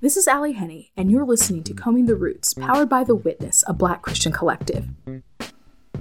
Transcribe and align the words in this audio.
This 0.00 0.16
is 0.16 0.28
Ally 0.28 0.52
Henny, 0.52 0.92
and 0.96 1.10
you're 1.10 1.24
listening 1.24 1.64
to 1.64 1.74
Combing 1.74 2.06
the 2.06 2.14
Roots, 2.14 2.54
powered 2.54 2.88
by 2.88 3.02
The 3.02 3.16
Witness, 3.16 3.64
a 3.66 3.72
black 3.72 4.02
Christian 4.02 4.30
collective. 4.30 4.86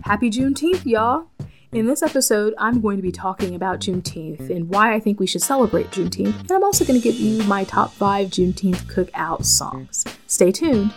Happy 0.04 0.29
Juneteenth, 0.29 0.86
y'all! 0.86 1.26
In 1.72 1.88
this 1.88 2.04
episode, 2.04 2.54
I'm 2.60 2.81
going 2.81 2.97
to 2.97 3.01
be 3.01 3.12
talking 3.12 3.56
about 3.56 3.79
Juneteenth 3.79 4.51
and 4.51 4.70
why 4.70 4.94
I 4.94 4.99
think 4.99 5.20
we 5.20 5.26
should 5.26 5.42
celebrate 5.42 5.90
Juneteenth, 5.90 6.40
and 6.42 6.51
I'm 6.51 6.63
also 6.63 6.86
going 6.86 7.01
to 7.01 7.04
give 7.04 7.20
you 7.20 7.42
my 7.46 7.63
top 7.63 7.92
five 7.92 8.28
Juneteenth 8.28 8.83
cookout 8.83 9.44
songs. 9.44 10.05
Stay 10.28 10.51
tuned. 10.51 10.94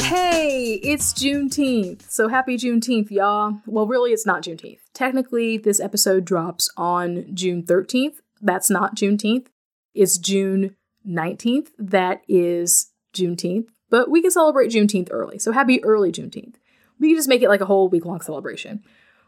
Hey, 0.00 0.80
it's 0.82 1.12
Juneteenth. 1.12 2.10
So 2.10 2.28
happy 2.28 2.56
Juneteenth, 2.56 3.10
y'all. 3.10 3.60
Well, 3.66 3.86
really, 3.86 4.12
it's 4.12 4.24
not 4.24 4.42
Juneteenth. 4.42 4.78
Technically, 4.94 5.58
this 5.58 5.78
episode 5.78 6.24
drops 6.24 6.70
on 6.78 7.26
June 7.34 7.62
13th. 7.62 8.20
That's 8.46 8.70
not 8.70 8.94
Juneteenth. 8.94 9.48
It's 9.92 10.18
June 10.18 10.76
19th. 11.06 11.68
That 11.78 12.22
is 12.28 12.92
Juneteenth. 13.12 13.68
But 13.90 14.08
we 14.08 14.22
can 14.22 14.30
celebrate 14.30 14.70
Juneteenth 14.70 15.08
early. 15.10 15.38
So 15.38 15.52
happy 15.52 15.82
early 15.84 16.12
Juneteenth. 16.12 16.54
We 17.00 17.08
can 17.08 17.16
just 17.16 17.28
make 17.28 17.42
it 17.42 17.48
like 17.48 17.60
a 17.60 17.66
whole 17.66 17.88
week 17.88 18.04
long 18.04 18.20
celebration. 18.20 18.84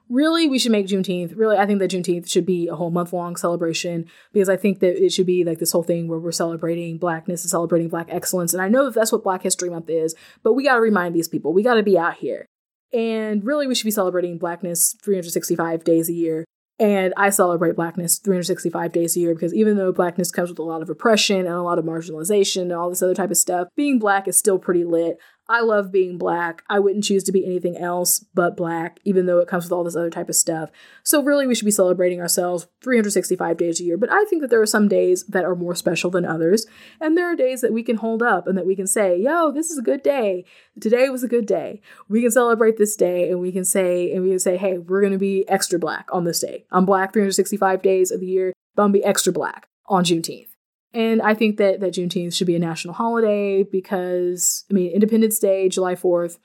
Really, 0.09 0.49
we 0.49 0.59
should 0.59 0.73
make 0.73 0.87
Juneteenth. 0.87 1.37
Really, 1.37 1.59
I 1.59 1.67
think 1.67 1.81
that 1.81 1.91
Juneteenth 1.91 2.31
should 2.31 2.47
be 2.47 2.69
a 2.69 2.77
whole 2.77 2.91
month 2.91 3.13
long 3.13 3.37
celebration 3.37 4.07
because 4.33 4.49
I 4.49 4.57
think 4.57 4.79
that 4.81 5.05
it 5.05 5.13
should 5.13 5.27
be 5.27 5.45
like 5.45 5.59
this 5.59 5.73
whole 5.73 5.83
thing 5.83 6.09
where 6.09 6.19
we're 6.19 6.33
celebrating 6.33 6.97
blackness 6.97 7.43
and 7.43 7.51
celebrating 7.51 7.89
black 7.89 8.07
excellence. 8.09 8.55
And 8.55 8.63
I 8.63 8.69
know 8.69 8.85
that 8.87 8.95
that's 8.95 9.13
what 9.13 9.25
Black 9.25 9.43
History 9.43 9.69
Month 9.69 9.91
is, 9.91 10.15
but 10.43 10.55
we 10.55 10.65
got 10.65 10.77
to 10.77 10.81
remind 10.81 11.15
these 11.15 11.29
people 11.29 11.53
we 11.53 11.63
got 11.63 11.75
to 11.75 11.83
be 11.83 11.99
out 11.99 12.15
here. 12.15 12.47
And 12.93 13.45
really, 13.45 13.67
we 13.67 13.75
should 13.75 13.85
be 13.85 13.91
celebrating 13.91 14.39
blackness 14.39 14.97
365 15.03 15.85
days 15.85 16.09
a 16.09 16.15
year. 16.15 16.45
And 16.81 17.13
I 17.17 17.31
celebrate 17.31 17.75
blackness 17.75 18.19
365 18.19 18.93
days 18.93 19.17
a 19.17 19.21
year 19.21 19.35
because 19.35 19.53
even 19.53 19.77
though 19.77 19.93
blackness 19.93 20.31
comes 20.31 20.49
with 20.49 20.61
a 20.61 20.63
lot 20.63 20.81
of 20.81 20.89
oppression 20.89 21.39
and 21.39 21.49
a 21.49 21.63
lot 21.63 21.79
of 21.79 21.85
marginalization 21.85 22.63
and 22.63 22.73
all 22.73 22.89
this 22.89 23.03
other 23.03 23.15
type 23.15 23.31
of 23.31 23.37
stuff, 23.37 23.69
being 23.75 23.99
black 23.99 24.29
is 24.29 24.37
still 24.37 24.59
pretty 24.59 24.85
lit. 24.85 25.19
I 25.51 25.61
love 25.61 25.91
being 25.91 26.19
black. 26.19 26.63
I 26.69 26.79
wouldn't 26.79 27.05
choose 27.05 27.25
to 27.25 27.33
be 27.33 27.47
anything 27.47 27.77
else 27.77 28.19
but 28.35 28.57
black, 28.57 29.01
even 29.05 29.25
though 29.25 29.39
it 29.39 29.49
comes 29.49 29.65
with 29.65 29.73
all 29.73 29.83
this 29.83 29.97
other 29.97 30.11
type 30.11 30.29
of 30.29 30.35
stuff. 30.35 30.71
So, 31.03 31.23
really, 31.23 31.47
we 31.47 31.55
should 31.55 31.65
be 31.65 31.71
celebrating 31.71 32.21
ourselves 32.21 32.67
365 32.83 33.57
days 33.57 33.81
a 33.81 33.85
year. 33.85 33.97
But 33.97 34.13
I 34.13 34.25
think 34.25 34.43
that 34.43 34.51
there 34.51 34.61
are 34.61 34.67
some 34.67 34.89
days 34.89 35.25
that 35.25 35.45
are 35.45 35.57
more 35.57 35.75
special 35.75 36.11
than 36.11 36.27
others. 36.27 36.67
And 37.01 37.17
there 37.17 37.33
are 37.33 37.37
days 37.37 37.63
that 37.63 37.73
we 37.73 37.83
can 37.83 37.97
hold 37.97 38.23
up 38.23 38.47
and 38.47 38.59
that 38.59 38.67
we 38.67 38.77
can 38.77 38.87
say, 38.87 39.19
yo, 39.19 39.51
this 39.51 39.71
is 39.71 39.79
a 39.79 39.83
good 39.83 40.03
day. 40.03 40.45
Today 40.81 41.09
was 41.09 41.23
a 41.23 41.29
good 41.29 41.47
day. 41.47 41.81
We 42.09 42.21
can 42.21 42.31
celebrate 42.31 42.77
this 42.77 42.95
day 42.95 43.31
and 43.31 43.41
we 43.41 43.51
can 43.51 43.65
say, 43.65 44.13
and 44.13 44.23
we 44.23 44.31
can 44.31 44.39
say, 44.39 44.59
hey, 44.59 44.77
we're 44.77 45.01
going 45.01 45.13
to 45.13 45.19
be 45.19 45.49
extra 45.49 45.79
black 45.79 46.09
on 46.13 46.25
this 46.25 46.41
day. 46.41 46.67
I'm 46.71 46.85
black 46.85 47.13
365 47.15 47.81
days 47.81 48.11
of 48.11 48.21
the 48.21 48.27
year, 48.27 48.53
but 48.75 48.83
I'm 48.83 48.93
going 48.93 49.01
to 49.01 49.07
be 49.07 49.09
extra 49.09 49.33
black 49.33 49.69
on 49.87 50.05
Juneteenth. 50.05 50.49
And 50.95 51.21
I 51.21 51.35
think 51.35 51.59
that, 51.59 51.81
that 51.81 51.95
Juneteenth 51.95 52.35
should 52.35 52.47
be 52.47 52.57
a 52.57 52.61
national 52.61 52.95
holiday 52.95 53.63
because, 53.63 54.65
I 54.71 54.75
mean, 54.75 54.91
Independence 54.91 55.39
Day, 55.39 55.69
July 55.69 55.95
4th, 55.95 56.39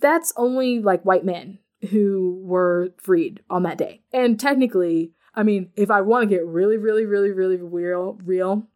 that's 0.00 0.32
only 0.36 0.78
like 0.78 1.02
white 1.02 1.24
men 1.24 1.58
who 1.90 2.40
were 2.42 2.90
freed 2.96 3.40
on 3.50 3.64
that 3.64 3.78
day. 3.78 4.02
And 4.12 4.38
technically, 4.38 5.12
I 5.34 5.42
mean, 5.42 5.70
if 5.76 5.90
I 5.90 6.00
want 6.00 6.22
to 6.22 6.34
get 6.34 6.46
really, 6.46 6.76
really, 6.76 7.04
really, 7.04 7.30
really 7.30 7.56
real, 7.56 8.18
real, 8.24 8.66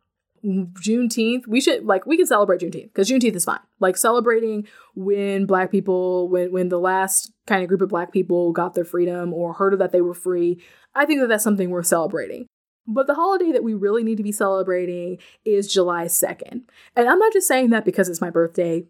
Juneteenth, 0.44 1.46
we 1.46 1.60
should 1.60 1.84
like 1.84 2.06
we 2.06 2.16
can 2.16 2.26
celebrate 2.26 2.60
Juneteenth 2.60 2.92
because 2.92 3.10
Juneteenth 3.10 3.34
is 3.34 3.44
fine. 3.44 3.58
Like 3.80 3.96
celebrating 3.96 4.68
when 4.94 5.46
black 5.46 5.72
people, 5.72 6.28
when 6.28 6.52
when 6.52 6.68
the 6.68 6.78
last 6.78 7.32
kind 7.46 7.62
of 7.62 7.68
group 7.68 7.80
of 7.80 7.88
black 7.88 8.12
people 8.12 8.52
got 8.52 8.74
their 8.74 8.84
freedom 8.84 9.32
or 9.32 9.54
heard 9.54 9.72
of 9.72 9.80
that 9.80 9.92
they 9.92 10.00
were 10.00 10.14
free. 10.14 10.62
I 10.94 11.04
think 11.04 11.20
that 11.20 11.28
that's 11.28 11.42
something 11.42 11.70
worth 11.70 11.86
celebrating. 11.86 12.46
But 12.86 13.06
the 13.06 13.14
holiday 13.14 13.52
that 13.52 13.64
we 13.64 13.74
really 13.74 14.04
need 14.04 14.16
to 14.16 14.22
be 14.22 14.32
celebrating 14.32 15.18
is 15.44 15.72
July 15.72 16.04
2nd. 16.04 16.62
And 16.94 17.08
I'm 17.08 17.18
not 17.18 17.32
just 17.32 17.48
saying 17.48 17.70
that 17.70 17.84
because 17.84 18.08
it's 18.08 18.20
my 18.20 18.30
birthday, 18.30 18.86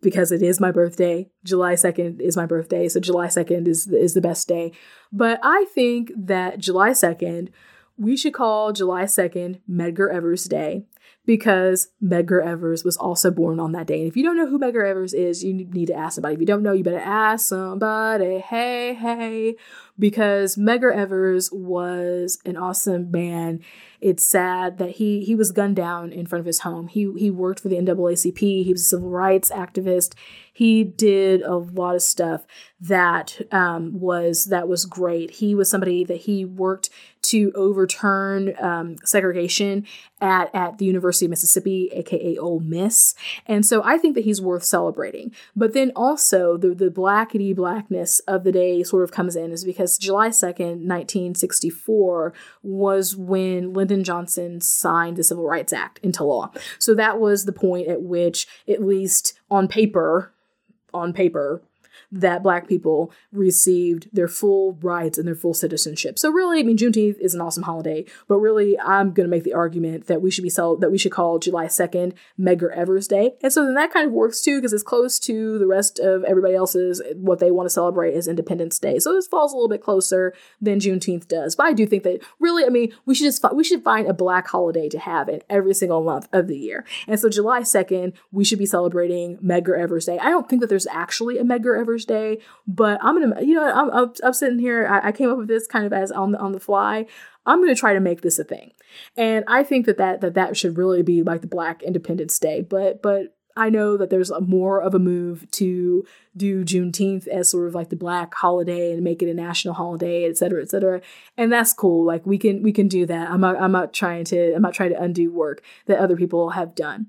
because 0.00 0.32
it 0.32 0.42
is 0.42 0.60
my 0.60 0.70
birthday. 0.70 1.28
July 1.44 1.74
2nd 1.74 2.20
is 2.20 2.36
my 2.36 2.46
birthday, 2.46 2.88
so 2.88 3.00
July 3.00 3.26
2nd 3.26 3.66
is 3.66 3.86
is 3.88 4.14
the 4.14 4.20
best 4.20 4.48
day. 4.48 4.72
But 5.12 5.40
I 5.42 5.66
think 5.74 6.12
that 6.16 6.58
July 6.58 6.90
2nd, 6.90 7.48
we 7.96 8.16
should 8.16 8.34
call 8.34 8.72
July 8.72 9.04
2nd 9.04 9.60
Medgar 9.70 10.12
Evers 10.12 10.44
Day 10.44 10.86
because 11.24 11.88
Medgar 12.02 12.44
Evers 12.44 12.84
was 12.84 12.96
also 12.96 13.30
born 13.30 13.60
on 13.60 13.72
that 13.72 13.86
day. 13.86 14.00
And 14.00 14.08
if 14.08 14.16
you 14.16 14.22
don't 14.22 14.36
know 14.36 14.48
who 14.48 14.58
Medgar 14.58 14.88
Evers 14.88 15.14
is, 15.14 15.44
you 15.44 15.54
need 15.54 15.86
to 15.86 15.94
ask 15.94 16.16
somebody. 16.16 16.34
If 16.34 16.40
you 16.40 16.46
don't 16.46 16.62
know, 16.62 16.72
you 16.72 16.84
better 16.84 16.98
ask 16.98 17.46
somebody. 17.48 18.38
Hey, 18.38 18.94
hey 18.94 19.56
because 19.98 20.56
Medgar 20.56 20.94
Evers 20.94 21.50
was 21.52 22.38
an 22.44 22.56
awesome 22.56 23.10
man. 23.10 23.60
It's 24.00 24.26
sad 24.26 24.78
that 24.78 24.96
he 24.96 25.24
he 25.24 25.34
was 25.34 25.52
gunned 25.52 25.76
down 25.76 26.12
in 26.12 26.26
front 26.26 26.40
of 26.40 26.46
his 26.46 26.60
home. 26.60 26.88
He 26.88 27.12
he 27.16 27.30
worked 27.30 27.60
for 27.60 27.68
the 27.68 27.76
NAACP. 27.76 28.64
He 28.64 28.72
was 28.72 28.82
a 28.82 28.84
civil 28.84 29.10
rights 29.10 29.50
activist. 29.50 30.14
He 30.52 30.82
did 30.82 31.42
a 31.42 31.54
lot 31.54 31.94
of 31.94 32.02
stuff 32.02 32.44
that 32.80 33.40
um, 33.52 34.00
was 34.00 34.46
that 34.46 34.66
was 34.66 34.86
great. 34.86 35.30
He 35.32 35.54
was 35.54 35.70
somebody 35.70 36.04
that 36.04 36.22
he 36.22 36.44
worked 36.44 36.90
to 37.22 37.52
overturn 37.54 38.54
um, 38.60 38.96
segregation 39.04 39.86
at 40.20 40.54
at 40.54 40.78
the 40.78 40.84
University 40.84 41.26
of 41.26 41.30
Mississippi, 41.30 41.88
aka 41.92 42.36
Ole 42.36 42.60
Miss, 42.60 43.14
and 43.46 43.64
so 43.64 43.82
I 43.84 43.98
think 43.98 44.14
that 44.14 44.24
he's 44.24 44.40
worth 44.40 44.64
celebrating. 44.64 45.32
But 45.54 45.72
then 45.72 45.92
also 45.94 46.56
the 46.56 46.74
the 46.74 46.90
blackety 46.90 47.54
blackness 47.54 48.18
of 48.20 48.44
the 48.44 48.52
day 48.52 48.82
sort 48.82 49.04
of 49.04 49.12
comes 49.12 49.36
in 49.36 49.52
is 49.52 49.64
because 49.64 49.98
July 49.98 50.30
second, 50.30 50.84
nineteen 50.84 51.34
sixty 51.34 51.70
four, 51.70 52.32
was 52.62 53.16
when 53.16 53.72
Lyndon 53.72 54.04
Johnson 54.04 54.60
signed 54.60 55.16
the 55.16 55.24
Civil 55.24 55.46
Rights 55.46 55.72
Act 55.72 55.98
into 56.02 56.24
law. 56.24 56.52
So 56.78 56.94
that 56.94 57.18
was 57.20 57.44
the 57.44 57.52
point 57.52 57.88
at 57.88 58.02
which, 58.02 58.46
at 58.68 58.82
least 58.82 59.38
on 59.50 59.68
paper, 59.68 60.32
on 60.92 61.12
paper, 61.12 61.62
that 62.12 62.42
black 62.42 62.68
people 62.68 63.10
received 63.32 64.08
their 64.12 64.28
full 64.28 64.74
rights 64.82 65.16
and 65.18 65.26
their 65.26 65.34
full 65.34 65.54
citizenship. 65.54 66.18
So 66.18 66.30
really, 66.30 66.60
I 66.60 66.62
mean, 66.62 66.76
Juneteenth 66.76 67.18
is 67.18 67.34
an 67.34 67.40
awesome 67.40 67.62
holiday, 67.62 68.04
but 68.28 68.36
really, 68.36 68.78
I'm 68.78 69.12
going 69.12 69.26
to 69.26 69.30
make 69.30 69.44
the 69.44 69.54
argument 69.54 70.06
that 70.06 70.20
we 70.20 70.30
should 70.30 70.44
be 70.44 70.50
that 70.50 70.90
we 70.90 70.98
should 70.98 71.12
call 71.12 71.38
July 71.38 71.66
2nd 71.66 72.12
Medgar 72.38 72.70
Evers 72.76 73.08
Day. 73.08 73.34
And 73.42 73.52
so 73.52 73.64
then 73.64 73.74
that 73.74 73.92
kind 73.92 74.06
of 74.06 74.12
works 74.12 74.42
too 74.42 74.58
because 74.58 74.72
it's 74.72 74.82
close 74.82 75.18
to 75.20 75.58
the 75.58 75.66
rest 75.66 75.98
of 75.98 76.24
everybody 76.24 76.54
else's 76.54 77.00
what 77.14 77.38
they 77.38 77.50
want 77.50 77.66
to 77.66 77.70
celebrate 77.70 78.14
is 78.14 78.28
Independence 78.28 78.78
Day. 78.78 78.98
So 78.98 79.14
this 79.14 79.26
falls 79.26 79.52
a 79.52 79.56
little 79.56 79.68
bit 79.68 79.82
closer 79.82 80.34
than 80.60 80.78
Juneteenth 80.78 81.28
does. 81.28 81.56
But 81.56 81.66
I 81.66 81.72
do 81.72 81.86
think 81.86 82.02
that 82.02 82.22
really, 82.38 82.64
I 82.64 82.68
mean, 82.68 82.92
we 83.06 83.14
should 83.14 83.24
just 83.24 83.40
fi- 83.40 83.52
we 83.52 83.64
should 83.64 83.82
find 83.82 84.06
a 84.06 84.12
black 84.14 84.48
holiday 84.48 84.88
to 84.90 84.98
have 84.98 85.28
in 85.28 85.42
every 85.48 85.74
single 85.74 86.02
month 86.02 86.28
of 86.32 86.46
the 86.46 86.58
year. 86.58 86.84
And 87.08 87.18
so 87.18 87.28
July 87.28 87.60
2nd, 87.60 88.12
we 88.30 88.44
should 88.44 88.58
be 88.58 88.66
celebrating 88.66 89.38
Medgar 89.38 89.78
Evers 89.78 90.06
Day. 90.06 90.18
I 90.18 90.30
don't 90.30 90.48
think 90.48 90.60
that 90.60 90.68
there's 90.68 90.86
actually 90.88 91.38
a 91.38 91.44
Medgar 91.44 91.78
Evers 91.78 92.01
Day, 92.06 92.38
but 92.66 92.98
I'm 93.02 93.20
gonna, 93.20 93.42
you 93.42 93.54
know, 93.54 93.64
I'm, 93.64 93.90
I'm, 93.90 94.12
I'm 94.22 94.32
sitting 94.32 94.58
here. 94.58 94.86
I, 94.86 95.08
I, 95.08 95.12
came 95.12 95.30
up 95.30 95.38
with 95.38 95.48
this 95.48 95.66
kind 95.66 95.86
of 95.86 95.92
as 95.92 96.12
on 96.12 96.32
the 96.32 96.38
on 96.38 96.52
the 96.52 96.60
fly. 96.60 97.06
I'm 97.46 97.60
gonna 97.60 97.74
try 97.74 97.94
to 97.94 98.00
make 98.00 98.22
this 98.22 98.38
a 98.38 98.44
thing, 98.44 98.72
and 99.16 99.44
I 99.46 99.62
think 99.62 99.86
that 99.86 99.98
that 99.98 100.20
that 100.20 100.34
that 100.34 100.56
should 100.56 100.76
really 100.76 101.02
be 101.02 101.22
like 101.22 101.40
the 101.40 101.46
Black 101.46 101.82
Independence 101.82 102.38
Day. 102.38 102.62
But 102.62 103.02
but 103.02 103.34
I 103.56 103.70
know 103.70 103.96
that 103.96 104.10
there's 104.10 104.32
more 104.40 104.80
of 104.80 104.94
a 104.94 104.98
move 104.98 105.50
to 105.52 106.04
do 106.36 106.64
Juneteenth 106.64 107.26
as 107.28 107.50
sort 107.50 107.68
of 107.68 107.74
like 107.74 107.90
the 107.90 107.96
Black 107.96 108.34
holiday 108.34 108.92
and 108.92 109.02
make 109.02 109.22
it 109.22 109.30
a 109.30 109.34
national 109.34 109.74
holiday, 109.74 110.28
et 110.28 110.36
cetera, 110.36 110.62
et 110.62 110.70
cetera. 110.70 111.02
And 111.36 111.52
that's 111.52 111.72
cool. 111.72 112.04
Like 112.04 112.24
we 112.24 112.38
can 112.38 112.62
we 112.62 112.72
can 112.72 112.88
do 112.88 113.04
that. 113.06 113.30
I'm 113.30 113.40
not 113.40 113.60
I'm 113.60 113.72
not 113.72 113.92
trying 113.92 114.24
to 114.26 114.54
I'm 114.54 114.62
not 114.62 114.74
trying 114.74 114.90
to 114.90 115.02
undo 115.02 115.30
work 115.30 115.62
that 115.86 115.98
other 115.98 116.16
people 116.16 116.50
have 116.50 116.74
done. 116.74 117.08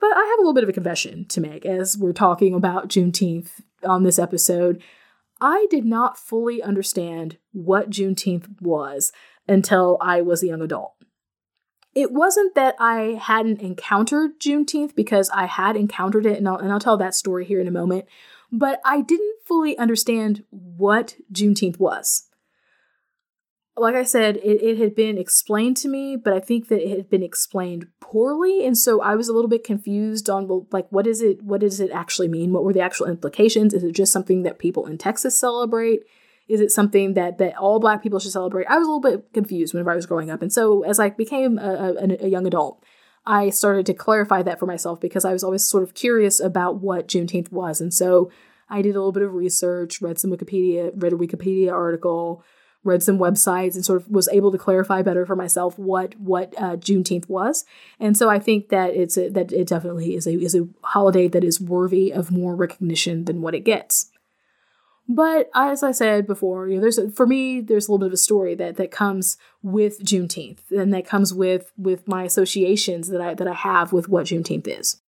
But 0.00 0.16
I 0.16 0.24
have 0.24 0.38
a 0.38 0.42
little 0.42 0.54
bit 0.54 0.62
of 0.62 0.70
a 0.70 0.74
confession 0.74 1.24
to 1.26 1.40
make 1.40 1.64
as 1.64 1.98
we're 1.98 2.12
talking 2.12 2.54
about 2.54 2.88
Juneteenth 2.88 3.60
on 3.84 4.02
this 4.02 4.18
episode. 4.18 4.82
I 5.40 5.66
did 5.70 5.84
not 5.84 6.18
fully 6.18 6.62
understand 6.62 7.38
what 7.52 7.90
Juneteenth 7.90 8.60
was 8.60 9.12
until 9.46 9.96
I 10.00 10.20
was 10.20 10.42
a 10.42 10.48
young 10.48 10.62
adult. 10.62 10.94
It 11.94 12.12
wasn't 12.12 12.54
that 12.54 12.74
I 12.78 13.18
hadn't 13.20 13.60
encountered 13.60 14.38
Juneteenth 14.40 14.94
because 14.94 15.30
I 15.30 15.46
had 15.46 15.76
encountered 15.76 16.26
it, 16.26 16.38
and 16.38 16.48
I'll, 16.48 16.56
and 16.58 16.72
I'll 16.72 16.80
tell 16.80 16.96
that 16.98 17.14
story 17.14 17.44
here 17.44 17.60
in 17.60 17.66
a 17.66 17.72
moment, 17.72 18.04
but 18.52 18.80
I 18.84 19.00
didn't 19.00 19.42
fully 19.44 19.76
understand 19.78 20.44
what 20.50 21.16
Juneteenth 21.32 21.78
was 21.78 22.27
like 23.80 23.94
I 23.94 24.04
said, 24.04 24.36
it, 24.38 24.62
it 24.62 24.78
had 24.78 24.94
been 24.94 25.18
explained 25.18 25.76
to 25.78 25.88
me, 25.88 26.16
but 26.16 26.32
I 26.32 26.40
think 26.40 26.68
that 26.68 26.80
it 26.80 26.96
had 26.96 27.10
been 27.10 27.22
explained 27.22 27.86
poorly. 28.00 28.64
And 28.66 28.76
so 28.76 29.00
I 29.02 29.14
was 29.14 29.28
a 29.28 29.32
little 29.32 29.48
bit 29.48 29.64
confused 29.64 30.30
on 30.30 30.48
well, 30.48 30.66
like 30.72 30.86
what 30.90 31.06
is 31.06 31.20
it 31.20 31.42
what 31.42 31.60
does 31.60 31.80
it 31.80 31.90
actually 31.90 32.28
mean? 32.28 32.52
What 32.52 32.64
were 32.64 32.72
the 32.72 32.80
actual 32.80 33.06
implications? 33.06 33.74
Is 33.74 33.84
it 33.84 33.92
just 33.92 34.12
something 34.12 34.42
that 34.42 34.58
people 34.58 34.86
in 34.86 34.98
Texas 34.98 35.38
celebrate? 35.38 36.04
Is 36.48 36.60
it 36.60 36.70
something 36.70 37.14
that 37.14 37.38
that 37.38 37.56
all 37.56 37.80
black 37.80 38.02
people 38.02 38.18
should 38.18 38.32
celebrate? 38.32 38.66
I 38.66 38.78
was 38.78 38.86
a 38.86 38.90
little 38.90 39.18
bit 39.18 39.32
confused 39.32 39.74
whenever 39.74 39.90
I 39.90 39.96
was 39.96 40.06
growing 40.06 40.30
up. 40.30 40.42
And 40.42 40.52
so 40.52 40.82
as 40.82 40.98
I 40.98 41.10
became 41.10 41.58
a, 41.58 41.94
a, 41.98 42.24
a 42.24 42.28
young 42.28 42.46
adult, 42.46 42.82
I 43.26 43.50
started 43.50 43.84
to 43.86 43.94
clarify 43.94 44.42
that 44.42 44.58
for 44.58 44.66
myself 44.66 45.00
because 45.00 45.24
I 45.24 45.32
was 45.32 45.44
always 45.44 45.66
sort 45.66 45.82
of 45.82 45.94
curious 45.94 46.40
about 46.40 46.80
what 46.80 47.08
Juneteenth 47.08 47.52
was. 47.52 47.80
And 47.80 47.92
so 47.92 48.30
I 48.70 48.80
did 48.80 48.96
a 48.96 48.98
little 48.98 49.12
bit 49.12 49.22
of 49.22 49.34
research, 49.34 50.00
read 50.00 50.18
some 50.18 50.30
Wikipedia, 50.30 50.90
read 50.94 51.12
a 51.12 51.16
Wikipedia 51.16 51.72
article, 51.72 52.42
read 52.84 53.02
some 53.02 53.18
websites, 53.18 53.74
and 53.74 53.84
sort 53.84 54.00
of 54.00 54.08
was 54.08 54.28
able 54.28 54.52
to 54.52 54.58
clarify 54.58 55.02
better 55.02 55.26
for 55.26 55.36
myself 55.36 55.78
what 55.78 56.18
what 56.18 56.54
uh, 56.56 56.76
Juneteenth 56.76 57.28
was. 57.28 57.64
And 58.00 58.16
so 58.16 58.28
I 58.28 58.38
think 58.38 58.68
that 58.68 58.94
it's 58.94 59.16
a, 59.16 59.28
that 59.30 59.52
it 59.52 59.68
definitely 59.68 60.14
is 60.14 60.26
a 60.26 60.32
is 60.32 60.54
a 60.54 60.68
holiday 60.82 61.28
that 61.28 61.44
is 61.44 61.60
worthy 61.60 62.12
of 62.12 62.30
more 62.30 62.54
recognition 62.54 63.24
than 63.24 63.42
what 63.42 63.54
it 63.54 63.60
gets. 63.60 64.10
But 65.10 65.48
as 65.54 65.82
I 65.82 65.92
said 65.92 66.26
before, 66.26 66.68
you 66.68 66.76
know, 66.76 66.82
there's 66.82 66.98
a, 66.98 67.10
for 67.10 67.26
me, 67.26 67.62
there's 67.62 67.88
a 67.88 67.90
little 67.90 68.06
bit 68.06 68.08
of 68.08 68.12
a 68.12 68.18
story 68.18 68.54
that 68.56 68.76
that 68.76 68.90
comes 68.90 69.38
with 69.62 70.04
Juneteenth, 70.04 70.70
and 70.70 70.92
that 70.92 71.06
comes 71.06 71.32
with 71.32 71.72
with 71.78 72.06
my 72.06 72.24
associations 72.24 73.08
that 73.08 73.20
I 73.20 73.34
that 73.34 73.48
I 73.48 73.54
have 73.54 73.92
with 73.92 74.08
what 74.08 74.26
Juneteenth 74.26 74.68
is. 74.68 75.00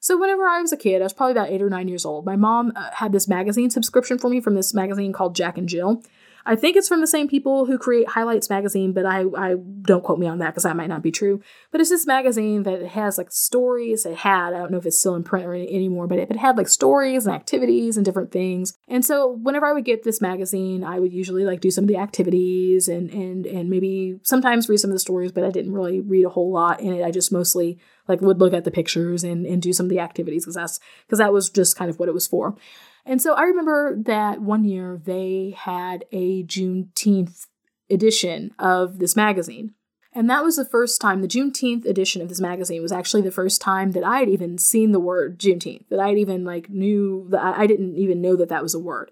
So 0.00 0.16
whenever 0.16 0.46
I 0.46 0.60
was 0.60 0.72
a 0.72 0.76
kid, 0.76 1.02
I 1.02 1.04
was 1.04 1.12
probably 1.12 1.32
about 1.32 1.50
eight 1.50 1.62
or 1.62 1.70
nine 1.70 1.88
years 1.88 2.04
old. 2.04 2.24
My 2.24 2.36
mom 2.36 2.72
uh, 2.76 2.90
had 2.94 3.12
this 3.12 3.28
magazine 3.28 3.70
subscription 3.70 4.18
for 4.18 4.28
me 4.28 4.40
from 4.40 4.54
this 4.54 4.72
magazine 4.72 5.12
called 5.12 5.34
Jack 5.34 5.58
and 5.58 5.68
Jill, 5.68 6.02
I 6.48 6.56
think 6.56 6.76
it's 6.76 6.88
from 6.88 7.02
the 7.02 7.06
same 7.06 7.28
people 7.28 7.66
who 7.66 7.76
create 7.76 8.08
Highlights 8.08 8.48
magazine, 8.48 8.94
but 8.94 9.04
I, 9.04 9.24
I 9.36 9.56
don't 9.82 10.02
quote 10.02 10.18
me 10.18 10.26
on 10.26 10.38
that 10.38 10.46
because 10.46 10.62
that 10.62 10.76
might 10.76 10.88
not 10.88 11.02
be 11.02 11.10
true. 11.10 11.42
But 11.70 11.82
it's 11.82 11.90
this 11.90 12.06
magazine 12.06 12.62
that 12.62 12.86
has 12.86 13.18
like 13.18 13.30
stories. 13.30 14.06
It 14.06 14.16
had, 14.16 14.54
I 14.54 14.58
don't 14.58 14.70
know 14.70 14.78
if 14.78 14.86
it's 14.86 14.98
still 14.98 15.14
in 15.14 15.24
print 15.24 15.44
or 15.44 15.52
any, 15.52 15.68
anymore, 15.68 16.06
but 16.06 16.18
it, 16.18 16.30
it 16.30 16.38
had 16.38 16.56
like 16.56 16.68
stories 16.68 17.26
and 17.26 17.36
activities 17.36 17.98
and 17.98 18.06
different 18.06 18.32
things. 18.32 18.72
And 18.88 19.04
so 19.04 19.38
whenever 19.42 19.66
I 19.66 19.74
would 19.74 19.84
get 19.84 20.04
this 20.04 20.22
magazine, 20.22 20.84
I 20.84 20.98
would 20.98 21.12
usually 21.12 21.44
like 21.44 21.60
do 21.60 21.70
some 21.70 21.84
of 21.84 21.88
the 21.88 21.98
activities 21.98 22.88
and 22.88 23.10
and 23.10 23.44
and 23.44 23.68
maybe 23.68 24.18
sometimes 24.22 24.70
read 24.70 24.78
some 24.78 24.90
of 24.90 24.94
the 24.94 25.00
stories, 25.00 25.32
but 25.32 25.44
I 25.44 25.50
didn't 25.50 25.74
really 25.74 26.00
read 26.00 26.24
a 26.24 26.30
whole 26.30 26.50
lot 26.50 26.80
in 26.80 26.94
it. 26.94 27.04
I 27.04 27.10
just 27.10 27.30
mostly 27.30 27.78
like 28.08 28.20
would 28.20 28.40
look 28.40 28.52
at 28.52 28.64
the 28.64 28.70
pictures 28.70 29.22
and, 29.22 29.46
and 29.46 29.62
do 29.62 29.72
some 29.72 29.86
of 29.86 29.90
the 29.90 30.00
activities 30.00 30.44
because 30.44 30.56
that's 30.56 30.80
because 31.06 31.18
that 31.18 31.32
was 31.32 31.50
just 31.50 31.76
kind 31.76 31.90
of 31.90 31.98
what 31.98 32.08
it 32.08 32.14
was 32.14 32.26
for. 32.26 32.56
And 33.04 33.22
so 33.22 33.34
I 33.34 33.42
remember 33.42 33.96
that 34.02 34.42
one 34.42 34.64
year 34.64 35.00
they 35.02 35.54
had 35.56 36.04
a 36.12 36.42
Juneteenth 36.44 37.46
edition 37.90 38.52
of 38.58 38.98
this 38.98 39.16
magazine. 39.16 39.74
And 40.14 40.28
that 40.28 40.42
was 40.42 40.56
the 40.56 40.64
first 40.64 41.00
time, 41.00 41.20
the 41.20 41.28
Juneteenth 41.28 41.84
edition 41.84 42.22
of 42.22 42.28
this 42.28 42.40
magazine 42.40 42.82
was 42.82 42.92
actually 42.92 43.22
the 43.22 43.30
first 43.30 43.60
time 43.60 43.92
that 43.92 44.04
I 44.04 44.18
had 44.18 44.28
even 44.28 44.58
seen 44.58 44.92
the 44.92 45.00
word 45.00 45.38
Juneteenth, 45.38 45.88
that 45.90 46.00
I 46.00 46.08
had 46.08 46.18
even 46.18 46.44
like 46.44 46.68
knew 46.68 47.26
that 47.30 47.42
I 47.42 47.66
didn't 47.66 47.96
even 47.96 48.20
know 48.20 48.34
that 48.36 48.48
that 48.48 48.62
was 48.62 48.74
a 48.74 48.80
word. 48.80 49.10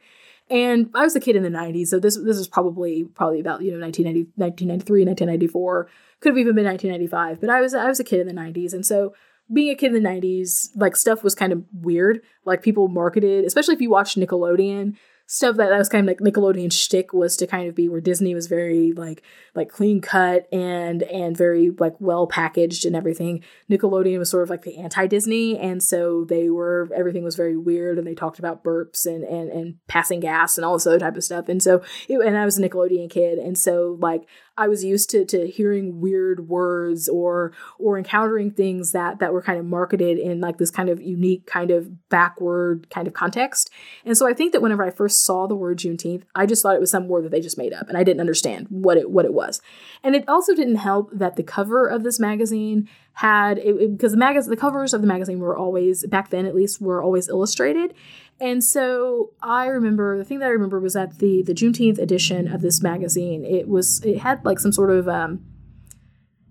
And 0.49 0.91
I 0.95 1.03
was 1.03 1.17
a 1.17 1.21
kid 1.21 1.35
in 1.35 1.43
the 1.43 1.49
90s, 1.51 1.89
so 1.89 1.99
this 1.99 2.17
this 2.17 2.39
was 2.39 2.47
probably 2.47 3.05
probably 3.05 3.41
about, 3.41 3.63
you 3.63 3.73
know, 3.73 3.81
1990, 3.81 4.31
1993, 4.37 5.05
1994, 5.05 5.89
could 6.21 6.31
have 6.31 6.39
even 6.39 6.55
been 6.55 6.65
1995, 6.65 7.41
but 7.41 7.51
I 7.51 7.61
was 7.61 7.75
I 7.75 7.89
was 7.89 7.99
a 7.99 8.05
kid 8.05 8.21
in 8.21 8.29
the 8.29 8.41
90s. 8.41 8.73
And 8.73 8.87
so 8.87 9.13
being 9.53 9.71
a 9.71 9.75
kid 9.75 9.95
in 9.95 10.03
the 10.03 10.09
90s, 10.09 10.71
like 10.77 10.95
stuff 10.95 11.25
was 11.25 11.35
kind 11.35 11.53
of 11.53 11.65
weird. 11.73 12.23
Like 12.45 12.63
people 12.63 12.89
marketed, 12.89 13.45
especially 13.45 13.75
if 13.75 13.81
you 13.81 13.91
watched 13.91 14.19
Nickelodeon, 14.19 14.97
stuff 15.27 15.57
that, 15.57 15.69
that 15.69 15.79
was 15.79 15.89
kind 15.89 16.09
of 16.09 16.09
like 16.09 16.21
Nickelodeon 16.21 16.73
shtick 16.73 17.13
was 17.13 17.37
to 17.37 17.47
kind 17.47 17.69
of 17.69 17.75
be 17.75 17.89
where 17.89 18.01
Disney 18.01 18.35
was 18.35 18.47
very 18.47 18.93
like 18.93 19.23
like 19.55 19.69
clean 19.69 20.01
cut 20.01 20.47
and 20.53 21.03
and 21.03 21.37
very 21.37 21.71
like 21.71 21.95
well 21.99 22.27
packaged 22.27 22.87
and 22.87 22.95
everything. 22.95 23.43
Nickelodeon 23.71 24.19
was 24.19 24.31
sort 24.31 24.45
of 24.45 24.51
like 24.51 24.63
the 24.63 24.79
anti 24.79 25.07
Disney, 25.07 25.59
and 25.59 25.83
so 25.83 26.25
they 26.25 26.49
were 26.49 26.89
everything 26.95 27.25
was 27.25 27.37
very 27.37 27.57
weird, 27.57 27.99
and 27.99 28.07
they 28.07 28.15
talked 28.15 28.39
about 28.39 28.63
burps 28.63 29.05
and 29.07 29.25
and 29.25 29.51
and 29.51 29.87
passing 29.89 30.21
gas 30.21 30.57
and 30.57 30.65
all 30.65 30.75
this 30.75 30.87
other 30.87 31.01
type 31.01 31.17
of 31.17 31.25
stuff. 31.25 31.49
And 31.49 31.63
so 31.63 31.83
it, 32.09 32.19
and 32.19 32.39
I 32.39 32.45
was 32.45 32.59
a 32.59 32.63
Nickelodeon 32.63 33.11
kid, 33.11 33.39
and 33.39 33.59
so 33.59 33.97
like 34.01 34.27
I 34.59 34.69
was 34.69 34.85
used 34.85 35.11
to 35.11 35.25
to 35.27 35.47
hearing 35.47 36.01
weird 36.01 36.49
words 36.49 37.09
or 37.09 37.53
or 37.79 37.99
encountering 37.99 38.51
things 38.51 38.93
that 38.93 39.19
that 39.19 39.33
were 39.33 39.43
kind 39.43 39.59
of 39.59 39.67
marketed 39.67 40.19
in 40.19 40.41
like 40.41 40.59
this 40.59 40.71
kind 40.71 40.89
of 40.89 41.01
unique 41.01 41.47
kind 41.47 41.71
of 41.71 42.09
backward 42.09 42.89
kind 42.91 43.07
of 43.07 43.15
context. 43.15 43.71
And 44.05 44.17
so 44.17 44.27
I 44.27 44.33
think 44.33 44.53
that 44.53 44.63
whenever 44.63 44.83
I 44.83 44.91
first 44.91 45.25
saw 45.25 45.47
the 45.47 45.57
word 45.57 45.79
Juneteenth, 45.79 46.23
I 46.35 46.47
just 46.47 46.63
thought 46.63 46.75
it 46.75 46.81
was 46.81 46.91
some 46.91 47.09
word 47.09 47.25
that 47.25 47.31
they 47.31 47.41
just 47.41 47.59
made 47.59 47.73
up, 47.73 47.89
and 47.89 47.99
I 47.99 48.05
didn't 48.05 48.21
understand 48.21 48.67
what 48.71 48.97
it 48.97 49.11
what 49.11 49.25
it 49.25 49.35
was. 49.35 49.61
And 50.03 50.15
it 50.15 50.29
also 50.29 50.55
didn't 50.55 50.77
help 50.77 51.11
that 51.13 51.37
the 51.37 51.43
cover 51.43 51.87
of 51.87 52.03
this 52.03 52.19
magazine 52.19 52.89
had 53.17 53.59
because 53.65 54.13
the 54.13 54.19
magazine 54.19 54.51
the 54.51 54.57
covers 54.59 54.93
of 54.93 55.01
the 55.01 55.07
magazine 55.07 55.41
were 55.41 55.57
always 55.57 56.07
back 56.07 56.29
then 56.29 56.45
at 56.45 56.55
least 56.55 56.83
were 56.83 57.03
always 57.03 57.31
illustrated. 57.31 57.95
And 58.39 58.63
so 58.63 59.31
I 59.43 59.69
remember 59.69 60.19
the 60.19 60.25
thing 60.25 60.41
that 60.41 60.47
I 60.47 60.51
remember 60.51 60.79
was 60.81 60.93
that 60.93 61.19
the 61.19 61.43
the 61.43 61.55
Juneteenth 61.55 61.99
edition 61.99 62.47
of 62.47 62.61
this 62.61 62.83
magazine, 62.83 63.43
it 63.47 63.69
was 63.69 64.05
it 64.05 64.19
had 64.19 64.45
like 64.45 64.59
some 64.59 64.71
sort 64.71 64.91
of 64.91 65.09
um 65.09 65.43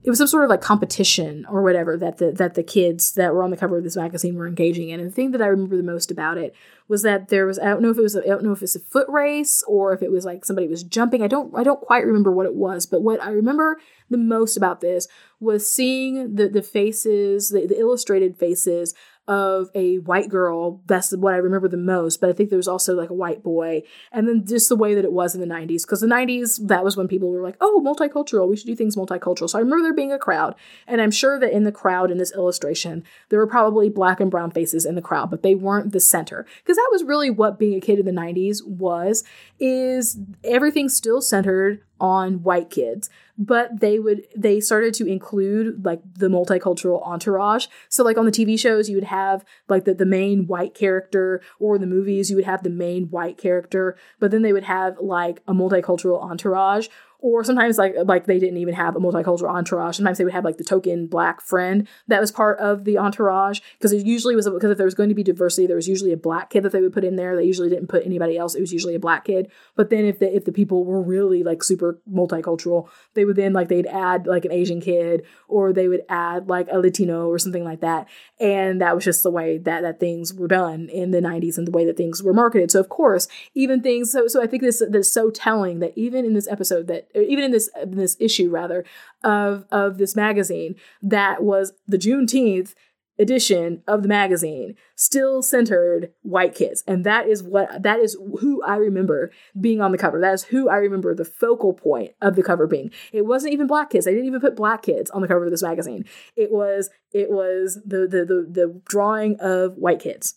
it 0.05 0.09
was 0.11 0.19
some 0.19 0.27
sort 0.27 0.43
of 0.43 0.51
like 0.51 0.61
competition 0.61 1.47
or 1.49 1.63
whatever 1.63 1.97
that 1.97 2.19
the 2.19 2.31
that 2.31 2.53
the 2.53 2.61
kids 2.61 3.13
that 3.13 3.33
were 3.33 3.41
on 3.41 3.49
the 3.49 3.57
cover 3.57 3.79
of 3.79 3.83
this 3.83 3.97
magazine 3.97 4.35
were 4.35 4.47
engaging 4.47 4.89
in. 4.89 4.99
And 4.99 5.09
the 5.09 5.13
thing 5.13 5.31
that 5.31 5.41
I 5.41 5.47
remember 5.47 5.75
the 5.75 5.83
most 5.83 6.11
about 6.11 6.37
it 6.37 6.55
was 6.87 7.01
that 7.01 7.29
there 7.29 7.47
was 7.47 7.57
I 7.57 7.65
don't 7.65 7.81
know 7.81 7.89
if 7.89 7.97
it 7.97 8.03
was 8.03 8.15
a, 8.15 8.23
I 8.23 8.27
don't 8.27 8.43
know 8.43 8.51
if 8.51 8.61
it's 8.61 8.75
a 8.75 8.79
foot 8.79 9.09
race 9.09 9.63
or 9.67 9.93
if 9.93 10.03
it 10.03 10.11
was 10.11 10.23
like 10.23 10.45
somebody 10.45 10.67
was 10.67 10.83
jumping. 10.83 11.23
I 11.23 11.27
don't 11.27 11.57
I 11.57 11.63
don't 11.63 11.81
quite 11.81 12.05
remember 12.05 12.31
what 12.31 12.45
it 12.45 12.53
was, 12.53 12.85
but 12.85 13.01
what 13.01 13.21
I 13.21 13.31
remember 13.31 13.79
the 14.11 14.19
most 14.19 14.55
about 14.55 14.79
this 14.79 15.07
was 15.39 15.69
seeing 15.69 16.35
the 16.35 16.49
the 16.49 16.61
faces, 16.61 17.49
the, 17.49 17.65
the 17.65 17.79
illustrated 17.79 18.37
faces 18.37 18.93
of 19.27 19.69
a 19.73 19.97
white 19.99 20.29
girl. 20.29 20.81
That's 20.85 21.15
what 21.15 21.33
I 21.33 21.37
remember 21.37 21.67
the 21.67 21.77
most. 21.77 22.21
But 22.21 22.29
I 22.29 22.33
think 22.33 22.49
there 22.49 22.57
was 22.57 22.67
also 22.67 22.93
like 22.93 23.09
a 23.09 23.15
white 23.15 23.41
boy. 23.41 23.83
And 24.11 24.27
then 24.27 24.45
just 24.45 24.69
the 24.69 24.75
way 24.75 24.93
that 24.93 25.05
it 25.05 25.11
was 25.11 25.33
in 25.33 25.41
the 25.41 25.47
90s. 25.47 25.81
Because 25.81 26.01
the 26.01 26.07
90s, 26.07 26.67
that 26.67 26.83
was 26.83 26.95
when 26.95 27.07
people 27.07 27.31
were 27.31 27.41
like, 27.41 27.57
oh, 27.59 27.81
multicultural. 27.83 28.47
We 28.47 28.55
should 28.55 28.67
do 28.67 28.75
things 28.75 28.95
multicultural. 28.95 29.49
So 29.49 29.57
I 29.57 29.61
remember 29.61 29.83
there 29.83 29.93
being 29.93 30.11
a 30.11 30.19
crowd. 30.19 30.55
And 30.87 31.01
I'm 31.01 31.11
sure 31.11 31.39
that 31.39 31.51
in 31.51 31.63
the 31.63 31.71
crowd 31.71 32.11
in 32.11 32.17
this 32.17 32.33
illustration, 32.33 33.03
there 33.29 33.39
were 33.39 33.47
probably 33.47 33.89
black 33.89 34.19
and 34.19 34.29
brown 34.29 34.51
faces 34.51 34.85
in 34.85 34.95
the 34.95 35.01
crowd, 35.01 35.31
but 35.31 35.41
they 35.41 35.55
weren't 35.55 35.91
the 35.91 35.99
center. 35.99 36.45
Because 36.63 36.77
that 36.77 36.89
was 36.91 37.03
really 37.03 37.29
what 37.29 37.57
being 37.57 37.75
a 37.75 37.81
kid 37.81 37.99
in 37.99 38.05
the 38.05 38.11
90s 38.11 38.65
was, 38.65 39.23
is 39.59 40.17
everything 40.43 40.89
still 40.89 41.21
centered 41.21 41.81
on 41.99 42.43
white 42.43 42.69
kids 42.69 43.09
but 43.37 43.79
they 43.79 43.99
would 43.99 44.23
they 44.35 44.59
started 44.59 44.93
to 44.93 45.05
include 45.05 45.83
like 45.83 46.01
the 46.13 46.27
multicultural 46.27 47.05
entourage. 47.05 47.67
So 47.89 48.03
like 48.03 48.17
on 48.17 48.25
the 48.25 48.31
tv 48.31 48.59
shows 48.59 48.89
you 48.89 48.95
would 48.95 49.05
have 49.05 49.43
like 49.67 49.85
the, 49.85 49.93
the 49.93 50.05
main 50.05 50.47
white 50.47 50.73
character 50.73 51.41
or 51.59 51.77
the 51.77 51.87
movies 51.87 52.29
you 52.29 52.35
would 52.37 52.45
have 52.45 52.63
the 52.63 52.69
main 52.69 53.05
white 53.09 53.37
character 53.37 53.97
but 54.19 54.31
then 54.31 54.41
they 54.41 54.53
would 54.53 54.63
have 54.63 54.97
like 54.99 55.41
a 55.47 55.53
multicultural 55.53 56.21
entourage 56.21 56.87
or 57.25 57.43
sometimes 57.43 57.79
like 57.79 57.95
like 58.05 58.27
they 58.27 58.37
didn't 58.37 58.57
even 58.57 58.75
have 58.75 58.95
a 58.95 58.99
multicultural 58.99 59.49
entourage. 59.49 59.95
Sometimes 59.95 60.19
they 60.19 60.23
would 60.23 60.31
have 60.33 60.45
like 60.45 60.57
the 60.57 60.63
token 60.63 61.07
black 61.07 61.41
friend 61.41 61.87
that 62.07 62.21
was 62.21 62.31
part 62.31 62.59
of 62.59 62.83
the 62.83 62.99
entourage 62.99 63.61
because 63.79 63.91
it 63.91 64.05
usually 64.05 64.35
was 64.35 64.47
because 64.47 64.69
if 64.69 64.77
there 64.77 64.85
was 64.85 64.93
going 64.93 65.09
to 65.09 65.15
be 65.15 65.23
diversity, 65.23 65.65
there 65.65 65.75
was 65.75 65.87
usually 65.87 66.11
a 66.11 66.17
black 66.17 66.51
kid 66.51 66.61
that 66.61 66.71
they 66.71 66.81
would 66.81 66.93
put 66.93 67.03
in 67.03 67.15
there. 67.15 67.35
They 67.35 67.45
usually 67.45 67.67
didn't 67.67 67.87
put 67.87 68.05
anybody 68.05 68.37
else. 68.37 68.53
It 68.53 68.61
was 68.61 68.71
usually 68.71 68.93
a 68.93 68.99
black 68.99 69.25
kid. 69.25 69.49
But 69.75 69.89
then 69.89 70.05
if 70.05 70.19
the 70.19 70.35
if 70.35 70.45
the 70.45 70.51
people 70.51 70.85
were 70.85 71.01
really 71.01 71.41
like 71.41 71.63
super 71.63 71.99
multicultural, 72.07 72.89
they 73.15 73.25
would 73.25 73.37
then 73.37 73.53
like 73.53 73.69
they'd 73.69 73.87
add 73.87 74.27
like 74.27 74.45
an 74.45 74.51
Asian 74.51 74.79
kid 74.79 75.25
or 75.47 75.73
they 75.73 75.87
would 75.87 76.03
add 76.07 76.47
like 76.47 76.67
a 76.71 76.77
Latino 76.77 77.27
or 77.27 77.39
something 77.39 77.63
like 77.63 77.81
that. 77.81 78.07
And 78.39 78.81
that 78.81 78.93
was 78.93 79.03
just 79.03 79.23
the 79.23 79.31
way 79.31 79.57
that 79.57 79.81
that 79.81 79.99
things 79.99 80.31
were 80.31 80.47
done 80.47 80.89
in 80.89 81.09
the 81.09 81.21
90s 81.21 81.57
and 81.57 81.65
the 81.65 81.71
way 81.71 81.85
that 81.85 81.97
things 81.97 82.21
were 82.21 82.33
marketed. 82.33 82.69
So 82.69 82.79
of 82.79 82.89
course, 82.89 83.27
even 83.55 83.81
things 83.81 84.11
so 84.11 84.27
so 84.27 84.43
I 84.43 84.45
think 84.45 84.61
this 84.61 84.83
that's 84.87 85.11
so 85.11 85.31
telling 85.31 85.79
that 85.79 85.93
even 85.95 86.23
in 86.23 86.33
this 86.33 86.47
episode 86.47 86.85
that 86.85 87.07
even 87.21 87.45
in 87.45 87.51
this 87.51 87.69
in 87.81 87.91
this 87.91 88.17
issue 88.19 88.49
rather 88.49 88.85
of 89.23 89.65
of 89.71 89.97
this 89.97 90.15
magazine 90.15 90.75
that 91.01 91.43
was 91.43 91.73
the 91.87 91.97
Juneteenth 91.97 92.73
edition 93.17 93.81
of 93.87 94.01
the 94.01 94.07
magazine 94.07 94.75
still 94.95 95.41
centered 95.41 96.11
white 96.21 96.53
kids. 96.53 96.83
And 96.87 97.05
that 97.05 97.27
is 97.27 97.41
what 97.41 97.81
that 97.81 97.99
is 97.99 98.17
who 98.39 98.61
i 98.63 98.75
remember 98.75 99.31
being 99.59 99.81
on 99.81 99.91
the 99.91 99.97
cover. 99.97 100.19
That 100.19 100.33
is 100.33 100.43
who 100.43 100.69
i 100.69 100.75
remember 100.75 101.13
the 101.15 101.25
focal 101.25 101.73
point 101.73 102.11
of 102.21 102.35
the 102.35 102.43
cover 102.43 102.67
being. 102.67 102.91
It 103.13 103.25
wasn't 103.25 103.53
even 103.53 103.67
black 103.67 103.91
kids. 103.91 104.07
I 104.07 104.11
didn't 104.11 104.25
even 104.25 104.41
put 104.41 104.55
black 104.55 104.83
kids 104.83 105.09
on 105.11 105.21
the 105.21 105.27
cover 105.27 105.45
of 105.45 105.51
this 105.51 105.63
magazine. 105.63 106.05
It 106.35 106.51
was 106.51 106.89
it 107.13 107.29
was 107.29 107.79
the 107.85 108.07
the 108.07 108.25
the, 108.25 108.47
the 108.49 108.81
drawing 108.85 109.37
of 109.39 109.77
white 109.77 109.99
kids. 109.99 110.35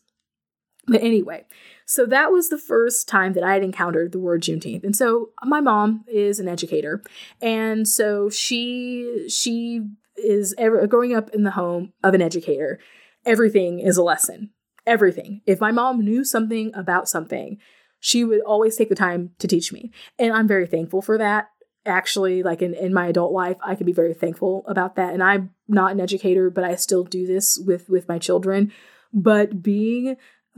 But 0.87 1.03
anyway 1.03 1.45
so 1.89 2.05
that 2.05 2.31
was 2.31 2.51
the 2.51 2.59
first 2.59 3.09
time 3.09 3.33
that 3.33 3.43
I 3.43 3.55
had 3.55 3.65
encountered 3.65 4.13
the 4.13 4.19
word 4.19 4.43
Juneteenth. 4.43 4.85
And 4.85 4.95
so 4.95 5.31
my 5.43 5.63
mom 5.63 6.05
is 6.07 6.39
an 6.39 6.47
educator. 6.47 7.03
And 7.41 7.89
so 7.89 8.29
she 8.29 9.27
she 9.31 9.89
is 10.19 10.55
ever 10.59 10.87
growing 10.87 11.15
up 11.15 11.31
in 11.31 11.45
the 11.45 11.53
home 11.53 11.95
of 12.05 12.13
an 12.13 12.21
educator. 12.21 12.79
Everything 13.25 13.81
is 13.81 13.97
a 13.97 14.03
lesson. 14.03 14.51
Everything. 14.87 15.41
If 15.47 15.63
my 15.63 15.73
mom 15.73 16.05
knew 16.05 16.25
something 16.25 16.73
about 16.75 17.09
something, 17.09 17.57
she 18.01 18.23
would 18.23 18.43
always 18.43 18.77
take 18.77 18.91
the 18.91 18.95
time 18.95 19.31
to 19.39 19.49
teach 19.49 19.73
me. 19.73 19.91
And 20.19 20.35
I'm 20.35 20.47
very 20.47 20.67
thankful 20.67 21.01
for 21.01 21.17
that. 21.17 21.49
Actually, 21.87 22.43
like 22.43 22.61
in, 22.61 22.75
in 22.75 22.93
my 22.93 23.07
adult 23.07 23.33
life, 23.33 23.57
I 23.65 23.75
can 23.75 23.87
be 23.87 23.95
very 23.95 24.13
thankful 24.13 24.63
about 24.69 24.97
that. 24.97 25.15
And 25.15 25.23
I'm 25.23 25.55
not 25.69 25.93
an 25.93 26.01
educator, 26.01 26.51
but 26.51 26.65
I 26.65 26.75
still 26.75 27.05
do 27.05 27.27
this 27.27 27.59
with 27.59 27.89
with 27.89 28.09
my 28.09 28.19
children. 28.19 28.73
But 29.11 29.63
being 29.63 30.17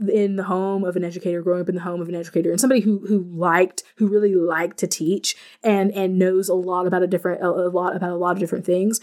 in 0.09 0.35
the 0.35 0.43
home 0.43 0.83
of 0.83 0.95
an 0.95 1.03
educator, 1.03 1.41
growing 1.41 1.61
up 1.61 1.69
in 1.69 1.75
the 1.75 1.81
home 1.81 2.01
of 2.01 2.09
an 2.09 2.15
educator, 2.15 2.51
and 2.51 2.59
somebody 2.59 2.81
who 2.81 2.99
who 3.07 3.23
liked, 3.33 3.83
who 3.97 4.07
really 4.07 4.35
liked 4.35 4.77
to 4.79 4.87
teach 4.87 5.35
and 5.63 5.91
and 5.91 6.17
knows 6.17 6.49
a 6.49 6.53
lot 6.53 6.87
about 6.87 7.03
a 7.03 7.07
different 7.07 7.41
a, 7.41 7.47
a 7.47 7.69
lot 7.69 7.95
about 7.95 8.11
a 8.11 8.15
lot 8.15 8.33
of 8.33 8.39
different 8.39 8.65
things. 8.65 8.99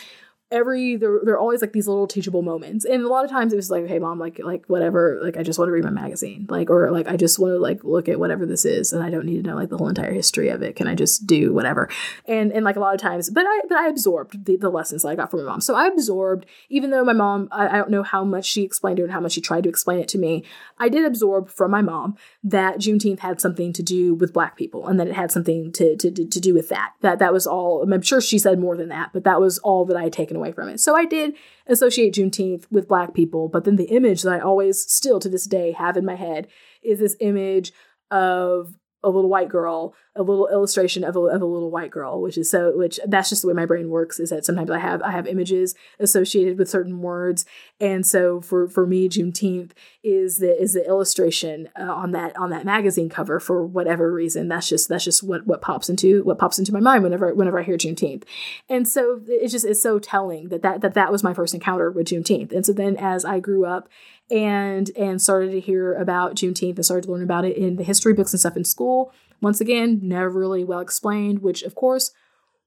Every 0.50 0.96
there, 0.96 1.20
there 1.22 1.34
are 1.34 1.38
always 1.38 1.60
like 1.60 1.72
these 1.72 1.86
little 1.86 2.06
teachable 2.06 2.42
moments. 2.42 2.84
And 2.84 3.04
a 3.04 3.08
lot 3.08 3.24
of 3.24 3.30
times 3.30 3.52
it 3.52 3.56
was 3.56 3.70
like 3.70 3.86
hey 3.86 3.98
mom 3.98 4.18
like 4.18 4.40
like 4.42 4.64
whatever 4.66 5.18
like 5.22 5.36
i 5.36 5.42
just 5.42 5.58
want 5.58 5.68
to 5.68 5.72
read 5.72 5.84
my 5.84 5.90
magazine 5.90 6.46
like 6.48 6.70
or 6.70 6.90
like 6.90 7.06
i 7.06 7.16
just 7.16 7.38
want 7.38 7.52
to 7.52 7.58
like 7.58 7.84
look 7.84 8.08
at 8.08 8.18
whatever 8.18 8.46
this 8.46 8.64
is 8.64 8.92
and 8.92 9.02
i 9.02 9.10
don't 9.10 9.26
need 9.26 9.42
to 9.42 9.48
know 9.48 9.56
like 9.56 9.68
the 9.68 9.76
whole 9.76 9.88
entire 9.88 10.12
history 10.12 10.48
of 10.48 10.62
it. 10.62 10.76
Can 10.76 10.86
i 10.86 10.94
just 10.94 11.26
do 11.26 11.52
whatever? 11.52 11.90
And 12.26 12.52
and 12.52 12.64
like 12.64 12.76
a 12.76 12.80
lot 12.80 12.94
of 12.94 13.00
times 13.00 13.28
but 13.30 13.44
i 13.46 13.60
but 13.68 13.76
i 13.76 13.88
absorbed 13.88 14.46
the, 14.46 14.56
the 14.56 14.70
lessons 14.70 15.02
that 15.02 15.08
i 15.08 15.14
got 15.14 15.30
from 15.30 15.44
my 15.44 15.50
mom. 15.50 15.60
So 15.60 15.74
i 15.74 15.86
absorbed 15.86 16.46
even 16.68 16.90
though 16.90 17.04
my 17.04 17.12
mom 17.12 17.48
I, 17.52 17.68
I 17.68 17.76
don't 17.76 17.90
know 17.90 18.02
how 18.02 18.24
much 18.24 18.46
she 18.46 18.62
explained 18.62 18.98
it 18.98 19.02
and 19.02 19.12
how 19.12 19.20
much 19.20 19.32
she 19.32 19.40
tried 19.40 19.64
to 19.64 19.68
explain 19.68 19.98
it 20.00 20.08
to 20.08 20.18
me 20.18 20.44
i 20.78 20.88
did 20.88 21.04
absorb 21.04 21.50
from 21.50 21.70
my 21.70 21.82
mom 21.82 22.16
that 22.42 22.78
juneteenth 22.78 23.20
had 23.20 23.40
something 23.40 23.72
to 23.74 23.82
do 23.82 24.14
with 24.14 24.32
black 24.32 24.56
people 24.56 24.86
and 24.86 24.98
that 24.98 25.08
it 25.08 25.14
had 25.14 25.30
something 25.30 25.72
to 25.72 25.96
to, 25.96 26.10
to 26.10 26.40
do 26.40 26.54
with 26.54 26.68
that. 26.70 26.92
That 27.00 27.18
that 27.18 27.32
was 27.32 27.46
all 27.46 27.82
i'm 27.82 28.02
sure 28.02 28.20
she 28.20 28.38
said 28.38 28.58
more 28.58 28.76
than 28.76 28.88
that 28.88 29.10
but 29.12 29.24
that 29.24 29.40
was 29.40 29.58
all 29.58 29.84
that 29.86 29.96
i 29.96 30.04
had 30.04 30.12
taken 30.12 30.37
away 30.38 30.52
from 30.52 30.68
it. 30.68 30.80
So 30.80 30.96
I 30.96 31.04
did 31.04 31.34
associate 31.66 32.14
Juneteenth 32.14 32.64
with 32.70 32.88
black 32.88 33.14
people, 33.14 33.48
but 33.48 33.64
then 33.64 33.76
the 33.76 33.84
image 33.84 34.22
that 34.22 34.32
I 34.32 34.40
always 34.40 34.80
still 34.80 35.20
to 35.20 35.28
this 35.28 35.46
day 35.46 35.72
have 35.72 35.96
in 35.96 36.04
my 36.04 36.14
head 36.14 36.48
is 36.82 36.98
this 36.98 37.16
image 37.20 37.72
of 38.10 38.74
a 39.04 39.10
little 39.10 39.30
white 39.30 39.48
girl, 39.48 39.94
a 40.16 40.22
little 40.22 40.48
illustration 40.48 41.04
of 41.04 41.14
a, 41.14 41.20
of 41.20 41.40
a 41.40 41.46
little 41.46 41.70
white 41.70 41.90
girl, 41.90 42.20
which 42.20 42.36
is 42.36 42.50
so, 42.50 42.76
which 42.76 42.98
that's 43.06 43.28
just 43.28 43.42
the 43.42 43.48
way 43.48 43.54
my 43.54 43.66
brain 43.66 43.90
works. 43.90 44.18
Is 44.18 44.30
that 44.30 44.44
sometimes 44.44 44.70
I 44.70 44.78
have 44.78 45.02
I 45.02 45.12
have 45.12 45.26
images 45.26 45.74
associated 46.00 46.58
with 46.58 46.68
certain 46.68 47.00
words, 47.00 47.44
and 47.80 48.04
so 48.04 48.40
for 48.40 48.68
for 48.68 48.86
me, 48.86 49.08
Juneteenth 49.08 49.70
is 50.02 50.38
the 50.38 50.60
is 50.60 50.72
the 50.72 50.84
illustration 50.86 51.68
uh, 51.78 51.84
on 51.84 52.10
that 52.12 52.36
on 52.36 52.50
that 52.50 52.64
magazine 52.64 53.08
cover 53.08 53.38
for 53.38 53.64
whatever 53.64 54.12
reason. 54.12 54.48
That's 54.48 54.68
just 54.68 54.88
that's 54.88 55.04
just 55.04 55.22
what 55.22 55.46
what 55.46 55.60
pops 55.60 55.88
into 55.88 56.24
what 56.24 56.38
pops 56.38 56.58
into 56.58 56.72
my 56.72 56.80
mind 56.80 57.04
whenever 57.04 57.32
whenever 57.34 57.60
I 57.60 57.62
hear 57.62 57.76
Juneteenth, 57.76 58.24
and 58.68 58.88
so 58.88 59.20
it's 59.28 59.52
just 59.52 59.64
it's 59.64 59.82
so 59.82 59.98
telling 60.00 60.48
that 60.48 60.62
that 60.62 60.80
that 60.80 60.94
that 60.94 61.12
was 61.12 61.22
my 61.22 61.34
first 61.34 61.54
encounter 61.54 61.90
with 61.90 62.08
Juneteenth, 62.08 62.52
and 62.52 62.66
so 62.66 62.72
then 62.72 62.96
as 62.96 63.24
I 63.24 63.38
grew 63.38 63.64
up 63.64 63.88
and 64.30 64.90
and 64.96 65.22
started 65.22 65.52
to 65.52 65.60
hear 65.60 65.94
about 65.94 66.34
Juneteenth 66.34 66.76
and 66.76 66.84
started 66.84 67.04
to 67.04 67.12
learn 67.12 67.22
about 67.22 67.44
it 67.44 67.56
in 67.56 67.76
the 67.76 67.84
history 67.84 68.12
books 68.12 68.32
and 68.32 68.40
stuff 68.40 68.56
in 68.56 68.64
school. 68.64 69.12
Once 69.40 69.60
again, 69.60 70.00
never 70.02 70.30
really 70.30 70.64
well 70.64 70.80
explained, 70.80 71.42
which 71.42 71.62
of 71.62 71.76
course, 71.76 72.10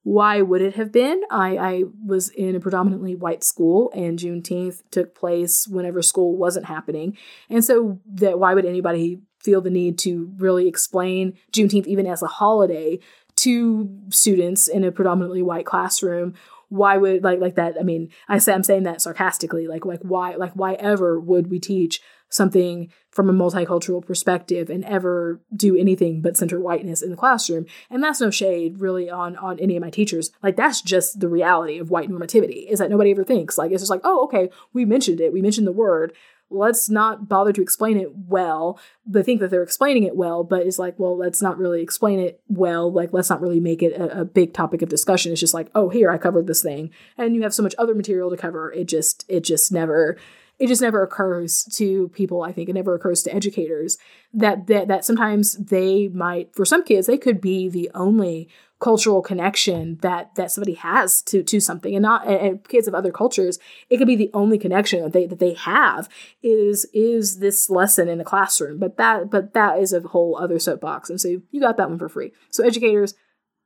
why 0.03 0.41
would 0.41 0.61
it 0.61 0.75
have 0.75 0.91
been? 0.91 1.21
I, 1.29 1.57
I 1.57 1.83
was 2.05 2.29
in 2.29 2.55
a 2.55 2.59
predominantly 2.59 3.15
white 3.15 3.43
school 3.43 3.91
and 3.93 4.17
Juneteenth 4.17 4.81
took 4.89 5.13
place 5.13 5.67
whenever 5.67 6.01
school 6.01 6.35
wasn't 6.35 6.65
happening. 6.65 7.17
And 7.49 7.63
so 7.63 7.99
that 8.13 8.39
why 8.39 8.53
would 8.53 8.65
anybody 8.65 9.21
feel 9.39 9.61
the 9.61 9.69
need 9.69 9.99
to 9.99 10.31
really 10.37 10.67
explain 10.67 11.37
Juneteenth 11.51 11.87
even 11.87 12.07
as 12.07 12.23
a 12.23 12.27
holiday 12.27 12.99
to 13.37 13.89
students 14.09 14.67
in 14.67 14.83
a 14.83 14.91
predominantly 14.91 15.41
white 15.41 15.65
classroom 15.65 16.33
why 16.71 16.97
would 16.97 17.23
like 17.23 17.39
like 17.39 17.55
that 17.55 17.75
i 17.79 17.83
mean 17.83 18.09
i 18.29 18.37
say 18.37 18.53
i'm 18.53 18.63
saying 18.63 18.83
that 18.83 19.01
sarcastically 19.01 19.67
like 19.67 19.85
like 19.85 19.99
why 20.01 20.35
like 20.35 20.53
why 20.53 20.73
ever 20.75 21.19
would 21.19 21.51
we 21.51 21.59
teach 21.59 22.01
something 22.31 22.89
from 23.11 23.29
a 23.29 23.33
multicultural 23.33 24.03
perspective 24.03 24.69
and 24.69 24.85
ever 24.85 25.41
do 25.53 25.77
anything 25.77 26.21
but 26.21 26.37
center 26.37 26.59
whiteness 26.59 27.01
in 27.01 27.11
the 27.11 27.17
classroom? 27.17 27.65
And 27.89 28.01
that's 28.01 28.21
no 28.21 28.31
shade 28.31 28.79
really 28.79 29.09
on 29.09 29.35
on 29.35 29.59
any 29.59 29.75
of 29.75 29.81
my 29.81 29.89
teachers. 29.89 30.31
Like 30.41 30.55
that's 30.55 30.81
just 30.81 31.19
the 31.19 31.27
reality 31.27 31.77
of 31.77 31.91
white 31.91 32.09
normativity 32.09 32.69
is 32.69 32.79
that 32.79 32.89
nobody 32.89 33.11
ever 33.11 33.25
thinks. 33.25 33.57
Like 33.57 33.71
it's 33.71 33.81
just 33.81 33.91
like 33.91 34.01
oh 34.03 34.23
okay 34.23 34.49
we 34.73 34.85
mentioned 34.85 35.19
it 35.19 35.33
we 35.33 35.41
mentioned 35.41 35.67
the 35.67 35.73
word 35.73 36.13
let's 36.51 36.89
not 36.89 37.27
bother 37.27 37.53
to 37.53 37.61
explain 37.61 37.97
it 37.97 38.15
well. 38.15 38.79
But 39.05 39.25
think 39.25 39.39
that 39.39 39.49
they're 39.49 39.63
explaining 39.63 40.03
it 40.03 40.15
well 40.15 40.43
but 40.43 40.65
it's 40.65 40.79
like 40.79 40.97
well 40.99 41.17
let's 41.17 41.41
not 41.41 41.57
really 41.57 41.81
explain 41.81 42.19
it 42.19 42.41
well. 42.47 42.91
Like 42.91 43.13
let's 43.13 43.29
not 43.29 43.41
really 43.41 43.59
make 43.59 43.81
it 43.81 43.93
a, 43.93 44.21
a, 44.21 44.25
big 44.25 44.53
topic 44.53 44.81
of 44.81 44.89
discussion. 44.89 45.31
It's 45.31 45.41
just 45.41 45.53
like 45.53 45.69
oh 45.75 45.89
here 45.89 46.11
i 46.11 46.17
covered 46.17 46.47
this 46.47 46.61
thing. 46.61 46.91
And 47.17 47.35
you 47.35 47.41
have 47.43 47.53
so 47.53 47.63
much 47.63 47.75
other 47.77 47.95
material 47.95 48.29
to 48.29 48.37
cover. 48.37 48.71
It 48.71 48.87
just 48.87 49.25
it 49.27 49.41
just 49.41 49.71
never 49.71 50.17
it 50.59 50.67
just 50.67 50.81
never 50.81 51.01
occurs 51.01 51.63
to 51.73 52.09
people 52.09 52.43
i 52.43 52.51
think. 52.51 52.69
It 52.69 52.73
never 52.73 52.95
occurs 52.95 53.23
to 53.23 53.33
educators 53.33 53.97
that 54.33 54.67
that, 54.67 54.87
that 54.87 55.05
sometimes 55.05 55.53
they 55.53 56.07
might 56.09 56.53
for 56.55 56.65
some 56.65 56.83
kids 56.83 57.07
they 57.07 57.17
could 57.17 57.41
be 57.41 57.69
the 57.69 57.89
only 57.93 58.49
cultural 58.81 59.21
connection 59.21 59.97
that 60.01 60.33
that 60.35 60.51
somebody 60.51 60.73
has 60.73 61.21
to 61.21 61.43
to 61.43 61.59
something. 61.61 61.95
And 61.95 62.01
not 62.01 62.27
and, 62.27 62.67
kids 62.67 62.87
of 62.87 62.95
other 62.95 63.11
cultures 63.11 63.59
it 63.89 63.97
could 63.97 64.07
be 64.07 64.15
the 64.15 64.31
only 64.33 64.57
connection 64.57 65.03
that 65.03 65.13
they 65.13 65.27
that 65.27 65.39
they 65.39 65.53
have 65.53 66.09
is 66.41 66.85
is 66.93 67.39
this 67.39 67.69
lesson 67.69 68.09
in 68.09 68.19
a 68.19 68.25
classroom. 68.25 68.79
But 68.79 68.97
that 68.97 69.29
but 69.29 69.53
that 69.53 69.79
is 69.79 69.93
a 69.93 70.01
whole 70.01 70.35
other 70.35 70.59
soapbox. 70.59 71.09
And 71.09 71.21
so 71.21 71.41
you 71.51 71.61
got 71.61 71.77
that 71.77 71.89
one 71.89 71.99
for 71.99 72.09
free. 72.09 72.33
So 72.49 72.65
educators 72.65 73.13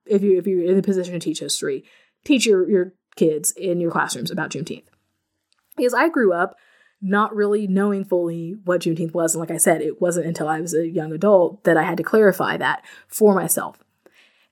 if 0.06 0.22
you 0.22 0.38
if 0.38 0.46
you're 0.46 0.66
in 0.66 0.76
the 0.76 0.84
position 0.84 1.14
to 1.14 1.20
teach 1.20 1.40
history 1.40 1.86
teach 2.26 2.46
your 2.46 2.70
your 2.70 2.94
kids 3.16 3.52
in 3.52 3.80
your 3.80 3.92
classrooms 3.92 4.30
about 4.30 4.52
juneteenth. 4.52 4.84
Because 5.78 5.94
i 5.94 6.10
grew 6.10 6.34
up 6.34 6.58
not 7.02 7.36
really 7.36 7.68
knowing 7.68 8.04
fully 8.04 8.56
what 8.66 8.82
juneteenth 8.82 9.14
was. 9.14 9.34
And 9.34 9.40
like 9.40 9.52
i 9.52 9.58
said 9.58 9.82
it 9.82 10.02
wasn't 10.02 10.26
until 10.26 10.50
i 10.50 10.60
was 10.60 10.74
a 10.74 10.88
young 10.88 11.14
adult 11.14 11.64
that 11.64 11.78
i 11.78 11.84
had 11.84 11.98
to 11.98 12.04
clarify 12.04 12.58
that 12.58 12.84
for 13.08 13.34
myself 13.34 13.85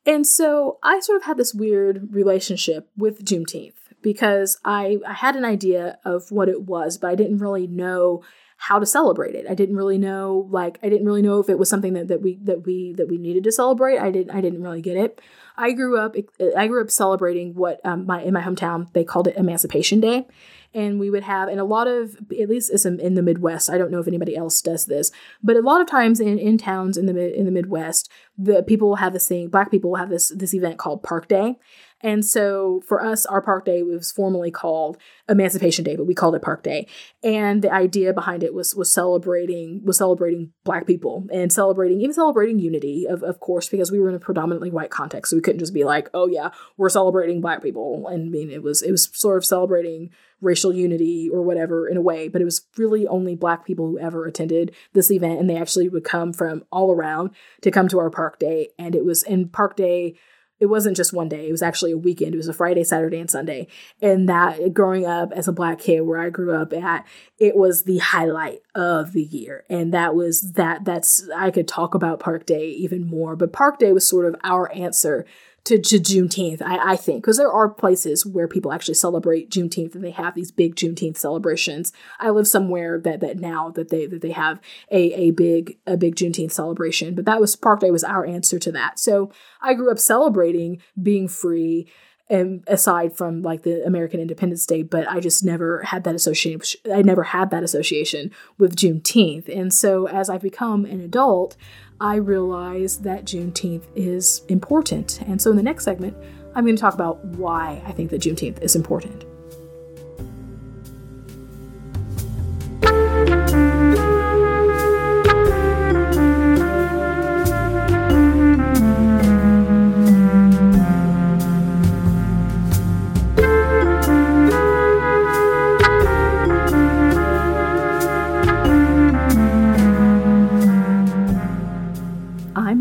and 0.05 0.27
so 0.27 0.79
I 0.83 0.99
sort 0.99 1.17
of 1.17 1.23
had 1.23 1.37
this 1.37 1.53
weird 1.53 2.13
relationship 2.13 2.89
with 2.97 3.23
Juneteenth 3.23 3.73
because 4.01 4.59
I, 4.65 4.99
I 5.07 5.13
had 5.13 5.35
an 5.35 5.45
idea 5.45 5.97
of 6.03 6.31
what 6.31 6.49
it 6.49 6.63
was, 6.63 6.97
but 6.97 7.09
I 7.09 7.15
didn't 7.15 7.37
really 7.37 7.67
know 7.67 8.23
how 8.57 8.79
to 8.79 8.85
celebrate 8.85 9.35
it. 9.35 9.45
I 9.49 9.55
didn't 9.55 9.75
really 9.75 9.97
know 9.97 10.47
like 10.49 10.79
I 10.83 10.89
didn't 10.89 11.05
really 11.05 11.21
know 11.21 11.39
if 11.39 11.49
it 11.49 11.59
was 11.59 11.69
something 11.69 11.93
that, 11.93 12.07
that 12.07 12.21
we 12.21 12.37
that 12.43 12.65
we 12.65 12.93
that 12.93 13.09
we 13.09 13.17
needed 13.17 13.43
to 13.45 13.51
celebrate. 13.51 13.97
I 13.99 14.11
didn't 14.11 14.35
I 14.35 14.41
didn't 14.41 14.61
really 14.61 14.81
get 14.81 14.97
it. 14.97 15.19
I 15.57 15.71
grew 15.71 15.97
up 15.97 16.15
I 16.57 16.67
grew 16.67 16.81
up 16.81 16.91
celebrating 16.91 17.53
what 17.55 17.79
um, 17.85 18.05
my 18.05 18.21
in 18.21 18.33
my 18.33 18.41
hometown 18.41 18.91
they 18.93 19.03
called 19.03 19.27
it 19.27 19.37
Emancipation 19.37 19.99
Day, 19.99 20.25
and 20.73 20.99
we 20.99 21.09
would 21.09 21.23
have 21.23 21.49
and 21.49 21.59
a 21.59 21.63
lot 21.63 21.87
of 21.87 22.17
at 22.39 22.49
least 22.49 22.85
in 22.85 23.13
the 23.13 23.21
midwest 23.21 23.69
i 23.69 23.77
don't 23.77 23.91
know 23.91 23.99
if 23.99 24.07
anybody 24.07 24.35
else 24.35 24.61
does 24.61 24.85
this 24.85 25.11
but 25.43 25.55
a 25.55 25.61
lot 25.61 25.81
of 25.81 25.87
times 25.87 26.19
in, 26.19 26.37
in 26.39 26.57
towns 26.57 26.97
in 26.97 27.05
the 27.05 27.37
in 27.37 27.45
the 27.45 27.51
midwest 27.51 28.09
the 28.37 28.63
people 28.63 28.89
will 28.89 28.95
have 28.97 29.13
this 29.13 29.27
thing 29.27 29.47
black 29.47 29.69
people 29.71 29.91
will 29.91 29.97
have 29.97 30.09
this 30.09 30.29
this 30.35 30.53
event 30.53 30.77
called 30.77 31.03
park 31.03 31.27
day 31.27 31.55
and 32.03 32.25
so 32.25 32.81
for 32.85 33.01
us, 33.01 33.25
our 33.25 33.41
park 33.41 33.63
day 33.63 33.81
was 33.81 34.11
formally 34.11 34.51
called 34.51 34.97
Emancipation 35.29 35.85
Day, 35.85 35.95
but 35.95 36.05
we 36.05 36.13
called 36.13 36.35
it 36.35 36.41
Park 36.41 36.61
Day. 36.61 36.85
And 37.23 37.61
the 37.61 37.71
idea 37.71 38.13
behind 38.13 38.43
it 38.43 38.53
was 38.53 38.75
was 38.75 38.91
celebrating 38.91 39.81
was 39.85 39.97
celebrating 39.97 40.51
Black 40.65 40.85
people 40.85 41.25
and 41.31 41.51
celebrating 41.51 42.01
even 42.01 42.13
celebrating 42.13 42.59
unity, 42.59 43.07
of 43.07 43.23
of 43.23 43.39
course, 43.39 43.69
because 43.69 43.89
we 43.89 43.99
were 43.99 44.09
in 44.09 44.15
a 44.15 44.19
predominantly 44.19 44.69
white 44.69 44.91
context, 44.91 45.29
so 45.29 45.37
we 45.37 45.41
couldn't 45.41 45.59
just 45.59 45.73
be 45.73 45.85
like, 45.85 46.09
oh 46.13 46.27
yeah, 46.27 46.49
we're 46.75 46.89
celebrating 46.89 47.39
Black 47.39 47.63
people. 47.63 48.05
And 48.07 48.27
I 48.27 48.29
mean, 48.29 48.51
it 48.51 48.61
was 48.61 48.81
it 48.81 48.91
was 48.91 49.09
sort 49.13 49.37
of 49.37 49.45
celebrating 49.45 50.09
racial 50.41 50.73
unity 50.73 51.29
or 51.31 51.41
whatever 51.41 51.87
in 51.87 51.95
a 51.95 52.01
way, 52.01 52.27
but 52.27 52.41
it 52.41 52.45
was 52.45 52.67
really 52.77 53.07
only 53.07 53.33
black 53.33 53.65
people 53.65 53.87
who 53.87 53.97
ever 53.97 54.25
attended 54.25 54.75
this 54.91 55.09
event 55.09 55.39
and 55.39 55.49
they 55.49 55.55
actually 55.55 55.87
would 55.87 56.03
come 56.03 56.33
from 56.33 56.65
all 56.69 56.91
around 56.91 57.31
to 57.61 57.71
come 57.71 57.87
to 57.87 57.97
our 57.97 58.09
park 58.09 58.39
day 58.39 58.67
and 58.77 58.93
it 58.93 59.05
was 59.05 59.23
in 59.23 59.47
park 59.47 59.77
day 59.77 60.15
it 60.63 60.69
wasn't 60.69 60.95
just 60.95 61.11
one 61.11 61.27
day 61.27 61.49
it 61.49 61.51
was 61.51 61.61
actually 61.61 61.91
a 61.91 61.97
weekend 61.97 62.33
it 62.33 62.37
was 62.37 62.47
a 62.47 62.53
friday 62.53 62.85
saturday 62.85 63.19
and 63.19 63.29
sunday. 63.29 63.67
And 64.01 64.29
that 64.29 64.73
growing 64.73 65.05
up 65.05 65.33
as 65.33 65.49
a 65.49 65.51
black 65.51 65.79
kid 65.79 66.01
where 66.01 66.21
i 66.21 66.29
grew 66.29 66.55
up 66.55 66.71
at 66.71 67.05
it 67.37 67.57
was 67.57 67.83
the 67.83 67.97
highlight 67.97 68.61
of 68.73 69.11
the 69.11 69.23
year. 69.23 69.65
And 69.69 69.93
that 69.93 70.15
was 70.15 70.53
that 70.53 70.85
that's 70.85 71.27
i 71.35 71.51
could 71.51 71.67
talk 71.67 71.93
about 71.93 72.21
park 72.21 72.45
day 72.45 72.69
even 72.69 73.05
more 73.05 73.35
but 73.35 73.51
park 73.51 73.77
day 73.77 73.91
was 73.91 74.07
sort 74.07 74.25
of 74.25 74.35
our 74.43 74.71
answer 74.71 75.25
to, 75.65 75.79
to 75.79 75.97
Juneteenth, 75.97 76.61
I, 76.61 76.91
I 76.91 76.95
think, 76.97 77.23
because 77.23 77.37
there 77.37 77.51
are 77.51 77.69
places 77.69 78.25
where 78.25 78.47
people 78.47 78.73
actually 78.73 78.95
celebrate 78.95 79.49
Juneteenth 79.49 79.95
and 79.95 80.03
they 80.03 80.11
have 80.11 80.35
these 80.35 80.51
big 80.51 80.75
Juneteenth 80.75 81.17
celebrations. 81.17 81.93
I 82.19 82.31
live 82.31 82.47
somewhere 82.47 82.99
that 82.99 83.21
that 83.21 83.39
now 83.39 83.69
that 83.71 83.89
they 83.89 84.05
that 84.07 84.21
they 84.21 84.31
have 84.31 84.59
a, 84.91 85.13
a 85.13 85.31
big 85.31 85.77
a 85.87 85.95
big 85.95 86.15
Juneteenth 86.15 86.51
celebration, 86.51 87.15
but 87.15 87.25
that 87.25 87.39
was 87.39 87.55
Park 87.55 87.79
Day 87.79 87.91
was 87.91 88.03
our 88.03 88.25
answer 88.25 88.59
to 88.59 88.71
that. 88.73 88.99
So 88.99 89.31
I 89.61 89.73
grew 89.73 89.91
up 89.91 89.99
celebrating 89.99 90.81
being 91.01 91.29
free 91.29 91.87
and 92.29 92.63
aside 92.67 93.15
from 93.15 93.41
like 93.41 93.63
the 93.63 93.85
American 93.85 94.19
Independence 94.19 94.65
Day, 94.65 94.81
but 94.81 95.09
I 95.09 95.19
just 95.19 95.43
never 95.43 95.83
had 95.83 96.03
that 96.03 96.15
association. 96.15 96.79
I 96.91 97.01
never 97.01 97.23
had 97.23 97.51
that 97.51 97.63
association 97.63 98.31
with 98.57 98.75
Juneteenth, 98.75 99.47
and 99.47 99.73
so 99.73 100.07
as 100.07 100.29
I've 100.29 100.41
become 100.41 100.83
an 100.85 100.99
adult, 100.99 101.55
I 101.99 102.15
realize 102.15 102.99
that 102.99 103.25
Juneteenth 103.25 103.83
is 103.95 104.43
important. 104.47 105.21
And 105.21 105.41
so 105.41 105.51
in 105.51 105.57
the 105.57 105.63
next 105.63 105.85
segment, 105.85 106.17
I'm 106.55 106.65
going 106.65 106.75
to 106.75 106.81
talk 106.81 106.93
about 106.93 107.23
why 107.25 107.81
I 107.85 107.91
think 107.91 108.09
that 108.11 108.21
Juneteenth 108.21 108.61
is 108.61 108.75
important. 108.75 109.25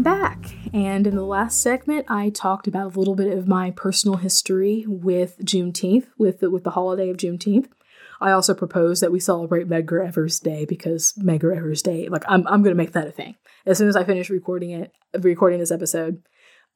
Back. 0.03 0.57
And 0.75 1.07
in 1.07 1.15
the 1.15 1.25
last 1.25 1.63
segment, 1.63 2.07
I 2.09 2.31
talked 2.31 2.67
about 2.67 2.97
a 2.97 2.99
little 2.99 3.15
bit 3.15 3.37
of 3.39 3.47
my 3.47 3.71
personal 3.71 4.17
history 4.17 4.85
with 4.89 5.39
Juneteenth, 5.45 6.07
with 6.19 6.41
the, 6.41 6.51
with 6.51 6.65
the 6.65 6.71
holiday 6.71 7.09
of 7.09 7.19
Juneteenth. 7.19 7.69
I 8.21 8.33
also 8.33 8.53
propose 8.53 8.99
that 8.99 9.13
we 9.13 9.21
celebrate 9.21 9.69
Medgar 9.69 10.05
Evers 10.05 10.41
Day 10.41 10.65
because 10.65 11.13
Medgar 11.13 11.57
Evers 11.57 11.83
Day, 11.83 12.09
like 12.09 12.25
I'm, 12.27 12.45
I'm 12.49 12.63
going 12.63 12.75
to 12.75 12.83
make 12.83 12.93
that 12.93 13.07
a 13.07 13.13
thing. 13.13 13.37
As 13.65 13.79
soon 13.79 13.89
as 13.89 13.95
I 13.95 14.03
finish 14.03 14.29
recording 14.29 14.71
it, 14.71 14.93
recording 15.21 15.61
this 15.61 15.71
episode, 15.71 16.21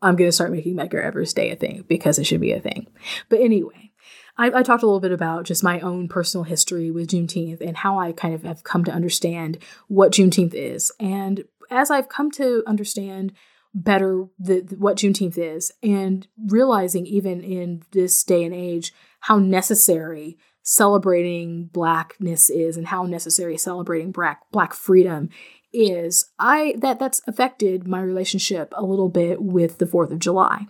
I'm 0.01 0.15
going 0.15 0.29
to 0.29 0.33
start 0.33 0.53
making 0.53 0.77
Medgar 0.77 1.03
Evers 1.03 1.33
Day 1.33 1.51
a 1.51 1.57
thing 1.57 1.85
because 1.89 2.21
it 2.21 2.25
should 2.25 2.41
be 2.41 2.53
a 2.53 2.61
thing. 2.61 2.87
But 3.29 3.41
anyway, 3.41 3.91
I, 4.39 4.53
I, 4.59 4.63
talked 4.63 4.83
a 4.83 4.87
little 4.87 5.01
bit 5.01 5.13
about 5.13 5.45
just 5.45 5.65
my 5.65 5.81
own 5.81 6.09
personal 6.09 6.45
history 6.45 6.91
with 6.91 7.09
Juneteenth 7.09 7.61
and 7.61 7.79
how 7.79 7.99
I 7.99 8.13
kind 8.13 8.35
of 8.35 8.43
have 8.43 8.65
come 8.65 8.85
to 8.85 8.93
understand 8.93 9.59
what 9.89 10.13
Juneteenth 10.13 10.55
is. 10.55 10.93
And 11.01 11.45
as 11.71 11.91
I've 11.91 12.09
come 12.09 12.31
to 12.33 12.63
understand 12.67 13.33
better 13.75 14.27
the, 14.39 14.63
the, 14.63 14.77
what 14.77 14.97
Juneteenth 14.97 15.37
is, 15.37 15.71
and 15.83 16.27
realizing 16.47 17.07
even 17.07 17.43
in 17.43 17.83
this 17.93 18.25
day 18.25 18.43
and 18.45 18.55
age 18.55 18.93
how 19.21 19.39
necessary 19.39 20.39
celebrating 20.63 21.67
blackness 21.67 22.51
is 22.51 22.77
and 22.77 22.89
how 22.89 23.05
necessary 23.05 23.57
celebrating 23.57 24.11
black 24.11 24.41
black 24.51 24.75
freedom 24.75 25.29
is, 25.73 26.27
I 26.39 26.75
that 26.79 26.99
that's 26.99 27.21
affected 27.27 27.87
my 27.87 28.01
relationship 28.01 28.73
a 28.77 28.85
little 28.85 29.09
bit 29.09 29.43
with 29.43 29.79
the 29.79 29.85
4th 29.85 30.11
of 30.11 30.19
July. 30.19 30.67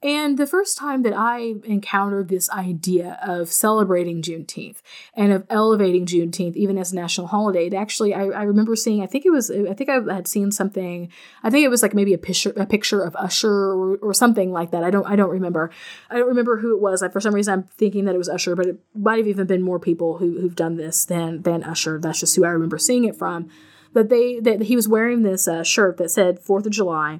And 0.00 0.38
the 0.38 0.46
first 0.46 0.78
time 0.78 1.02
that 1.02 1.12
I 1.12 1.54
encountered 1.64 2.28
this 2.28 2.48
idea 2.50 3.18
of 3.20 3.50
celebrating 3.50 4.22
Juneteenth 4.22 4.80
and 5.14 5.32
of 5.32 5.44
elevating 5.50 6.06
Juneteenth 6.06 6.54
even 6.54 6.78
as 6.78 6.92
a 6.92 6.94
national 6.94 7.26
holiday, 7.26 7.66
it 7.66 7.74
actually, 7.74 8.14
I, 8.14 8.26
I, 8.26 8.42
remember 8.44 8.76
seeing, 8.76 9.02
I 9.02 9.06
think 9.06 9.26
it 9.26 9.30
was, 9.30 9.50
I 9.50 9.74
think 9.74 9.90
I 9.90 10.14
had 10.14 10.28
seen 10.28 10.52
something, 10.52 11.10
I 11.42 11.50
think 11.50 11.64
it 11.64 11.68
was 11.68 11.82
like 11.82 11.94
maybe 11.94 12.14
a 12.14 12.18
picture, 12.18 12.52
a 12.56 12.64
picture 12.64 13.02
of 13.02 13.16
Usher 13.16 13.50
or, 13.50 13.96
or 13.96 14.14
something 14.14 14.52
like 14.52 14.70
that. 14.70 14.84
I 14.84 14.90
don't, 14.90 15.04
I 15.04 15.16
don't 15.16 15.30
remember. 15.30 15.72
I 16.08 16.18
don't 16.18 16.28
remember 16.28 16.58
who 16.58 16.76
it 16.76 16.80
was. 16.80 17.02
I, 17.02 17.08
for 17.08 17.20
some 17.20 17.34
reason, 17.34 17.54
I'm 17.54 17.62
thinking 17.64 18.04
that 18.04 18.14
it 18.14 18.18
was 18.18 18.28
Usher, 18.28 18.54
but 18.54 18.66
it 18.66 18.78
might 18.94 19.18
have 19.18 19.26
even 19.26 19.48
been 19.48 19.62
more 19.62 19.80
people 19.80 20.18
who, 20.18 20.40
who've 20.40 20.54
done 20.54 20.76
this 20.76 21.04
than, 21.06 21.42
than 21.42 21.64
Usher. 21.64 21.98
That's 22.00 22.20
just 22.20 22.36
who 22.36 22.44
I 22.44 22.50
remember 22.50 22.78
seeing 22.78 23.04
it 23.04 23.16
from. 23.16 23.50
But 23.92 24.10
they, 24.10 24.38
that 24.38 24.62
he 24.62 24.76
was 24.76 24.86
wearing 24.86 25.22
this 25.22 25.48
uh, 25.48 25.64
shirt 25.64 25.96
that 25.96 26.12
said 26.12 26.40
4th 26.40 26.66
of 26.66 26.72
July 26.72 27.18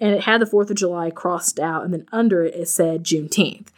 and 0.00 0.14
it 0.14 0.22
had 0.22 0.40
the 0.40 0.46
4th 0.46 0.70
of 0.70 0.76
July 0.76 1.10
crossed 1.10 1.58
out, 1.58 1.84
and 1.84 1.92
then 1.92 2.06
under 2.12 2.44
it, 2.44 2.54
it 2.54 2.68
said 2.68 3.04
Juneteenth. 3.04 3.68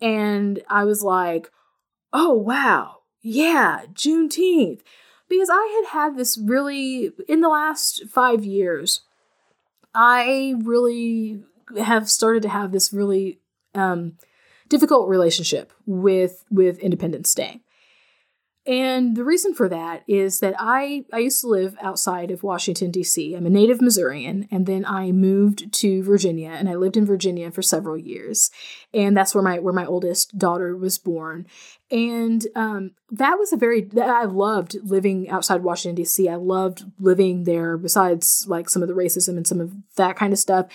And 0.00 0.62
I 0.68 0.84
was 0.84 1.02
like, 1.02 1.50
oh, 2.12 2.32
wow, 2.32 2.98
yeah, 3.22 3.82
Juneteenth. 3.94 4.80
Because 5.28 5.48
I 5.50 5.82
had 5.82 5.92
had 5.92 6.16
this 6.16 6.36
really, 6.36 7.12
in 7.26 7.40
the 7.40 7.48
last 7.48 8.04
five 8.08 8.44
years, 8.44 9.00
I 9.94 10.54
really 10.62 11.42
have 11.80 12.10
started 12.10 12.42
to 12.42 12.48
have 12.50 12.72
this 12.72 12.92
really 12.92 13.38
um, 13.74 14.18
difficult 14.68 15.08
relationship 15.08 15.72
with 15.86 16.44
with 16.50 16.78
Independence 16.80 17.34
Day. 17.34 17.61
And 18.64 19.16
the 19.16 19.24
reason 19.24 19.54
for 19.54 19.68
that 19.68 20.04
is 20.06 20.38
that 20.38 20.54
I, 20.56 21.04
I 21.12 21.18
used 21.18 21.40
to 21.40 21.48
live 21.48 21.76
outside 21.82 22.30
of 22.30 22.44
Washington, 22.44 22.92
D.C. 22.92 23.34
I'm 23.34 23.44
a 23.44 23.50
native 23.50 23.80
Missourian, 23.80 24.46
and 24.52 24.66
then 24.66 24.84
I 24.86 25.10
moved 25.10 25.72
to 25.72 26.02
Virginia, 26.04 26.50
and 26.50 26.68
I 26.68 26.76
lived 26.76 26.96
in 26.96 27.04
Virginia 27.04 27.50
for 27.50 27.60
several 27.60 27.98
years. 27.98 28.52
And 28.94 29.16
that's 29.16 29.34
where 29.34 29.42
my 29.42 29.58
where 29.58 29.72
my 29.72 29.84
oldest 29.84 30.38
daughter 30.38 30.76
was 30.76 30.96
born. 30.96 31.46
And 31.90 32.46
um, 32.54 32.92
that 33.10 33.36
was 33.36 33.52
a 33.52 33.56
very 33.56 33.88
I 34.00 34.24
loved 34.26 34.76
living 34.84 35.28
outside 35.28 35.64
Washington 35.64 35.96
D.C. 35.96 36.28
I 36.28 36.36
loved 36.36 36.84
living 37.00 37.42
there. 37.42 37.76
Besides, 37.76 38.44
like 38.46 38.70
some 38.70 38.82
of 38.82 38.88
the 38.88 38.94
racism 38.94 39.36
and 39.36 39.46
some 39.46 39.60
of 39.60 39.72
that 39.96 40.14
kind 40.14 40.32
of 40.32 40.38
stuff, 40.38 40.66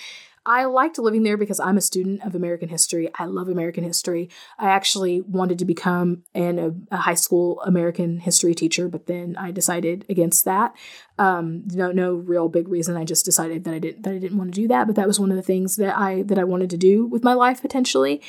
I 0.47 0.63
liked 0.63 0.97
living 0.97 1.23
there 1.23 1.35
because 1.35 1.59
I'm 1.59 1.75
a 1.75 1.81
student 1.81 2.23
of 2.25 2.33
American 2.33 2.69
history. 2.69 3.09
I 3.13 3.25
love 3.25 3.49
American 3.49 3.83
history. 3.83 4.29
I 4.57 4.69
actually 4.69 5.19
wanted 5.19 5.59
to 5.59 5.65
become 5.65 6.23
an, 6.33 6.57
a, 6.57 6.95
a 6.95 6.97
high 6.97 7.15
school 7.15 7.59
American 7.63 8.19
history 8.19 8.55
teacher, 8.55 8.87
but 8.87 9.07
then 9.07 9.35
I 9.37 9.51
decided 9.51 10.05
against 10.07 10.45
that. 10.45 10.73
Um, 11.19 11.63
no, 11.67 11.91
no 11.91 12.13
real 12.13 12.47
big 12.47 12.69
reason. 12.69 12.95
I 12.95 13.03
just 13.03 13.25
decided 13.25 13.65
that 13.65 13.73
I 13.73 13.79
didn't 13.79 14.03
that 14.03 14.13
I 14.13 14.19
didn't 14.19 14.37
want 14.37 14.53
to 14.53 14.61
do 14.61 14.69
that. 14.69 14.87
But 14.87 14.95
that 14.95 15.07
was 15.07 15.19
one 15.19 15.31
of 15.31 15.35
the 15.35 15.43
things 15.43 15.75
that 15.75 15.97
I 15.97 16.21
that 16.23 16.39
I 16.39 16.45
wanted 16.45 16.69
to 16.69 16.77
do 16.77 17.05
with 17.05 17.25
my 17.25 17.33
life 17.33 17.61
potentially. 17.61 18.21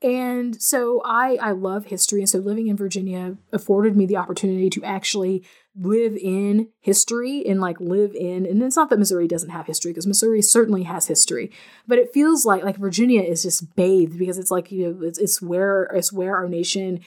And 0.00 0.62
so 0.62 1.02
I 1.04 1.38
I 1.40 1.50
love 1.52 1.86
history, 1.86 2.20
and 2.20 2.28
so 2.28 2.38
living 2.38 2.68
in 2.68 2.76
Virginia 2.76 3.36
afforded 3.52 3.96
me 3.96 4.06
the 4.06 4.18
opportunity 4.18 4.70
to 4.70 4.84
actually 4.84 5.42
live 5.76 6.16
in 6.16 6.68
history 6.80 7.44
and 7.46 7.60
like 7.60 7.80
live 7.80 8.14
in 8.14 8.46
and 8.46 8.62
it's 8.62 8.76
not 8.76 8.90
that 8.90 8.98
Missouri 8.98 9.26
doesn't 9.26 9.50
have 9.50 9.66
history 9.66 9.90
because 9.90 10.06
Missouri 10.06 10.40
certainly 10.40 10.84
has 10.84 11.08
history 11.08 11.50
but 11.86 11.98
it 11.98 12.12
feels 12.12 12.46
like 12.46 12.62
like 12.62 12.76
Virginia 12.76 13.22
is 13.22 13.42
just 13.42 13.74
bathed 13.74 14.16
because 14.16 14.38
it's 14.38 14.52
like 14.52 14.70
you 14.70 14.88
know 14.88 15.06
it's, 15.06 15.18
it's 15.18 15.42
where 15.42 15.84
it's 15.94 16.12
where 16.12 16.36
our 16.36 16.48
nation 16.48 17.00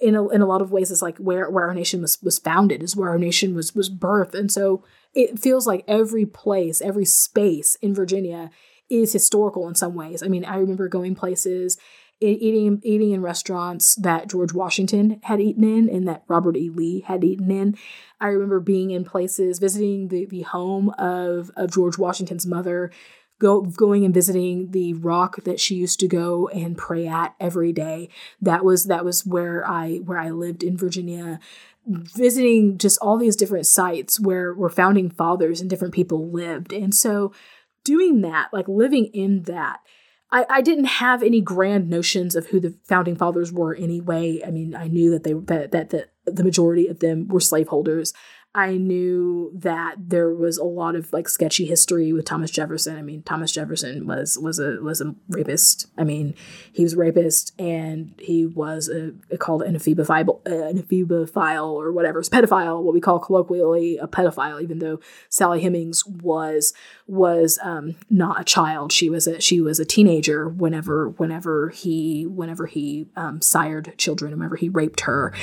in 0.00 0.14
a, 0.14 0.26
in 0.28 0.40
a 0.40 0.46
lot 0.46 0.62
of 0.62 0.72
ways 0.72 0.90
it's 0.90 1.02
like 1.02 1.18
where 1.18 1.50
where 1.50 1.66
our 1.66 1.74
nation 1.74 2.00
was 2.00 2.20
was 2.22 2.38
founded 2.38 2.82
is 2.82 2.96
where 2.96 3.10
our 3.10 3.18
nation 3.18 3.54
was 3.54 3.74
was 3.74 3.90
birthed 3.90 4.34
and 4.34 4.50
so 4.50 4.82
it 5.14 5.38
feels 5.38 5.66
like 5.66 5.84
every 5.86 6.24
place 6.24 6.80
every 6.80 7.04
space 7.04 7.76
in 7.82 7.94
Virginia 7.94 8.50
is 8.90 9.12
historical 9.12 9.66
in 9.68 9.74
some 9.74 9.94
ways. 9.94 10.22
I 10.22 10.28
mean 10.28 10.46
I 10.46 10.56
remember 10.56 10.88
going 10.88 11.14
places 11.14 11.76
eating 12.20 12.80
eating 12.82 13.10
in 13.10 13.22
restaurants 13.22 13.94
that 13.96 14.28
George 14.28 14.52
Washington 14.52 15.20
had 15.24 15.40
eaten 15.40 15.64
in 15.64 15.88
and 15.88 16.08
that 16.08 16.24
Robert 16.28 16.56
E. 16.56 16.70
Lee 16.70 17.00
had 17.00 17.24
eaten 17.24 17.50
in. 17.50 17.76
I 18.20 18.28
remember 18.28 18.60
being 18.60 18.90
in 18.90 19.04
places, 19.04 19.58
visiting 19.58 20.08
the, 20.08 20.24
the 20.26 20.42
home 20.42 20.90
of, 20.90 21.50
of 21.56 21.72
George 21.72 21.98
Washington's 21.98 22.46
mother, 22.46 22.90
go 23.38 23.62
going 23.62 24.04
and 24.04 24.14
visiting 24.14 24.70
the 24.70 24.94
rock 24.94 25.42
that 25.44 25.60
she 25.60 25.74
used 25.74 26.00
to 26.00 26.08
go 26.08 26.48
and 26.48 26.78
pray 26.78 27.06
at 27.06 27.34
every 27.40 27.72
day. 27.72 28.08
That 28.40 28.64
was 28.64 28.84
that 28.84 29.04
was 29.04 29.26
where 29.26 29.66
I 29.66 29.96
where 29.96 30.18
I 30.18 30.30
lived 30.30 30.62
in 30.62 30.76
Virginia 30.76 31.40
visiting 31.86 32.78
just 32.78 32.98
all 33.02 33.18
these 33.18 33.36
different 33.36 33.66
sites 33.66 34.18
where 34.18 34.54
where 34.54 34.70
founding 34.70 35.10
fathers 35.10 35.60
and 35.60 35.68
different 35.68 35.94
people 35.94 36.30
lived. 36.30 36.72
And 36.72 36.94
so 36.94 37.32
doing 37.84 38.22
that, 38.22 38.48
like 38.52 38.68
living 38.68 39.06
in 39.06 39.42
that 39.42 39.80
I, 40.34 40.46
I 40.50 40.60
didn't 40.62 40.86
have 40.86 41.22
any 41.22 41.40
grand 41.40 41.88
notions 41.88 42.34
of 42.34 42.48
who 42.48 42.58
the 42.58 42.74
founding 42.82 43.14
fathers 43.14 43.52
were 43.52 43.72
anyway. 43.72 44.42
I 44.44 44.50
mean, 44.50 44.74
I 44.74 44.88
knew 44.88 45.12
that 45.12 45.22
they 45.22 45.32
that 45.32 45.70
that 45.70 45.90
the, 45.90 46.08
the 46.26 46.42
majority 46.42 46.88
of 46.88 46.98
them 46.98 47.28
were 47.28 47.38
slaveholders. 47.38 48.12
I 48.56 48.76
knew 48.76 49.50
that 49.52 49.96
there 49.98 50.32
was 50.32 50.58
a 50.58 50.64
lot 50.64 50.94
of 50.94 51.12
like 51.12 51.28
sketchy 51.28 51.66
history 51.66 52.12
with 52.12 52.24
Thomas 52.24 52.52
Jefferson. 52.52 52.96
I 52.96 53.02
mean, 53.02 53.24
Thomas 53.24 53.50
Jefferson 53.50 54.06
was 54.06 54.38
was 54.38 54.60
a 54.60 54.78
was 54.80 55.00
a 55.00 55.16
rapist. 55.28 55.88
I 55.98 56.04
mean, 56.04 56.36
he 56.72 56.84
was 56.84 56.92
a 56.92 56.98
rapist 56.98 57.52
and 57.58 58.14
he 58.16 58.46
was 58.46 58.88
a, 58.88 59.12
a 59.32 59.38
called 59.38 59.62
an 59.62 59.74
ephebophile, 59.74 60.40
uh, 60.48 60.68
an 60.68 60.80
ephebophile 60.80 61.66
or 61.66 61.90
whatever, 61.90 62.20
it's 62.20 62.28
pedophile, 62.28 62.80
what 62.80 62.94
we 62.94 63.00
call 63.00 63.18
colloquially 63.18 63.98
a 63.98 64.06
pedophile. 64.06 64.62
Even 64.62 64.78
though 64.78 65.00
Sally 65.28 65.60
Hemings 65.60 66.06
was 66.06 66.72
was 67.08 67.58
um, 67.60 67.96
not 68.08 68.40
a 68.40 68.44
child, 68.44 68.92
she 68.92 69.10
was 69.10 69.26
a 69.26 69.40
she 69.40 69.60
was 69.60 69.80
a 69.80 69.84
teenager 69.84 70.48
whenever 70.48 71.08
whenever 71.08 71.70
he 71.70 72.24
whenever 72.24 72.66
he 72.66 73.08
um, 73.16 73.40
sired 73.40 73.94
children, 73.98 74.30
whenever 74.30 74.54
he 74.54 74.68
raped 74.68 75.00
her, 75.00 75.34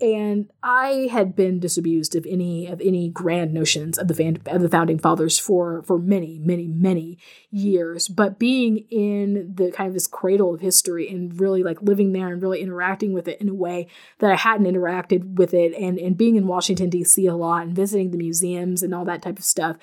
and 0.00 0.48
I 0.62 1.08
had 1.10 1.34
been 1.34 1.58
disabused 1.58 2.14
of 2.14 2.24
any 2.24 2.51
of 2.66 2.80
any 2.80 3.08
grand 3.08 3.52
notions 3.52 3.98
of 3.98 4.08
the 4.08 4.14
van, 4.14 4.38
of 4.46 4.62
the 4.62 4.68
founding 4.68 4.98
fathers 4.98 5.38
for 5.38 5.82
for 5.82 5.98
many 5.98 6.38
many 6.38 6.66
many 6.66 7.18
years 7.50 8.08
but 8.08 8.38
being 8.38 8.78
in 8.90 9.52
the 9.54 9.70
kind 9.72 9.88
of 9.88 9.94
this 9.94 10.06
cradle 10.06 10.54
of 10.54 10.60
history 10.60 11.08
and 11.08 11.40
really 11.40 11.62
like 11.62 11.80
living 11.82 12.12
there 12.12 12.28
and 12.28 12.42
really 12.42 12.60
interacting 12.60 13.12
with 13.12 13.28
it 13.28 13.40
in 13.40 13.48
a 13.48 13.54
way 13.54 13.86
that 14.18 14.30
I 14.30 14.36
hadn't 14.36 14.66
interacted 14.66 15.36
with 15.36 15.54
it 15.54 15.74
and 15.74 15.98
and 15.98 16.16
being 16.16 16.36
in 16.36 16.46
Washington 16.46 16.90
DC 16.90 17.30
a 17.30 17.34
lot 17.34 17.64
and 17.66 17.76
visiting 17.76 18.10
the 18.10 18.18
museums 18.18 18.82
and 18.82 18.94
all 18.94 19.04
that 19.04 19.22
type 19.22 19.38
of 19.38 19.44
stuff 19.44 19.76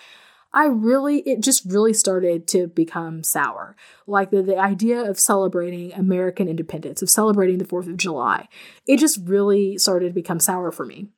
I 0.51 0.65
really, 0.65 1.19
it 1.19 1.41
just 1.41 1.63
really 1.65 1.93
started 1.93 2.47
to 2.47 2.67
become 2.67 3.23
sour. 3.23 3.75
Like 4.07 4.31
the, 4.31 4.41
the 4.41 4.57
idea 4.57 5.07
of 5.07 5.19
celebrating 5.19 5.93
American 5.93 6.47
independence, 6.47 7.01
of 7.01 7.09
celebrating 7.09 7.59
the 7.59 7.65
4th 7.65 7.87
of 7.87 7.97
July, 7.97 8.47
it 8.87 8.97
just 8.97 9.19
really 9.23 9.77
started 9.77 10.07
to 10.07 10.13
become 10.13 10.39
sour 10.39 10.71
for 10.71 10.85
me 10.85 11.09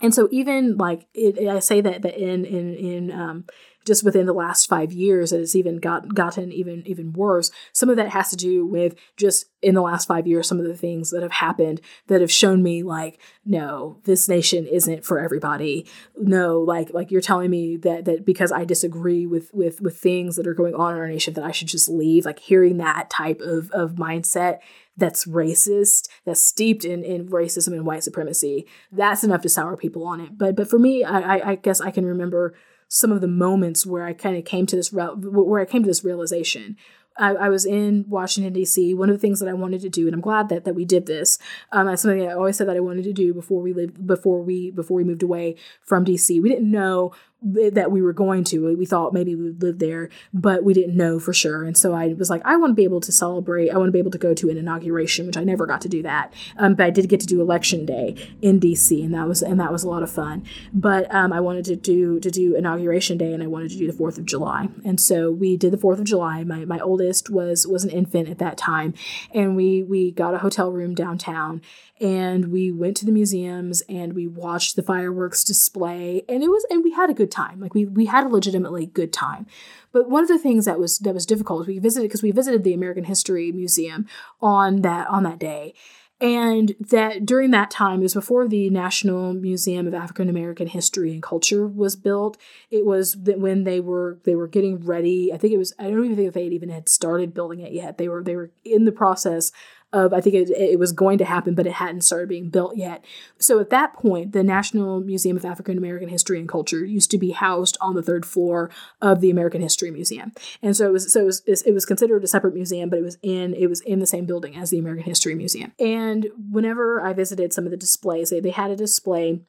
and 0.00 0.14
so 0.14 0.28
even 0.30 0.76
like 0.76 1.06
it, 1.14 1.48
I 1.48 1.58
say 1.60 1.80
that 1.80 2.02
that 2.02 2.16
in 2.18 2.44
in 2.44 2.74
in 2.74 3.12
um, 3.12 3.44
just 3.86 4.04
within 4.04 4.26
the 4.26 4.34
last 4.34 4.66
five 4.68 4.92
years, 4.92 5.32
it 5.32 5.38
has 5.38 5.54
even 5.54 5.78
got 5.78 6.14
gotten 6.14 6.52
even 6.52 6.82
even 6.86 7.12
worse. 7.12 7.50
Some 7.72 7.88
of 7.88 7.96
that 7.96 8.10
has 8.10 8.30
to 8.30 8.36
do 8.36 8.66
with 8.66 8.96
just 9.16 9.46
in 9.62 9.74
the 9.74 9.82
last 9.82 10.06
five 10.06 10.26
years, 10.26 10.46
some 10.46 10.58
of 10.58 10.66
the 10.66 10.76
things 10.76 11.10
that 11.10 11.22
have 11.22 11.32
happened 11.32 11.80
that 12.08 12.20
have 12.20 12.30
shown 12.30 12.62
me 12.62 12.82
like, 12.82 13.20
no, 13.44 13.98
this 14.04 14.28
nation 14.28 14.66
isn't 14.66 15.04
for 15.04 15.18
everybody. 15.18 15.86
No, 16.16 16.60
like 16.60 16.92
like 16.92 17.10
you're 17.10 17.20
telling 17.20 17.50
me 17.50 17.76
that 17.78 18.04
that 18.04 18.26
because 18.26 18.52
I 18.52 18.64
disagree 18.64 19.26
with 19.26 19.54
with 19.54 19.80
with 19.80 19.96
things 19.96 20.36
that 20.36 20.46
are 20.46 20.54
going 20.54 20.74
on 20.74 20.94
in 20.94 21.00
our 21.00 21.08
nation 21.08 21.34
that 21.34 21.44
I 21.44 21.52
should 21.52 21.68
just 21.68 21.88
leave. 21.88 22.26
Like 22.26 22.40
hearing 22.40 22.78
that 22.78 23.08
type 23.08 23.40
of 23.40 23.70
of 23.70 23.92
mindset 23.92 24.58
that's 24.96 25.26
racist, 25.26 26.08
that's 26.24 26.40
steeped 26.40 26.84
in, 26.84 27.04
in 27.04 27.28
racism 27.28 27.68
and 27.68 27.84
white 27.84 28.02
supremacy, 28.02 28.66
that's 28.90 29.22
enough 29.22 29.42
to 29.42 29.48
sour 29.48 29.76
people 29.76 30.04
on 30.04 30.20
it. 30.20 30.36
But 30.36 30.56
but 30.56 30.68
for 30.68 30.78
me, 30.78 31.04
I, 31.04 31.50
I 31.50 31.54
guess 31.54 31.80
I 31.80 31.90
can 31.90 32.06
remember 32.06 32.54
some 32.88 33.12
of 33.12 33.20
the 33.20 33.28
moments 33.28 33.86
where 33.86 34.04
I 34.04 34.12
kind 34.12 34.36
of 34.36 34.44
came 34.44 34.66
to 34.66 34.76
this 34.76 34.92
where 34.92 35.60
I 35.60 35.64
came 35.64 35.82
to 35.82 35.88
this 35.88 36.04
realization. 36.04 36.76
I, 37.18 37.30
I, 37.30 37.48
was 37.48 37.64
in 37.64 38.04
Washington 38.08 38.52
D.C. 38.52 38.92
One 38.92 39.08
of 39.08 39.16
the 39.16 39.20
things 39.20 39.40
that 39.40 39.48
I 39.48 39.54
wanted 39.54 39.80
to 39.80 39.88
do, 39.88 40.06
and 40.06 40.14
I'm 40.14 40.20
glad 40.20 40.50
that 40.50 40.64
that 40.64 40.74
we 40.74 40.84
did 40.84 41.06
this. 41.06 41.38
Um, 41.72 41.86
that's 41.86 42.02
something 42.02 42.28
I 42.28 42.34
always 42.34 42.56
said 42.56 42.68
that 42.68 42.76
I 42.76 42.80
wanted 42.80 43.04
to 43.04 43.12
do 43.12 43.32
before 43.32 43.62
we 43.62 43.72
lived 43.72 44.06
before 44.06 44.42
we 44.42 44.70
before 44.70 44.98
we 44.98 45.04
moved 45.04 45.22
away 45.22 45.56
from 45.82 46.04
D.C. 46.04 46.40
We 46.40 46.50
didn't 46.50 46.70
know 46.70 47.12
that 47.42 47.90
we 47.90 48.00
were 48.00 48.12
going 48.12 48.44
to. 48.44 48.76
We 48.76 48.86
thought 48.86 49.12
maybe 49.12 49.34
we 49.34 49.44
would 49.44 49.62
live 49.62 49.78
there, 49.78 50.08
but 50.32 50.64
we 50.64 50.72
didn't 50.72 50.96
know 50.96 51.18
for 51.20 51.32
sure. 51.32 51.64
And 51.64 51.76
so 51.76 51.92
I 51.92 52.14
was 52.14 52.30
like, 52.30 52.42
I 52.44 52.56
want 52.56 52.70
to 52.70 52.74
be 52.74 52.84
able 52.84 53.00
to 53.02 53.12
celebrate. 53.12 53.70
I 53.70 53.76
want 53.76 53.88
to 53.88 53.92
be 53.92 53.98
able 53.98 54.10
to 54.12 54.18
go 54.18 54.32
to 54.34 54.48
an 54.48 54.56
inauguration, 54.56 55.26
which 55.26 55.36
I 55.36 55.44
never 55.44 55.66
got 55.66 55.82
to 55.82 55.88
do 55.88 56.02
that. 56.02 56.32
Um, 56.56 56.74
but 56.74 56.86
I 56.86 56.90
did 56.90 57.08
get 57.08 57.20
to 57.20 57.26
do 57.26 57.40
election 57.40 57.84
day 57.84 58.16
in 58.40 58.58
DC, 58.58 59.04
and 59.04 59.14
that 59.14 59.28
was 59.28 59.42
and 59.42 59.60
that 59.60 59.70
was 59.70 59.84
a 59.84 59.88
lot 59.88 60.02
of 60.02 60.10
fun. 60.10 60.44
But 60.72 61.12
um, 61.14 61.32
I 61.32 61.40
wanted 61.40 61.66
to 61.66 61.76
do 61.76 62.18
to 62.20 62.30
do 62.30 62.56
inauguration 62.56 63.18
day, 63.18 63.32
and 63.32 63.42
I 63.42 63.46
wanted 63.46 63.70
to 63.70 63.76
do 63.76 63.86
the 63.86 63.92
Fourth 63.92 64.18
of 64.18 64.24
July. 64.24 64.68
And 64.84 64.98
so 64.98 65.30
we 65.30 65.56
did 65.56 65.72
the 65.72 65.78
Fourth 65.78 65.98
of 65.98 66.06
July. 66.06 66.42
My 66.42 66.64
my 66.64 66.80
oldest 66.80 67.28
was 67.28 67.66
was 67.66 67.84
an 67.84 67.90
infant 67.90 68.28
at 68.28 68.38
that 68.38 68.56
time, 68.56 68.94
and 69.32 69.56
we 69.56 69.82
we 69.82 70.10
got 70.10 70.34
a 70.34 70.38
hotel 70.38 70.72
room 70.72 70.94
downtown 70.94 71.60
and 72.00 72.52
we 72.52 72.70
went 72.70 72.96
to 72.98 73.06
the 73.06 73.12
museums 73.12 73.82
and 73.88 74.12
we 74.12 74.26
watched 74.26 74.76
the 74.76 74.82
fireworks 74.82 75.42
display 75.42 76.22
and 76.28 76.42
it 76.42 76.48
was 76.48 76.66
and 76.68 76.84
we 76.84 76.92
had 76.92 77.08
a 77.10 77.14
good 77.14 77.30
time. 77.30 77.60
Like 77.60 77.74
we 77.74 77.86
we 77.86 78.06
had 78.06 78.24
a 78.24 78.28
legitimately 78.28 78.86
good 78.86 79.12
time. 79.12 79.46
But 79.92 80.10
one 80.10 80.22
of 80.22 80.28
the 80.28 80.38
things 80.38 80.66
that 80.66 80.78
was 80.78 80.98
that 81.00 81.14
was 81.14 81.26
difficult 81.26 81.60
was 81.60 81.68
we 81.68 81.78
visited 81.78 82.08
because 82.08 82.22
we 82.22 82.32
visited 82.32 82.64
the 82.64 82.74
american 82.74 83.04
history 83.04 83.50
museum 83.50 84.06
on 84.40 84.82
that 84.82 85.08
on 85.08 85.22
that 85.22 85.38
day. 85.38 85.74
And 86.18 86.74
that 86.80 87.26
during 87.26 87.50
that 87.50 87.70
time 87.70 88.00
it 88.00 88.04
was 88.04 88.14
before 88.14 88.48
the 88.48 88.68
national 88.70 89.32
museum 89.32 89.86
of 89.86 89.94
african 89.94 90.28
american 90.28 90.66
history 90.66 91.12
and 91.12 91.22
culture 91.22 91.66
was 91.66 91.96
built. 91.96 92.36
It 92.70 92.84
was 92.84 93.14
that 93.22 93.38
when 93.38 93.64
they 93.64 93.80
were 93.80 94.18
they 94.24 94.34
were 94.34 94.48
getting 94.48 94.84
ready. 94.84 95.32
I 95.32 95.38
think 95.38 95.54
it 95.54 95.58
was 95.58 95.72
i 95.78 95.84
don't 95.84 96.04
even 96.04 96.16
think 96.16 96.34
they 96.34 96.44
had 96.44 96.52
even 96.52 96.68
had 96.68 96.90
started 96.90 97.32
building 97.32 97.60
it 97.60 97.72
yet. 97.72 97.96
They 97.96 98.08
were 98.08 98.22
they 98.22 98.36
were 98.36 98.50
in 98.64 98.84
the 98.84 98.92
process 98.92 99.50
of 99.96 100.12
I 100.12 100.20
think 100.20 100.34
it, 100.34 100.50
it 100.50 100.78
was 100.78 100.92
going 100.92 101.18
to 101.18 101.24
happen, 101.24 101.54
but 101.54 101.66
it 101.66 101.72
hadn't 101.72 102.02
started 102.02 102.28
being 102.28 102.50
built 102.50 102.76
yet. 102.76 103.04
So 103.38 103.58
at 103.58 103.70
that 103.70 103.94
point, 103.94 104.32
the 104.32 104.42
National 104.42 105.00
Museum 105.00 105.36
of 105.36 105.44
African 105.44 105.78
American 105.78 106.08
History 106.08 106.38
and 106.38 106.48
Culture 106.48 106.84
used 106.84 107.10
to 107.12 107.18
be 107.18 107.30
housed 107.30 107.76
on 107.80 107.94
the 107.94 108.02
third 108.02 108.26
floor 108.26 108.70
of 109.00 109.20
the 109.20 109.30
American 109.30 109.62
History 109.62 109.90
Museum, 109.90 110.32
and 110.62 110.76
so 110.76 110.86
it 110.86 110.92
was 110.92 111.12
so 111.12 111.22
it 111.22 111.24
was, 111.24 111.62
it 111.62 111.72
was 111.72 111.86
considered 111.86 112.22
a 112.22 112.28
separate 112.28 112.54
museum, 112.54 112.90
but 112.90 112.98
it 112.98 113.02
was 113.02 113.18
in 113.22 113.54
it 113.54 113.68
was 113.68 113.80
in 113.80 113.98
the 113.98 114.06
same 114.06 114.26
building 114.26 114.56
as 114.56 114.70
the 114.70 114.78
American 114.78 115.04
History 115.04 115.34
Museum. 115.34 115.72
And 115.78 116.28
whenever 116.50 117.00
I 117.00 117.12
visited 117.12 117.52
some 117.52 117.64
of 117.64 117.70
the 117.70 117.76
displays, 117.76 118.30
they, 118.30 118.40
they 118.40 118.50
had 118.50 118.70
a 118.70 118.76
display 118.76 119.40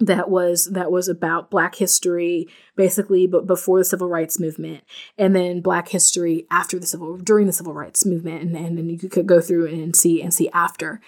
that 0.00 0.30
was 0.30 0.64
that 0.66 0.90
was 0.90 1.08
about 1.08 1.50
black 1.50 1.74
history 1.74 2.48
basically 2.74 3.26
but 3.26 3.46
before 3.46 3.78
the 3.78 3.84
civil 3.84 4.08
rights 4.08 4.40
movement 4.40 4.82
and 5.18 5.36
then 5.36 5.60
black 5.60 5.90
history 5.90 6.46
after 6.50 6.78
the 6.78 6.86
civil 6.86 7.18
during 7.18 7.46
the 7.46 7.52
civil 7.52 7.74
rights 7.74 8.06
movement 8.06 8.42
and, 8.42 8.56
and 8.56 8.78
then 8.78 8.88
you 8.88 8.98
could 8.98 9.26
go 9.26 9.40
through 9.40 9.66
and 9.66 9.94
see 9.94 10.22
and 10.22 10.32
see 10.32 10.48
after 10.50 11.00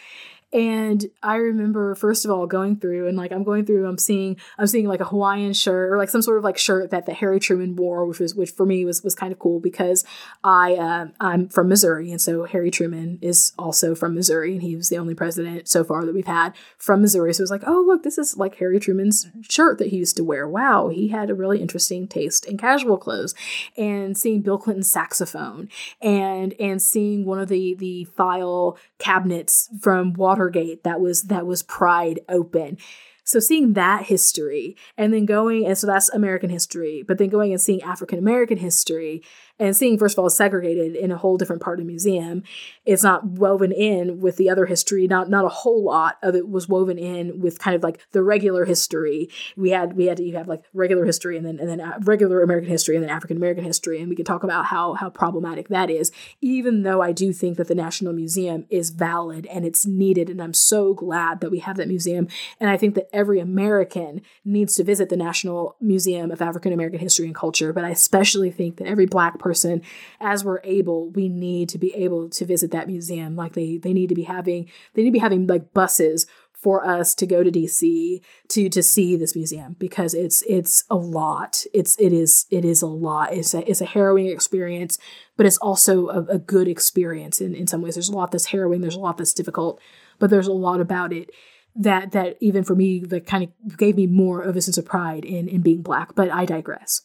and 0.52 1.06
I 1.22 1.36
remember 1.36 1.94
first 1.94 2.24
of 2.24 2.30
all 2.30 2.46
going 2.46 2.76
through 2.76 3.08
and 3.08 3.16
like 3.16 3.32
I'm 3.32 3.42
going 3.42 3.64
through, 3.64 3.86
I'm 3.86 3.96
seeing 3.96 4.36
I'm 4.58 4.66
seeing 4.66 4.86
like 4.86 5.00
a 5.00 5.04
Hawaiian 5.04 5.54
shirt 5.54 5.90
or 5.90 5.96
like 5.96 6.10
some 6.10 6.20
sort 6.20 6.38
of 6.38 6.44
like 6.44 6.58
shirt 6.58 6.90
that 6.90 7.06
the 7.06 7.14
Harry 7.14 7.40
Truman 7.40 7.74
wore, 7.74 8.04
which 8.04 8.18
was 8.18 8.34
which 8.34 8.50
for 8.50 8.66
me 8.66 8.84
was 8.84 9.02
was 9.02 9.14
kind 9.14 9.32
of 9.32 9.38
cool 9.38 9.60
because 9.60 10.04
I 10.44 10.74
uh, 10.74 11.06
I'm 11.20 11.48
from 11.48 11.68
Missouri 11.68 12.10
and 12.10 12.20
so 12.20 12.44
Harry 12.44 12.70
Truman 12.70 13.18
is 13.22 13.52
also 13.58 13.94
from 13.94 14.14
Missouri 14.14 14.52
and 14.52 14.62
he 14.62 14.76
was 14.76 14.90
the 14.90 14.98
only 14.98 15.14
president 15.14 15.68
so 15.68 15.84
far 15.84 16.04
that 16.04 16.14
we've 16.14 16.26
had 16.26 16.54
from 16.76 17.00
Missouri. 17.00 17.32
So 17.32 17.40
it 17.40 17.44
was 17.44 17.50
like, 17.50 17.66
oh 17.66 17.82
look, 17.86 18.02
this 18.02 18.18
is 18.18 18.36
like 18.36 18.56
Harry 18.56 18.78
Truman's 18.78 19.28
shirt 19.48 19.78
that 19.78 19.88
he 19.88 19.96
used 19.96 20.16
to 20.16 20.24
wear. 20.24 20.46
Wow, 20.46 20.88
he 20.88 21.08
had 21.08 21.30
a 21.30 21.34
really 21.34 21.62
interesting 21.62 22.06
taste 22.06 22.44
in 22.44 22.58
casual 22.58 22.98
clothes. 22.98 23.34
And 23.78 24.18
seeing 24.18 24.42
Bill 24.42 24.58
Clinton's 24.58 24.90
saxophone 24.90 25.70
and 26.02 26.52
and 26.60 26.82
seeing 26.82 27.24
one 27.24 27.38
of 27.38 27.48
the 27.48 27.74
the 27.74 28.04
file 28.04 28.76
cabinets 28.98 29.70
from 29.80 30.12
Water 30.12 30.41
Watergate 30.42 30.82
that 30.82 31.00
was 31.00 31.22
that 31.24 31.46
was 31.46 31.62
pried 31.62 32.20
open. 32.28 32.78
So 33.24 33.38
seeing 33.38 33.74
that 33.74 34.06
history 34.06 34.76
and 34.98 35.14
then 35.14 35.26
going 35.26 35.64
and 35.64 35.78
so 35.78 35.86
that's 35.86 36.08
American 36.10 36.50
history, 36.50 37.04
but 37.06 37.18
then 37.18 37.28
going 37.28 37.52
and 37.52 37.60
seeing 37.60 37.80
African 37.82 38.18
American 38.18 38.58
history 38.58 39.22
and 39.58 39.76
seeing 39.76 39.98
first 39.98 40.18
of 40.18 40.22
all 40.22 40.30
segregated 40.30 40.96
in 40.96 41.12
a 41.12 41.16
whole 41.16 41.36
different 41.36 41.62
part 41.62 41.78
of 41.78 41.86
the 41.86 41.90
museum 41.90 42.42
it's 42.84 43.04
not 43.04 43.24
woven 43.24 43.70
in 43.70 44.20
with 44.20 44.36
the 44.36 44.50
other 44.50 44.66
history. 44.66 45.06
Not 45.06 45.30
not 45.30 45.44
a 45.44 45.48
whole 45.48 45.84
lot 45.84 46.18
of 46.22 46.34
it 46.34 46.48
was 46.48 46.68
woven 46.68 46.98
in 46.98 47.40
with 47.40 47.60
kind 47.60 47.76
of 47.76 47.82
like 47.82 48.00
the 48.10 48.22
regular 48.22 48.64
history. 48.64 49.28
We 49.56 49.70
had 49.70 49.96
we 49.96 50.06
had 50.06 50.16
to 50.16 50.24
you 50.24 50.36
have 50.36 50.48
like 50.48 50.64
regular 50.74 51.04
history 51.04 51.36
and 51.36 51.46
then 51.46 51.60
and 51.60 51.68
then 51.68 51.80
uh, 51.80 51.98
regular 52.02 52.42
american 52.42 52.70
history 52.70 52.96
and 52.96 53.04
then 53.04 53.10
african 53.10 53.36
american 53.36 53.64
history. 53.64 54.00
And 54.00 54.08
we 54.08 54.16
could 54.16 54.26
talk 54.26 54.42
about 54.42 54.66
how 54.66 54.94
how 54.94 55.10
problematic 55.10 55.68
that 55.68 55.90
is 55.90 56.10
even 56.40 56.82
though 56.82 57.00
i 57.00 57.12
do 57.12 57.32
think 57.32 57.56
that 57.56 57.68
the 57.68 57.74
national 57.74 58.12
museum 58.12 58.66
is 58.68 58.90
valid 58.90 59.46
and 59.46 59.64
it's 59.64 59.86
needed. 59.86 60.28
And 60.28 60.42
i'm 60.42 60.54
so 60.54 60.94
glad 60.94 61.40
that 61.40 61.50
we 61.50 61.60
have 61.60 61.76
that 61.76 61.88
museum. 61.88 62.26
And 62.58 62.68
i 62.68 62.76
think 62.76 62.96
that 62.96 63.08
every 63.12 63.38
american 63.38 64.22
needs 64.44 64.74
to 64.76 64.84
visit 64.84 65.08
the 65.08 65.16
national 65.16 65.76
museum 65.80 66.32
of 66.32 66.42
african 66.42 66.72
american 66.72 66.98
history 66.98 67.26
and 67.26 67.34
culture. 67.34 67.72
But 67.72 67.84
i 67.84 67.90
especially 67.90 68.50
think 68.50 68.78
that 68.78 68.88
every 68.88 69.06
black 69.06 69.38
person 69.42 69.82
as 70.20 70.44
we're 70.44 70.60
able 70.64 71.10
we 71.10 71.28
need 71.28 71.68
to 71.68 71.78
be 71.78 71.94
able 71.94 72.28
to 72.28 72.44
visit 72.44 72.70
that 72.70 72.86
museum 72.86 73.36
like 73.36 73.52
they 73.52 73.76
they 73.76 73.92
need 73.92 74.08
to 74.08 74.14
be 74.14 74.22
having 74.22 74.68
they 74.94 75.02
need 75.02 75.10
to 75.10 75.12
be 75.12 75.18
having 75.18 75.46
like 75.46 75.74
buses 75.74 76.26
for 76.62 76.86
us 76.86 77.12
to 77.16 77.26
go 77.26 77.42
to 77.42 77.50
DC 77.50 78.22
to 78.48 78.68
to 78.68 78.82
see 78.82 79.16
this 79.16 79.34
museum 79.34 79.74
because 79.80 80.14
it's 80.14 80.42
it's 80.42 80.84
a 80.88 80.94
lot. 80.94 81.64
It's 81.74 81.98
it 81.98 82.12
is 82.12 82.46
it 82.50 82.64
is 82.64 82.82
a 82.82 82.86
lot. 82.86 83.34
It's 83.34 83.52
a 83.52 83.68
it's 83.68 83.80
a 83.80 83.86
harrowing 83.86 84.26
experience, 84.26 84.96
but 85.36 85.44
it's 85.44 85.58
also 85.58 86.06
a, 86.08 86.20
a 86.26 86.38
good 86.38 86.68
experience 86.68 87.40
in, 87.40 87.54
in 87.56 87.66
some 87.66 87.82
ways. 87.82 87.94
There's 87.94 88.08
a 88.08 88.16
lot 88.16 88.30
that's 88.30 88.46
harrowing, 88.46 88.80
there's 88.80 88.94
a 88.94 89.00
lot 89.00 89.18
that's 89.18 89.34
difficult, 89.34 89.80
but 90.20 90.30
there's 90.30 90.46
a 90.46 90.52
lot 90.52 90.80
about 90.80 91.12
it 91.12 91.30
that 91.74 92.12
that 92.12 92.36
even 92.40 92.62
for 92.62 92.76
me 92.76 93.00
that 93.00 93.26
kind 93.26 93.42
of 93.44 93.76
gave 93.76 93.96
me 93.96 94.06
more 94.06 94.40
of 94.40 94.54
a 94.56 94.60
sense 94.60 94.78
of 94.78 94.84
pride 94.84 95.24
in 95.24 95.48
in 95.48 95.62
being 95.62 95.82
black. 95.82 96.14
But 96.14 96.30
I 96.30 96.44
digress. 96.44 97.02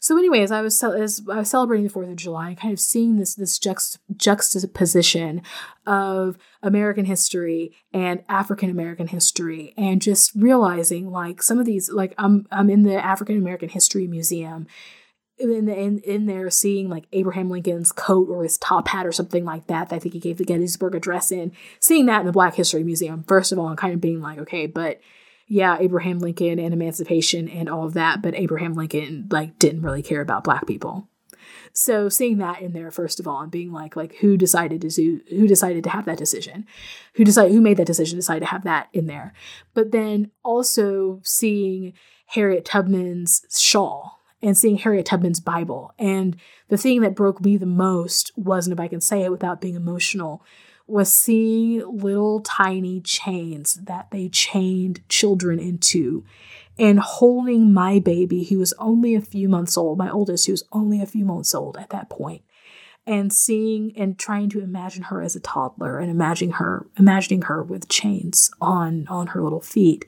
So, 0.00 0.16
anyways, 0.16 0.50
I 0.50 0.60
was 0.60 0.82
as 0.82 1.22
I 1.30 1.38
was 1.38 1.50
celebrating 1.50 1.84
the 1.84 1.90
Fourth 1.90 2.08
of 2.08 2.16
July, 2.16 2.48
and 2.48 2.58
kind 2.58 2.72
of 2.72 2.80
seeing 2.80 3.16
this 3.16 3.34
this 3.34 3.58
juxt- 3.58 3.98
juxtaposition 4.16 5.42
of 5.86 6.38
American 6.62 7.04
history 7.04 7.74
and 7.92 8.22
African 8.28 8.70
American 8.70 9.08
history, 9.08 9.74
and 9.76 10.00
just 10.00 10.32
realizing 10.34 11.10
like 11.10 11.42
some 11.42 11.58
of 11.58 11.66
these, 11.66 11.90
like 11.90 12.14
I'm 12.18 12.46
I'm 12.50 12.70
in 12.70 12.82
the 12.82 13.02
African 13.02 13.36
American 13.36 13.68
History 13.68 14.06
Museum. 14.06 14.66
In, 15.40 15.66
the, 15.66 15.78
in 15.78 16.00
in 16.00 16.26
there, 16.26 16.50
seeing 16.50 16.88
like 16.88 17.04
Abraham 17.12 17.48
Lincoln's 17.48 17.92
coat 17.92 18.28
or 18.28 18.42
his 18.42 18.58
top 18.58 18.88
hat 18.88 19.06
or 19.06 19.12
something 19.12 19.44
like 19.44 19.68
that, 19.68 19.88
that 19.88 19.94
I 19.94 19.98
think 20.00 20.14
he 20.14 20.18
gave 20.18 20.36
the 20.36 20.44
Gettysburg 20.44 20.96
Address 20.96 21.30
in, 21.30 21.52
seeing 21.78 22.06
that 22.06 22.18
in 22.18 22.26
the 22.26 22.32
Black 22.32 22.56
History 22.56 22.82
Museum, 22.82 23.22
first 23.22 23.52
of 23.52 23.58
all, 23.60 23.68
and 23.68 23.78
kind 23.78 23.94
of 23.94 24.00
being 24.00 24.20
like, 24.20 24.40
okay, 24.40 24.66
but 24.66 25.00
yeah, 25.48 25.78
Abraham 25.80 26.18
Lincoln 26.18 26.58
and 26.58 26.74
emancipation 26.74 27.48
and 27.48 27.68
all 27.68 27.84
of 27.84 27.94
that, 27.94 28.20
but 28.22 28.34
Abraham 28.34 28.74
Lincoln 28.74 29.26
like 29.30 29.58
didn't 29.58 29.82
really 29.82 30.02
care 30.02 30.20
about 30.20 30.44
black 30.44 30.66
people. 30.66 31.08
So 31.72 32.08
seeing 32.08 32.38
that 32.38 32.60
in 32.60 32.72
there 32.72 32.90
first 32.90 33.18
of 33.18 33.26
all 33.26 33.40
and 33.40 33.50
being 33.50 33.72
like 33.72 33.96
like 33.96 34.16
who 34.16 34.36
decided 34.36 34.82
to 34.82 34.88
do 34.88 35.20
who 35.30 35.46
decided 35.46 35.84
to 35.84 35.90
have 35.90 36.04
that 36.04 36.18
decision? 36.18 36.66
Who 37.14 37.24
decided 37.24 37.52
who 37.52 37.60
made 37.60 37.78
that 37.78 37.86
decision 37.86 38.18
decide 38.18 38.40
to 38.40 38.46
have 38.46 38.64
that 38.64 38.88
in 38.92 39.06
there? 39.06 39.32
But 39.74 39.90
then 39.90 40.30
also 40.44 41.20
seeing 41.24 41.94
Harriet 42.26 42.66
Tubman's 42.66 43.42
shawl 43.50 44.20
and 44.42 44.56
seeing 44.56 44.76
Harriet 44.76 45.06
Tubman's 45.06 45.40
Bible. 45.40 45.92
And 45.98 46.36
the 46.68 46.76
thing 46.76 47.00
that 47.00 47.14
broke 47.14 47.40
me 47.40 47.56
the 47.56 47.66
most 47.66 48.32
wasn't 48.36 48.74
if 48.74 48.80
I 48.80 48.88
can 48.88 49.00
say 49.00 49.22
it 49.22 49.30
without 49.30 49.60
being 49.60 49.74
emotional 49.74 50.44
was 50.88 51.12
seeing 51.12 51.86
little 51.98 52.40
tiny 52.40 53.00
chains 53.02 53.74
that 53.74 54.10
they 54.10 54.28
chained 54.28 55.06
children 55.08 55.60
into 55.60 56.24
and 56.78 56.98
holding 56.98 57.72
my 57.72 57.98
baby, 57.98 58.44
who 58.44 58.58
was 58.58 58.72
only 58.78 59.14
a 59.14 59.20
few 59.20 59.48
months 59.48 59.76
old, 59.76 59.98
my 59.98 60.08
oldest, 60.10 60.46
who 60.46 60.52
was 60.52 60.64
only 60.72 61.02
a 61.02 61.06
few 61.06 61.24
months 61.24 61.54
old 61.54 61.76
at 61.76 61.90
that 61.90 62.08
point, 62.08 62.42
and 63.06 63.32
seeing 63.32 63.92
and 63.96 64.18
trying 64.18 64.48
to 64.48 64.60
imagine 64.60 65.04
her 65.04 65.20
as 65.20 65.36
a 65.36 65.40
toddler 65.40 65.98
and 65.98 66.10
imagining 66.10 66.52
her, 66.52 66.86
imagining 66.96 67.42
her 67.42 67.62
with 67.62 67.88
chains 67.88 68.50
on 68.60 69.06
on 69.08 69.28
her 69.28 69.42
little 69.42 69.60
feet. 69.60 70.06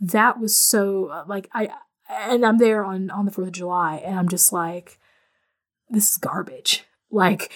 That 0.00 0.40
was 0.40 0.56
so 0.56 1.06
uh, 1.06 1.24
like 1.26 1.50
I 1.52 1.70
and 2.08 2.46
I'm 2.46 2.58
there 2.58 2.84
on 2.84 3.10
on 3.10 3.26
the 3.26 3.32
4th 3.32 3.48
of 3.48 3.52
July 3.52 3.96
and 3.96 4.18
I'm 4.18 4.28
just 4.28 4.52
like 4.52 4.98
this 5.90 6.12
is 6.12 6.16
garbage. 6.16 6.84
Like 7.10 7.52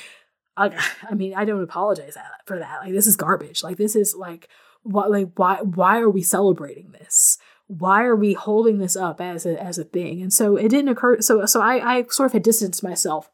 I, 0.57 0.71
I 1.11 1.15
mean, 1.15 1.35
I 1.35 1.45
don't 1.45 1.63
apologize 1.63 2.17
for 2.47 2.59
that. 2.59 2.81
Like, 2.83 2.93
this 2.93 3.07
is 3.07 3.17
garbage. 3.17 3.63
Like, 3.63 3.77
this 3.77 3.97
is 3.97 4.15
like, 4.15 4.49
what, 4.83 5.11
like, 5.11 5.31
why, 5.37 5.57
why 5.63 5.99
are 6.01 6.11
we 6.11 6.23
celebrating 6.23 6.93
this? 6.93 7.39
Why 7.67 8.05
are 8.05 8.17
we 8.17 8.33
holding 8.33 8.79
this 8.79 8.97
up 8.97 9.21
as 9.21 9.47
a, 9.47 9.63
as 9.63 9.79
a 9.79 9.85
thing? 9.85 10.23
And 10.23 10.33
so 10.33 10.57
it 10.57 10.69
didn't 10.69 10.89
occur. 10.89 11.21
So, 11.21 11.47
so 11.47 11.61
I, 11.61 11.99
I 11.99 12.05
sort 12.09 12.27
of 12.27 12.33
had 12.33 12.43
distanced 12.43 12.83
myself 12.83 13.31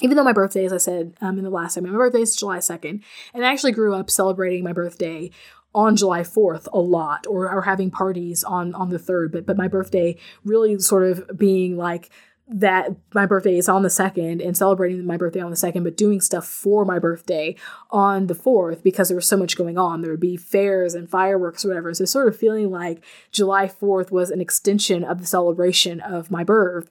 even 0.00 0.16
though 0.16 0.24
my 0.24 0.32
birthday, 0.32 0.64
as 0.64 0.72
I 0.72 0.78
said 0.78 1.14
um, 1.20 1.38
in 1.38 1.44
the 1.44 1.50
last 1.50 1.74
time, 1.74 1.84
my 1.84 1.90
birthday 1.90 2.22
is 2.22 2.36
July 2.36 2.58
2nd, 2.58 3.02
and 3.32 3.44
I 3.44 3.52
actually 3.52 3.72
grew 3.72 3.94
up 3.94 4.10
celebrating 4.10 4.64
my 4.64 4.72
birthday 4.72 5.30
on 5.74 5.96
July 5.96 6.20
4th 6.20 6.68
a 6.72 6.78
lot 6.78 7.26
or, 7.28 7.50
or 7.50 7.62
having 7.62 7.90
parties 7.90 8.44
on 8.44 8.74
on 8.74 8.90
the 8.90 8.98
3rd 8.98 9.32
but 9.32 9.44
but 9.44 9.56
my 9.56 9.66
birthday 9.66 10.16
really 10.44 10.78
sort 10.78 11.02
of 11.02 11.36
being 11.36 11.76
like 11.76 12.10
that 12.46 12.90
my 13.14 13.24
birthday 13.24 13.56
is 13.56 13.70
on 13.70 13.82
the 13.82 13.90
second 13.90 14.42
and 14.42 14.56
celebrating 14.56 15.04
my 15.06 15.16
birthday 15.16 15.40
on 15.40 15.50
the 15.50 15.56
second, 15.56 15.82
but 15.82 15.96
doing 15.96 16.20
stuff 16.20 16.46
for 16.46 16.84
my 16.84 16.98
birthday 16.98 17.56
on 17.90 18.26
the 18.26 18.34
fourth 18.34 18.82
because 18.82 19.08
there 19.08 19.16
was 19.16 19.26
so 19.26 19.36
much 19.36 19.56
going 19.56 19.78
on. 19.78 20.02
There 20.02 20.10
would 20.10 20.20
be 20.20 20.36
fairs 20.36 20.94
and 20.94 21.08
fireworks 21.08 21.64
or 21.64 21.68
whatever. 21.68 21.94
So 21.94 22.04
sort 22.04 22.28
of 22.28 22.36
feeling 22.36 22.70
like 22.70 23.02
July 23.32 23.66
4th 23.66 24.10
was 24.10 24.30
an 24.30 24.42
extension 24.42 25.04
of 25.04 25.20
the 25.20 25.26
celebration 25.26 26.00
of 26.00 26.30
my 26.30 26.44
birth. 26.44 26.90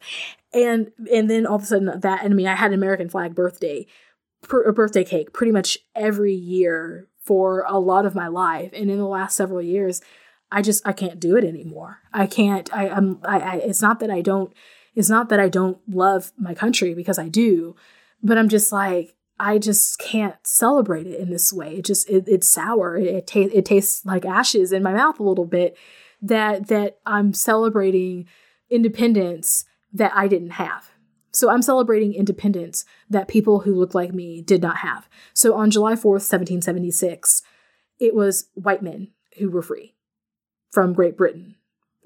And 0.54 0.92
and 1.12 1.30
then 1.30 1.46
all 1.46 1.58
of 1.58 1.64
a 1.64 1.66
sudden 1.66 2.00
that 2.00 2.24
and 2.24 2.34
I 2.34 2.36
mean 2.36 2.48
I 2.48 2.56
had 2.56 2.72
an 2.72 2.80
American 2.80 3.10
flag 3.10 3.36
birthday 3.36 3.86
a 4.52 4.74
birthday 4.74 5.04
cake 5.04 5.34
pretty 5.34 5.52
much 5.52 5.78
every 5.96 6.34
year 6.34 7.08
for 7.24 7.64
a 7.68 7.80
lot 7.80 8.06
of 8.06 8.16
my 8.16 8.28
life. 8.28 8.72
And 8.74 8.90
in 8.92 8.98
the 8.98 9.08
last 9.08 9.36
several 9.36 9.62
years, 9.62 10.02
I 10.52 10.62
just 10.62 10.86
I 10.86 10.94
can't 10.94 11.20
do 11.20 11.36
it 11.38 11.44
anymore. 11.44 12.00
I 12.12 12.26
can't 12.26 12.74
I 12.76 12.90
I'm 12.90 13.20
I, 13.24 13.40
I 13.40 13.56
it's 13.58 13.82
not 13.82 14.00
that 14.00 14.12
I 14.12 14.22
don't 14.22 14.52
it's 14.96 15.10
not 15.10 15.30
that 15.30 15.40
I 15.40 15.50
don't 15.50 15.78
love 15.88 16.32
my 16.38 16.54
country 16.54 16.94
because 16.94 17.18
I 17.18 17.30
do, 17.30 17.76
but 18.22 18.38
I'm 18.38 18.50
just 18.50 18.72
like, 18.72 19.16
I 19.40 19.58
just 19.58 20.00
can't 20.00 20.36
celebrate 20.46 21.08
it 21.08 21.20
in 21.20 21.30
this 21.30 21.52
way. 21.52 21.78
It 21.78 21.86
just 21.86 22.10
it, 22.10 22.26
it's 22.28 22.48
sour. 22.48 22.98
It, 22.98 23.08
it, 23.08 23.28
ta- 23.28 23.50
it 23.52 23.66
tastes 23.66 24.06
like 24.06 24.26
ashes 24.26 24.72
in 24.72 24.84
my 24.84 24.94
mouth 24.94 25.20
a 25.20 25.24
little 25.24 25.46
bit. 25.46 25.78
That 26.22 26.68
that 26.68 27.00
I'm 27.06 27.34
celebrating 27.34 28.28
independence 28.70 29.66
that 29.92 30.14
I 30.16 30.28
didn't 30.28 30.52
have. 30.52 30.92
So 31.32 31.50
I'm 31.50 31.62
celebrating 31.62 32.14
independence 32.14 32.86
that 33.10 33.28
people 33.28 33.62
who 33.62 33.76
look 33.76 33.96
like 33.96 34.14
me 34.14 34.42
did 34.42 34.62
not 34.62 34.78
have. 34.78 35.10
So 35.34 35.56
on 35.56 35.72
July 35.72 35.94
4th, 35.94 36.22
1776, 36.22 37.42
it 38.00 38.14
was 38.14 38.50
white 38.54 38.84
men 38.84 39.10
who 39.40 39.50
were 39.50 39.64
free 39.64 39.96
from 40.72 40.94
Great 40.94 41.18
Britain 41.18 41.56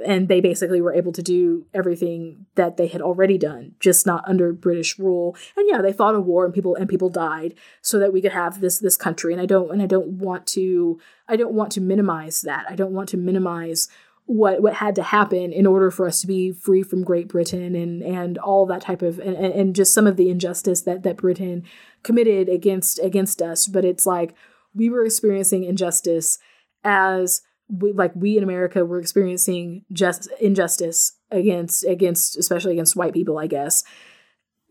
and 0.06 0.28
they 0.28 0.42
basically 0.42 0.82
were 0.82 0.94
able 0.94 1.12
to 1.12 1.24
do 1.24 1.66
everything 1.74 2.46
that 2.56 2.78
they 2.78 2.88
had 2.88 3.02
already 3.02 3.38
done 3.38 3.74
just 3.80 4.06
not 4.06 4.28
under 4.28 4.54
british 4.54 4.98
rule. 5.00 5.36
And 5.56 5.68
yeah 5.70 5.82
they 5.82 5.94
fought 5.94 6.16
a 6.16 6.20
war 6.20 6.46
and 6.46 6.54
people 6.54 6.76
and 6.76 6.90
people 6.90 7.10
died 7.10 7.56
so 7.82 8.00
that 8.00 8.14
we 8.14 8.22
could 8.22 8.34
have 8.34 8.62
this 8.62 8.80
this 8.80 8.98
country. 8.98 9.34
And 9.34 9.42
i 9.42 9.46
don't 9.46 9.72
and 9.72 9.82
i 9.82 9.86
don't 9.86 10.08
want 10.08 10.46
to 10.48 11.00
i 11.28 11.36
don't 11.36 11.54
want 11.54 11.72
to 11.74 11.82
minimize 11.82 12.42
that. 12.42 12.66
I 12.70 12.76
don't 12.76 12.94
want 12.94 13.10
to 13.10 13.18
minimize 13.18 13.88
what 14.26 14.62
what 14.62 14.74
had 14.76 14.94
to 14.96 15.04
happen 15.04 15.54
in 15.54 15.66
order 15.66 15.90
for 15.90 16.06
us 16.06 16.20
to 16.22 16.28
be 16.28 16.52
free 16.52 16.84
from 16.84 17.04
great 17.04 17.30
britain 17.30 17.76
and 17.76 18.04
and 18.04 18.38
all 18.38 18.66
that 18.66 18.82
type 18.82 19.02
of 19.02 19.20
and, 19.20 19.36
and 19.38 19.76
just 19.76 19.94
some 19.94 20.06
of 20.06 20.18
the 20.18 20.30
injustice 20.30 20.82
that 20.82 21.04
that 21.04 21.16
britain 21.16 21.64
committed 22.04 22.50
against 22.50 23.00
against 23.00 23.42
us. 23.42 23.68
But 23.68 23.86
it's 23.86 24.06
like 24.06 24.36
we 24.74 24.90
were 24.90 25.06
experiencing 25.06 25.64
injustice 25.64 26.40
as 26.84 27.42
we, 27.70 27.92
like 27.92 28.16
we 28.16 28.38
in 28.38 28.44
America 28.44 28.86
were 28.86 29.00
experiencing 29.00 29.84
just 29.92 30.30
injustice 30.40 31.14
against 31.32 31.84
against 31.86 32.38
especially 32.38 32.74
against 32.74 32.96
white 32.96 33.14
people, 33.14 33.38
I 33.38 33.48
guess. 33.48 33.84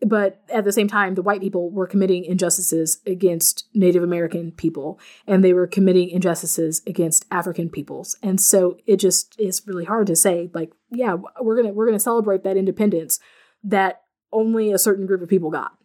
But 0.05 0.43
at 0.53 0.63
the 0.63 0.71
same 0.71 0.87
time, 0.87 1.15
the 1.15 1.23
white 1.23 1.41
people 1.41 1.71
were 1.71 1.87
committing 1.87 2.23
injustices 2.23 2.99
against 3.07 3.65
Native 3.73 4.03
American 4.03 4.51
people, 4.51 4.99
and 5.25 5.43
they 5.43 5.53
were 5.53 5.65
committing 5.65 6.09
injustices 6.09 6.83
against 6.85 7.25
African 7.31 7.69
peoples. 7.69 8.15
And 8.21 8.39
so 8.39 8.77
it 8.85 8.97
just 8.97 9.35
is 9.39 9.63
really 9.65 9.85
hard 9.85 10.05
to 10.07 10.15
say, 10.15 10.51
like, 10.53 10.71
yeah, 10.91 11.15
we're 11.41 11.55
gonna 11.55 11.73
we're 11.73 11.87
gonna 11.87 11.99
celebrate 11.99 12.43
that 12.43 12.57
independence 12.57 13.19
that 13.63 14.03
only 14.31 14.71
a 14.71 14.77
certain 14.77 15.07
group 15.07 15.21
of 15.21 15.29
people 15.29 15.49
got 15.49 15.76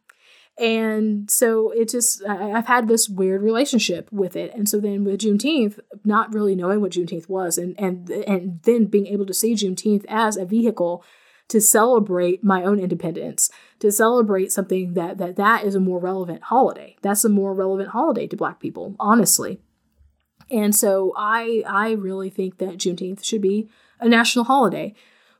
and 0.58 1.30
so 1.30 1.70
it 1.70 1.88
just, 1.88 2.22
I've 2.24 2.66
had 2.66 2.86
this 2.86 3.08
weird 3.08 3.42
relationship 3.42 4.08
with 4.12 4.36
it. 4.36 4.52
And 4.54 4.68
so 4.68 4.80
then 4.80 5.04
with 5.04 5.20
Juneteenth, 5.20 5.78
not 6.04 6.32
really 6.34 6.54
knowing 6.54 6.80
what 6.80 6.92
Juneteenth 6.92 7.28
was 7.28 7.56
and, 7.56 7.74
and, 7.80 8.08
and 8.10 8.60
then 8.64 8.86
being 8.86 9.06
able 9.06 9.26
to 9.26 9.34
see 9.34 9.54
Juneteenth 9.54 10.04
as 10.08 10.36
a 10.36 10.44
vehicle 10.44 11.04
to 11.48 11.60
celebrate 11.60 12.44
my 12.44 12.62
own 12.62 12.78
independence, 12.78 13.50
to 13.78 13.90
celebrate 13.90 14.52
something 14.52 14.94
that, 14.94 15.18
that 15.18 15.36
that 15.36 15.64
is 15.64 15.74
a 15.74 15.80
more 15.80 15.98
relevant 15.98 16.44
holiday. 16.44 16.96
That's 17.02 17.24
a 17.24 17.28
more 17.28 17.54
relevant 17.54 17.90
holiday 17.90 18.26
to 18.26 18.36
black 18.36 18.60
people, 18.60 18.94
honestly. 19.00 19.60
And 20.50 20.74
so 20.74 21.14
I, 21.16 21.62
I 21.66 21.92
really 21.92 22.30
think 22.30 22.58
that 22.58 22.76
Juneteenth 22.76 23.24
should 23.24 23.42
be 23.42 23.68
a 24.00 24.08
national 24.08 24.44
holiday 24.44 24.94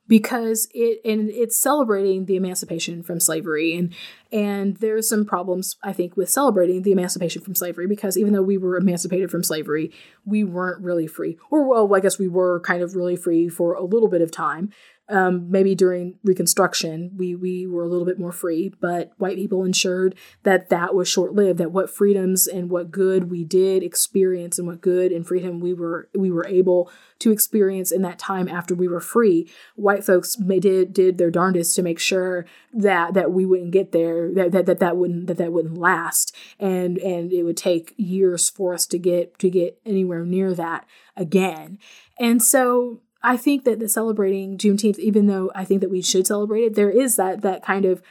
because 0.09 0.69
it 0.75 1.01
and 1.05 1.31
it's 1.31 1.57
celebrating 1.57 2.27
the 2.27 2.37
emancipation 2.37 3.03
from 3.03 3.21
slavery. 3.21 3.75
And 3.77 3.95
and 4.33 4.79
there's 4.79 5.09
some 5.09 5.25
problems 5.25 5.77
i 5.83 5.93
think 5.93 6.17
with 6.17 6.31
celebrating 6.31 6.83
the 6.83 6.91
emancipation 6.91 7.43
from 7.43 7.55
slavery 7.55 7.87
because 7.87 8.17
even 8.17 8.33
though 8.33 8.43
we 8.43 8.57
were 8.57 8.79
emancipated 8.79 9.31
from 9.31 9.45
slavery 9.45 9.93
we 10.25 10.43
weren't 10.43 10.83
really 10.83 11.07
free. 11.07 11.37
Or 11.51 11.69
well 11.69 11.95
i 11.95 12.01
guess 12.01 12.19
we 12.19 12.29
were 12.29 12.61
kind 12.61 12.83
of 12.83 12.97
really 12.97 13.17
free 13.17 13.49
for 13.49 13.75
a 13.75 13.85
little 13.85 14.09
bit 14.09 14.23
of 14.23 14.31
time 14.31 14.73
um, 15.09 15.51
maybe 15.51 15.75
during 15.75 16.19
Reconstruction, 16.23 17.11
we 17.17 17.35
we 17.35 17.67
were 17.67 17.83
a 17.83 17.89
little 17.89 18.07
bit 18.07 18.19
more 18.19 18.33
free, 18.33 18.73
but 18.81 19.13
white 19.19 19.37
people 19.37 19.65
ensured 19.65 20.15
that 20.45 20.69
that 20.69 20.95
was 20.95 21.09
short 21.09 21.35
lived. 21.35 21.59
That 21.59 21.73
what 21.73 21.91
freedoms 21.91 22.47
and 22.47 22.71
what 22.71 22.91
good 22.93 23.31
we 23.31 23.45
did 23.45 23.83
experience, 23.83 24.59
and 24.59 24.67
what 24.67 24.81
good 24.81 25.11
and 25.11 25.27
freedom 25.27 25.61
we 25.61 25.75
were 25.75 26.09
we 26.15 26.31
were 26.31 26.47
able 26.47 26.91
to 27.19 27.33
experience 27.33 27.91
in 27.91 28.03
that 28.03 28.19
time 28.19 28.49
after 28.49 28.75
we 28.75 28.89
were 28.89 29.01
free, 29.01 29.51
white 29.75 30.05
folks 30.05 30.37
did 30.37 30.93
did 30.93 31.19
their 31.19 31.31
darndest 31.31 31.75
to 31.77 31.83
make 31.83 31.99
sure 31.99 32.47
that 32.73 33.13
that 33.15 33.33
we 33.33 33.45
wouldn't 33.45 33.73
get 33.73 33.93
there, 33.93 34.33
that 34.33 34.53
that 34.53 34.67
that, 34.67 34.79
that 34.79 34.97
wouldn't 34.97 35.27
that 35.27 35.37
that 35.37 35.53
wouldn't 35.53 35.79
last, 35.79 36.35
and 36.61 36.97
and 36.99 37.33
it 37.33 37.43
would 37.43 37.57
take 37.57 37.93
years 37.97 38.49
for 38.49 38.73
us 38.73 38.87
to 38.87 38.99
get 38.99 39.37
to 39.41 39.51
get 39.51 39.81
anywhere 39.85 40.25
near 40.25 40.55
that 40.55 40.87
again. 41.17 41.79
And 42.21 42.41
so 42.43 43.01
I 43.23 43.37
think 43.37 43.65
that 43.65 43.79
the 43.79 43.89
celebrating 43.89 44.59
Juneteenth, 44.59 44.99
even 44.99 45.27
though 45.27 45.51
I 45.55 45.65
think 45.65 45.81
that 45.81 45.91
we 45.91 46.03
should 46.03 46.27
celebrate 46.27 46.63
it, 46.63 46.75
there 46.75 46.91
is 46.91 47.17
that 47.17 47.43
that 47.43 47.63
kind 47.63 47.85
of 47.85 48.03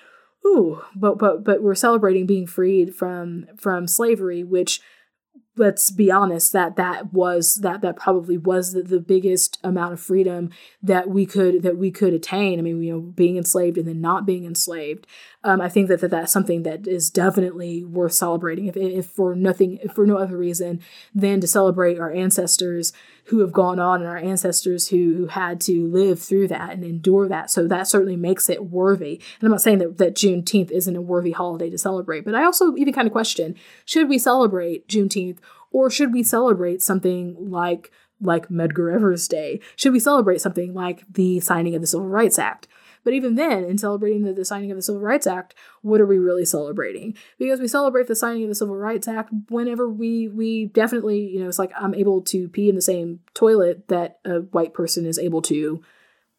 ooh, 0.46 0.82
but 0.96 1.18
but 1.18 1.44
but 1.44 1.62
we're 1.62 1.76
celebrating 1.76 2.26
being 2.26 2.48
freed 2.48 2.96
from 2.96 3.48
from 3.58 3.88
slavery, 3.88 4.44
which 4.44 4.82
let's 5.58 5.92
be 5.92 6.10
honest 6.10 6.54
that 6.54 6.78
that 6.78 7.14
was 7.14 7.56
that 7.56 7.82
that 7.82 7.98
probably 7.98 8.38
was 8.38 8.72
the, 8.72 8.82
the 8.82 9.02
biggest 9.02 9.60
amount 9.64 9.92
of 9.92 10.00
freedom 10.00 10.50
that 10.82 11.10
we 11.10 11.26
could 11.26 11.62
that 11.62 11.78
we 11.78 11.92
could 11.92 12.14
attain 12.14 12.58
i 12.58 12.62
mean 12.62 12.82
you 12.82 12.94
know 12.94 13.02
being 13.02 13.36
enslaved 13.36 13.78
and 13.78 13.88
then 13.88 14.00
not 14.00 14.26
being 14.26 14.46
enslaved 14.46 15.06
um, 15.44 15.60
i 15.60 15.68
think 15.68 15.90
that, 15.90 16.00
that 16.00 16.12
that's 16.12 16.32
something 16.32 16.64
that 16.64 16.88
is 16.88 17.10
definitely 17.10 17.84
worth 17.84 18.14
celebrating 18.14 18.68
if, 18.68 18.78
if 18.78 19.06
for 19.08 19.36
nothing 19.36 19.78
if 19.84 19.92
for 19.92 20.06
no 20.06 20.18
other 20.18 20.38
reason 20.38 20.80
than 21.14 21.42
to 21.42 21.48
celebrate 21.48 22.00
our 22.00 22.12
ancestors 22.12 22.94
who 23.26 23.40
have 23.40 23.52
gone 23.52 23.80
on 23.80 24.02
and 24.02 24.10
our 24.10 24.18
ancestors 24.18 24.88
who, 24.88 25.16
who 25.16 25.28
had 25.28 25.62
to 25.62 25.88
live 25.88 26.20
through 26.20 26.48
that 26.48 26.72
and 26.72 26.84
endure 26.84 27.28
that. 27.28 27.50
So 27.50 27.68
that 27.68 27.88
certainly 27.88 28.16
makes 28.16 28.50
it 28.50 28.66
worthy. 28.66 29.22
And 29.40 29.48
I'm 29.48 29.52
not 29.52 29.62
saying 29.62 29.78
that, 29.80 29.98
that 30.00 30.16
Juneteenth 30.16 30.72
isn't 30.72 30.96
a 30.96 31.02
worthy 31.02 31.32
holiday 31.32 31.70
to 31.70 31.78
celebrate, 31.78 32.26
but 32.26 32.36
I 32.36 32.44
also 32.44 32.76
even 32.76 32.94
kind 32.94 33.08
of 33.08 33.12
question 33.12 33.56
should 33.86 34.10
we 34.10 34.18
celebrate 34.18 34.88
Juneteenth 34.88 35.38
or 35.72 35.90
should 35.90 36.14
we 36.14 36.24
celebrate 36.24 36.82
something 36.82 37.36
like 37.40 37.92
like 38.24 38.50
Medgar 38.50 38.94
Evers 38.94 39.28
Day? 39.28 39.60
Should 39.76 39.94
we 39.94 40.00
celebrate 40.00 40.42
something 40.42 40.74
like 40.74 41.04
the 41.12 41.40
signing 41.40 41.74
of 41.74 41.82
the 41.82 41.88
Civil 41.88 42.08
Rights 42.08 42.38
Act? 42.38 42.68
But 43.04 43.14
even 43.14 43.34
then, 43.34 43.64
in 43.64 43.80
celebrating 43.80 44.24
the, 44.24 44.34
the 44.34 44.46
signing 44.46 44.70
of 44.70 44.78
the 44.78 44.84
Civil 44.84 45.02
Rights 45.02 45.26
Act, 45.26 45.56
what 45.82 46.00
are 46.00 46.06
we 46.06 46.20
really 46.20 46.46
celebrating? 46.46 47.16
Because 47.40 47.60
we 47.60 47.68
celebrate 47.68 48.08
the 48.08 48.16
signing 48.16 48.44
of 48.44 48.50
the 48.50 48.56
Civil 48.56 48.76
Rights 48.76 49.08
Act 49.08 49.32
whenever 49.50 49.90
we 49.90 50.28
we 50.28 50.68
definitely, 50.68 51.28
you 51.28 51.40
know, 51.40 51.48
it's 51.48 51.60
like 51.60 51.72
I'm 51.80 51.96
able 51.96 52.22
to 52.24 52.48
pee 52.50 52.70
in 52.70 52.76
the 52.76 52.82
same 52.82 53.22
toilet 53.34 53.88
that 53.88 54.20
a 54.24 54.42
white 54.42 54.74
person 54.74 55.06
is 55.06 55.18
able 55.18 55.42
to 55.44 55.82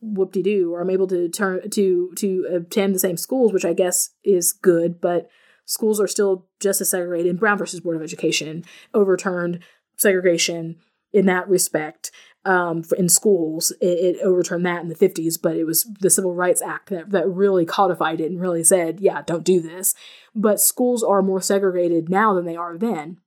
whoop 0.01 0.33
de 0.33 0.43
doo, 0.43 0.73
or 0.73 0.81
I'm 0.81 0.91
able 0.91 1.09
to 1.09 1.29
turn 1.29 1.69
to 1.71 2.13
to 2.17 2.47
attend 2.51 2.95
the 2.95 3.01
same 3.01 3.17
schools, 3.17 3.53
which 3.53 3.65
I 3.65 3.73
guess 3.73 4.11
is 4.23 4.53
good, 4.53 5.01
but 5.01 5.29
schools 5.65 6.01
are 6.01 6.09
still 6.09 6.47
just 6.61 6.81
as 6.81 6.91
segregated. 6.91 7.39
Brown 7.39 7.59
versus 7.59 7.81
Board 7.81 7.97
of 7.97 8.03
Education 8.03 8.65
overturned 8.95 9.61
segregation 9.97 10.77
in 11.13 11.27
that 11.27 11.49
respect 11.49 12.11
um, 12.45 12.83
in 12.99 13.09
schools. 13.09 13.71
It, 13.81 14.17
it, 14.17 14.21
overturned 14.23 14.67
that 14.67 14.83
in 14.83 14.89
the 14.89 14.95
50s, 14.95 15.39
but 15.41 15.57
it 15.57 15.65
was 15.65 15.85
the 16.01 16.11
Civil 16.11 16.35
Rights 16.35 16.63
Act 16.63 16.91
that, 16.91 17.11
that 17.11 17.29
really 17.29 17.65
codified 17.65 18.21
it 18.21 18.31
and 18.31 18.41
really 18.41 18.65
said, 18.65 19.01
yeah, 19.01 19.23
don't 19.23 19.45
do 19.45 19.61
this. 19.61 19.95
But 20.35 20.61
schools 20.61 21.03
are 21.03 21.23
more 21.23 21.41
segregated 21.41 22.09
now 22.09 22.35
than 22.35 22.45
they 22.45 22.57
are 22.57 22.77
then. 22.77 23.19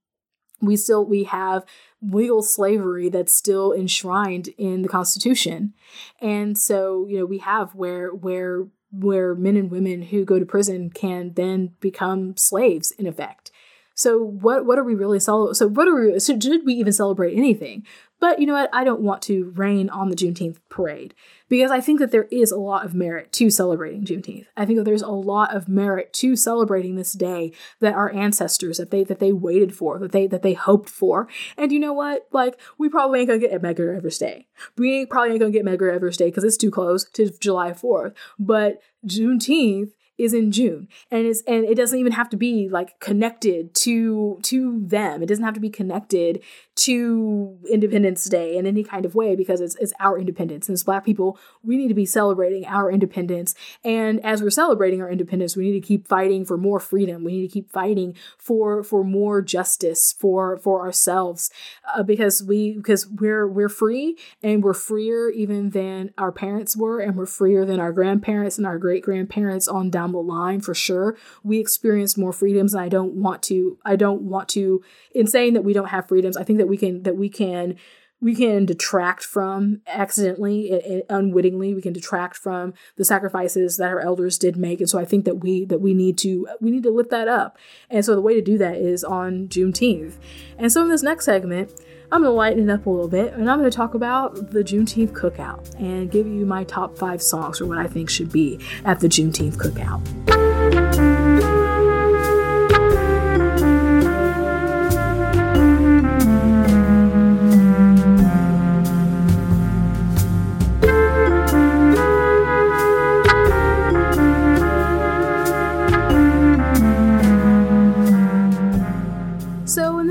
We 0.62 0.78
still 0.78 1.06
we 1.06 1.26
have 1.26 1.66
legal 2.02 2.42
slavery 2.42 3.10
that's 3.10 3.34
still 3.34 3.74
enshrined 3.74 4.50
in 4.58 4.84
the 4.84 4.88
Constitution, 4.88 5.74
and 6.22 6.58
so 6.58 7.06
you 7.10 7.20
know 7.20 7.26
we 7.26 7.40
have 7.40 7.76
where 7.76 8.16
where 8.16 8.66
where 8.92 9.36
men 9.36 9.58
and 9.58 9.72
women 9.72 10.04
who 10.04 10.26
go 10.26 10.40
to 10.40 10.46
prison 10.46 10.90
can 10.90 11.34
then 11.34 11.74
become 11.80 12.36
slaves 12.38 12.92
in 12.92 13.08
effect 13.08 13.52
So 13.96 14.22
what 14.22 14.66
what 14.66 14.78
are 14.78 14.84
we 14.84 14.94
really 14.94 15.20
celebrating? 15.20 15.56
So 15.56 15.68
what 15.68 15.88
are 15.88 15.96
we? 15.96 16.20
So 16.20 16.38
should 16.40 16.66
we 16.66 16.74
even 16.74 16.94
celebrate 16.94 17.36
anything? 17.36 17.86
But 18.20 18.40
you 18.40 18.46
know 18.46 18.54
what? 18.54 18.70
I 18.74 18.84
don't 18.84 19.02
want 19.02 19.22
to 19.24 19.52
rain 19.56 19.90
on 19.90 20.10
the 20.10 20.16
Juneteenth 20.16 20.58
parade 20.70 21.14
because 21.50 21.70
I 21.70 21.82
think 21.82 22.00
that 22.00 22.12
there 22.12 22.28
is 22.32 22.52
a 22.52 22.58
lot 22.58 22.86
of 22.86 22.94
merit 22.94 23.32
to 23.34 23.50
celebrating 23.50 24.06
Juneteenth. 24.06 24.46
I 24.56 24.66
think 24.66 24.78
that 24.78 24.84
there's 24.84 25.02
a 25.02 25.10
lot 25.10 25.54
of 25.54 25.68
merit 25.68 26.14
to 26.14 26.36
celebrating 26.36 26.96
this 26.96 27.14
day 27.14 27.52
that 27.82 27.94
our 27.94 28.12
ancestors 28.14 28.78
that 28.78 28.92
they 28.92 29.04
that 29.04 29.20
they 29.20 29.32
waited 29.32 29.76
for, 29.76 30.00
that 30.00 30.12
they 30.12 30.28
that 30.28 30.44
they 30.44 30.54
hoped 30.54 30.90
for. 30.90 31.28
And 31.58 31.72
you 31.72 31.80
know 31.80 31.94
what? 31.94 32.28
Like 32.32 32.60
we 32.78 32.90
probably 32.90 33.20
ain't 33.20 33.30
gonna 33.30 33.40
get 33.40 33.62
Medgar 33.62 33.96
Evers 33.96 34.18
Day. 34.18 34.48
We 34.78 35.00
ain't 35.00 35.10
probably 35.10 35.32
ain't 35.32 35.40
gonna 35.40 35.52
get 35.52 35.66
Medgar 35.66 35.94
Evers 35.94 36.18
Day 36.18 36.26
because 36.26 36.44
it's 36.44 36.58
too 36.58 36.72
close 36.72 37.04
to 37.12 37.30
July 37.40 37.72
4th. 37.72 38.14
But 38.40 38.82
Juneteenth 39.06 39.92
is 40.18 40.34
in 40.34 40.52
June 40.52 40.88
and 41.12 41.26
it's 41.26 41.42
and 41.48 41.66
it 41.66 41.76
doesn't 41.76 42.00
even 42.00 42.14
have 42.14 42.30
to 42.30 42.38
be 42.38 42.70
like 42.70 43.00
connected 43.00 43.74
to 43.74 44.40
to 44.44 44.82
them. 44.86 45.22
It 45.22 45.28
doesn't 45.28 45.44
have 45.44 45.54
to 45.56 45.60
be 45.60 45.70
connected 45.70 46.42
to 46.76 47.58
Independence 47.70 48.26
Day 48.26 48.58
in 48.58 48.66
any 48.66 48.84
kind 48.84 49.06
of 49.06 49.16
way 49.16 49.36
because 49.36 49.62
it's, 49.62 49.76
it's 49.76 49.94
our 50.00 50.20
independence. 50.20 50.68
And 50.68 50.74
as 50.74 50.84
Black 50.84 51.06
people, 51.06 51.40
we 51.64 51.78
need 51.78 51.88
to 51.88 51.94
be 51.94 52.06
celebrating 52.06 52.66
our 52.66 52.92
independence. 52.92 53.56
And 53.84 54.24
as 54.26 54.44
we're 54.44 54.50
celebrating 54.50 55.02
our 55.02 55.10
independence, 55.10 55.56
we 55.56 55.72
need 55.72 55.82
to 55.82 55.88
keep 55.88 56.08
fighting 56.08 56.44
for 56.44 56.58
more 56.58 56.80
freedom. 56.80 57.24
We 57.24 57.34
need 57.34 57.48
to 57.48 57.54
keep 57.54 57.72
fighting 57.72 58.16
for 58.38 58.84
for 58.84 59.04
more 59.04 59.42
justice 59.42 60.14
for 60.14 60.58
for 60.58 60.82
ourselves 60.82 61.50
uh, 61.96 62.04
because 62.04 62.44
we 62.44 62.74
because 62.74 63.08
we're 63.08 63.48
we're 63.48 63.70
free 63.70 64.18
and 64.44 64.64
we're 64.64 64.74
freer 64.74 65.30
even 65.30 65.70
than 65.70 66.14
our 66.18 66.32
parents 66.32 66.76
were 66.76 67.00
and 67.00 67.16
we're 67.16 67.26
freer 67.26 67.66
than 67.66 67.80
our 67.80 67.94
grandparents 67.94 68.58
and 68.58 68.68
our 68.68 68.78
great 68.78 69.04
grandparents 69.04 69.68
on 69.68 69.90
down 69.90 70.05
the 70.12 70.18
line 70.20 70.60
for 70.60 70.74
sure. 70.74 71.16
We 71.42 71.60
experience 71.60 72.18
more 72.18 72.34
freedoms, 72.34 72.74
and 72.74 72.84
I 72.84 72.90
don't 72.90 73.14
want 73.14 73.42
to. 73.44 73.78
I 73.86 73.96
don't 73.96 74.24
want 74.24 74.50
to. 74.50 74.84
In 75.14 75.28
saying 75.28 75.54
that 75.54 75.64
we 75.64 75.72
don't 75.72 75.90
have 75.90 76.10
freedoms, 76.10 76.36
I 76.36 76.44
think 76.44 76.60
that 76.60 76.66
that 76.66 76.70
we 76.70 76.78
can 76.78 77.04
that 77.04 77.16
we 77.16 77.30
can 77.30 77.76
we 78.22 78.34
can 78.34 78.66
detract 78.66 79.24
from 79.24 79.82
accidentally 79.86 80.72
it, 80.72 80.86
it, 80.86 81.06
unwittingly 81.10 81.76
we 81.76 81.82
can 81.82 81.94
detract 81.94 82.36
from 82.36 82.74
the 82.96 83.06
sacrifices 83.06 83.78
that 83.78 83.90
our 83.90 84.00
elders 84.00 84.40
did 84.40 84.58
make 84.58 84.80
and 84.80 84.90
so 84.90 84.98
i 84.98 85.06
think 85.06 85.26
that 85.26 85.36
we 85.36 85.64
that 85.66 85.80
we 85.80 85.94
need 85.94 86.18
to 86.18 86.48
we 86.60 86.72
need 86.72 86.82
to 86.82 86.90
lift 86.90 87.12
that 87.12 87.28
up 87.28 87.58
and 87.90 88.04
so 88.04 88.16
the 88.16 88.22
way 88.22 88.34
to 88.34 88.42
do 88.42 88.58
that 88.58 88.78
is 88.78 89.04
on 89.04 89.48
juneteenth 89.48 90.16
and 90.58 90.72
so 90.72 90.82
in 90.82 90.90
this 90.90 91.04
next 91.04 91.26
segment 91.26 91.72
i'm 92.12 92.22
going 92.22 92.24
to 92.24 92.30
lighten 92.30 92.70
it 92.70 92.74
up 92.74 92.86
a 92.86 92.90
little 92.90 93.08
bit 93.08 93.34
and 93.34 93.50
i'm 93.50 93.60
going 93.60 93.70
to 93.70 93.76
talk 93.76 93.94
about 93.94 94.52
the 94.52 94.64
juneteenth 94.64 95.12
cookout 95.12 95.74
and 95.80 96.12
give 96.12 96.28
you 96.28 96.46
my 96.46 96.64
top 96.66 96.98
five 96.98 97.22
songs 97.22 97.62
or 97.62 97.66
what 97.66 97.78
i 97.78 97.88
think 97.88 98.10
should 98.10 98.32
be 98.32 98.60
at 98.86 99.00
the 99.00 99.08
juneteenth 99.08 99.56
cookout 99.56 101.05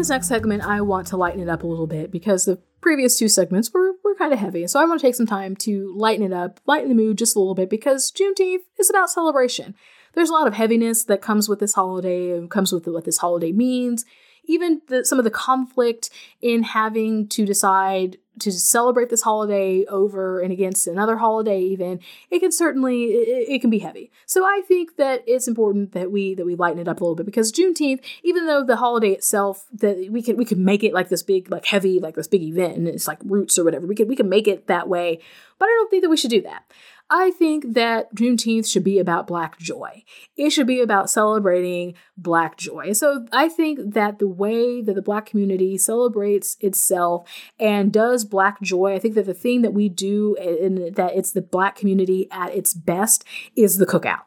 this 0.05 0.11
next 0.11 0.29
segment, 0.29 0.63
I 0.63 0.83
want 0.83 1.07
to 1.09 1.17
lighten 1.17 1.41
it 1.41 1.49
up 1.49 1.63
a 1.63 1.67
little 1.67 1.87
bit 1.87 2.11
because 2.11 2.45
the 2.45 2.59
previous 2.83 3.19
two 3.19 3.27
segments 3.27 3.73
were, 3.73 3.93
were 4.05 4.15
kind 4.15 4.35
of 4.35 4.39
heavy. 4.39 4.67
So 4.67 4.79
I 4.79 4.85
want 4.85 5.01
to 5.01 5.07
take 5.07 5.15
some 5.15 5.27
time 5.27 5.57
to 5.57 5.95
lighten 5.97 6.23
it 6.23 6.33
up, 6.33 6.61
lighten 6.67 6.91
the 6.91 6.95
mood 6.95 7.17
just 7.17 7.35
a 7.35 7.39
little 7.39 7.55
bit 7.55 7.71
because 7.71 8.13
Juneteenth 8.13 8.65
is 8.79 8.91
about 8.91 9.09
celebration. 9.09 9.75
There's 10.13 10.29
a 10.29 10.35
lot 10.35 10.47
of 10.47 10.53
heaviness 10.53 11.05
that 11.05 11.23
comes 11.23 11.49
with 11.49 11.59
this 11.59 11.73
holiday 11.73 12.37
and 12.37 12.51
comes 12.51 12.71
with 12.71 12.87
what 12.87 13.07
this 13.07 13.17
holiday 13.17 13.51
means. 13.51 14.05
Even 14.45 14.83
the, 14.89 15.07
some 15.07 15.17
of 15.17 15.25
the 15.25 15.31
conflict 15.31 16.11
in 16.43 16.65
having 16.65 17.27
to 17.29 17.47
decide 17.47 18.19
to 18.41 18.53
celebrate 18.53 19.11
this 19.11 19.23
holiday 19.23 19.85
over 19.87 20.41
and 20.41 20.53
against 20.53 20.87
another 20.87 21.17
holiday 21.17 21.61
even 21.61 22.01
it 22.31 22.41
can 22.41 22.51
certainly 22.51 23.05
it, 23.05 23.49
it, 23.49 23.61
can 23.61 23.71
be 23.71 23.79
heavy. 23.79 24.11
So 24.27 24.45
i 24.45 24.63
think 24.67 24.97
that 24.97 25.23
it's 25.27 25.49
important 25.49 25.93
that 25.93 26.11
we 26.11 26.35
that 26.35 26.47
we 26.47 26.55
lighten 26.55 26.81
it 26.81 26.89
up 26.89 27.01
a 27.01 27.05
little 27.05 27.15
bit 27.15 27.27
because 27.27 27.53
juneteenth 27.53 28.01
even 28.23 28.47
though 28.47 28.65
the 28.65 28.77
holiday 28.77 29.11
itself 29.11 29.67
that 29.73 30.09
we 30.11 30.23
could 30.23 30.37
we 30.37 30.45
could 30.45 30.59
make 30.59 30.83
it 30.83 30.93
like 30.93 31.09
this 31.09 31.23
big 31.23 31.51
like 31.51 31.67
heavy 31.67 31.99
like 31.99 32.15
this 32.15 32.29
big 32.29 32.43
event 32.43 32.77
and 32.77 32.89
it's 32.89 33.09
like 33.09 33.19
roots 33.25 33.59
or 33.59 33.65
whatever 33.65 33.87
we 33.87 33.95
could 33.95 34.09
we 34.09 34.17
could 34.17 34.27
make 34.27 34.49
it 34.49 34.67
that 34.67 34.89
way 34.89 35.21
but 35.59 35.67
i 35.67 35.73
don't 35.73 35.91
think 35.91 36.03
that 36.03 36.11
we 36.11 36.17
should 36.17 36.31
do 36.31 36.43
that 36.43 36.65
I 37.11 37.31
think 37.33 37.75
that 37.75 38.15
Juneteenth 38.15 38.71
should 38.71 38.83
be 38.83 38.99
about 38.99 39.27
Black 39.27 39.59
joy. 39.59 40.05
It 40.37 40.51
should 40.51 40.67
be 40.67 40.81
about 40.81 41.11
celebrating 41.11 41.95
Black 42.17 42.57
joy. 42.57 42.93
So 42.93 43.27
I 43.31 43.49
think 43.49 43.95
that 43.95 44.19
the 44.19 44.29
way 44.29 44.81
that 44.81 44.95
the 44.95 45.03
Black 45.03 45.27
community 45.27 45.77
celebrates 45.77 46.57
itself 46.61 47.29
and 47.59 47.93
does 47.93 48.25
Black 48.25 48.61
joy, 48.63 48.95
I 48.95 48.99
think 48.99 49.15
that 49.17 49.27
the 49.27 49.35
thing 49.35 49.63
that 49.63 49.75
we 49.75 49.89
do 49.89 50.35
and 50.37 50.97
that 50.97 51.15
it's 51.15 51.33
the 51.33 51.43
Black 51.43 51.77
community 51.77 52.27
at 52.31 52.55
its 52.55 52.73
best 52.73 53.25
is 53.55 53.77
the 53.77 53.87
cookout. 53.87 54.23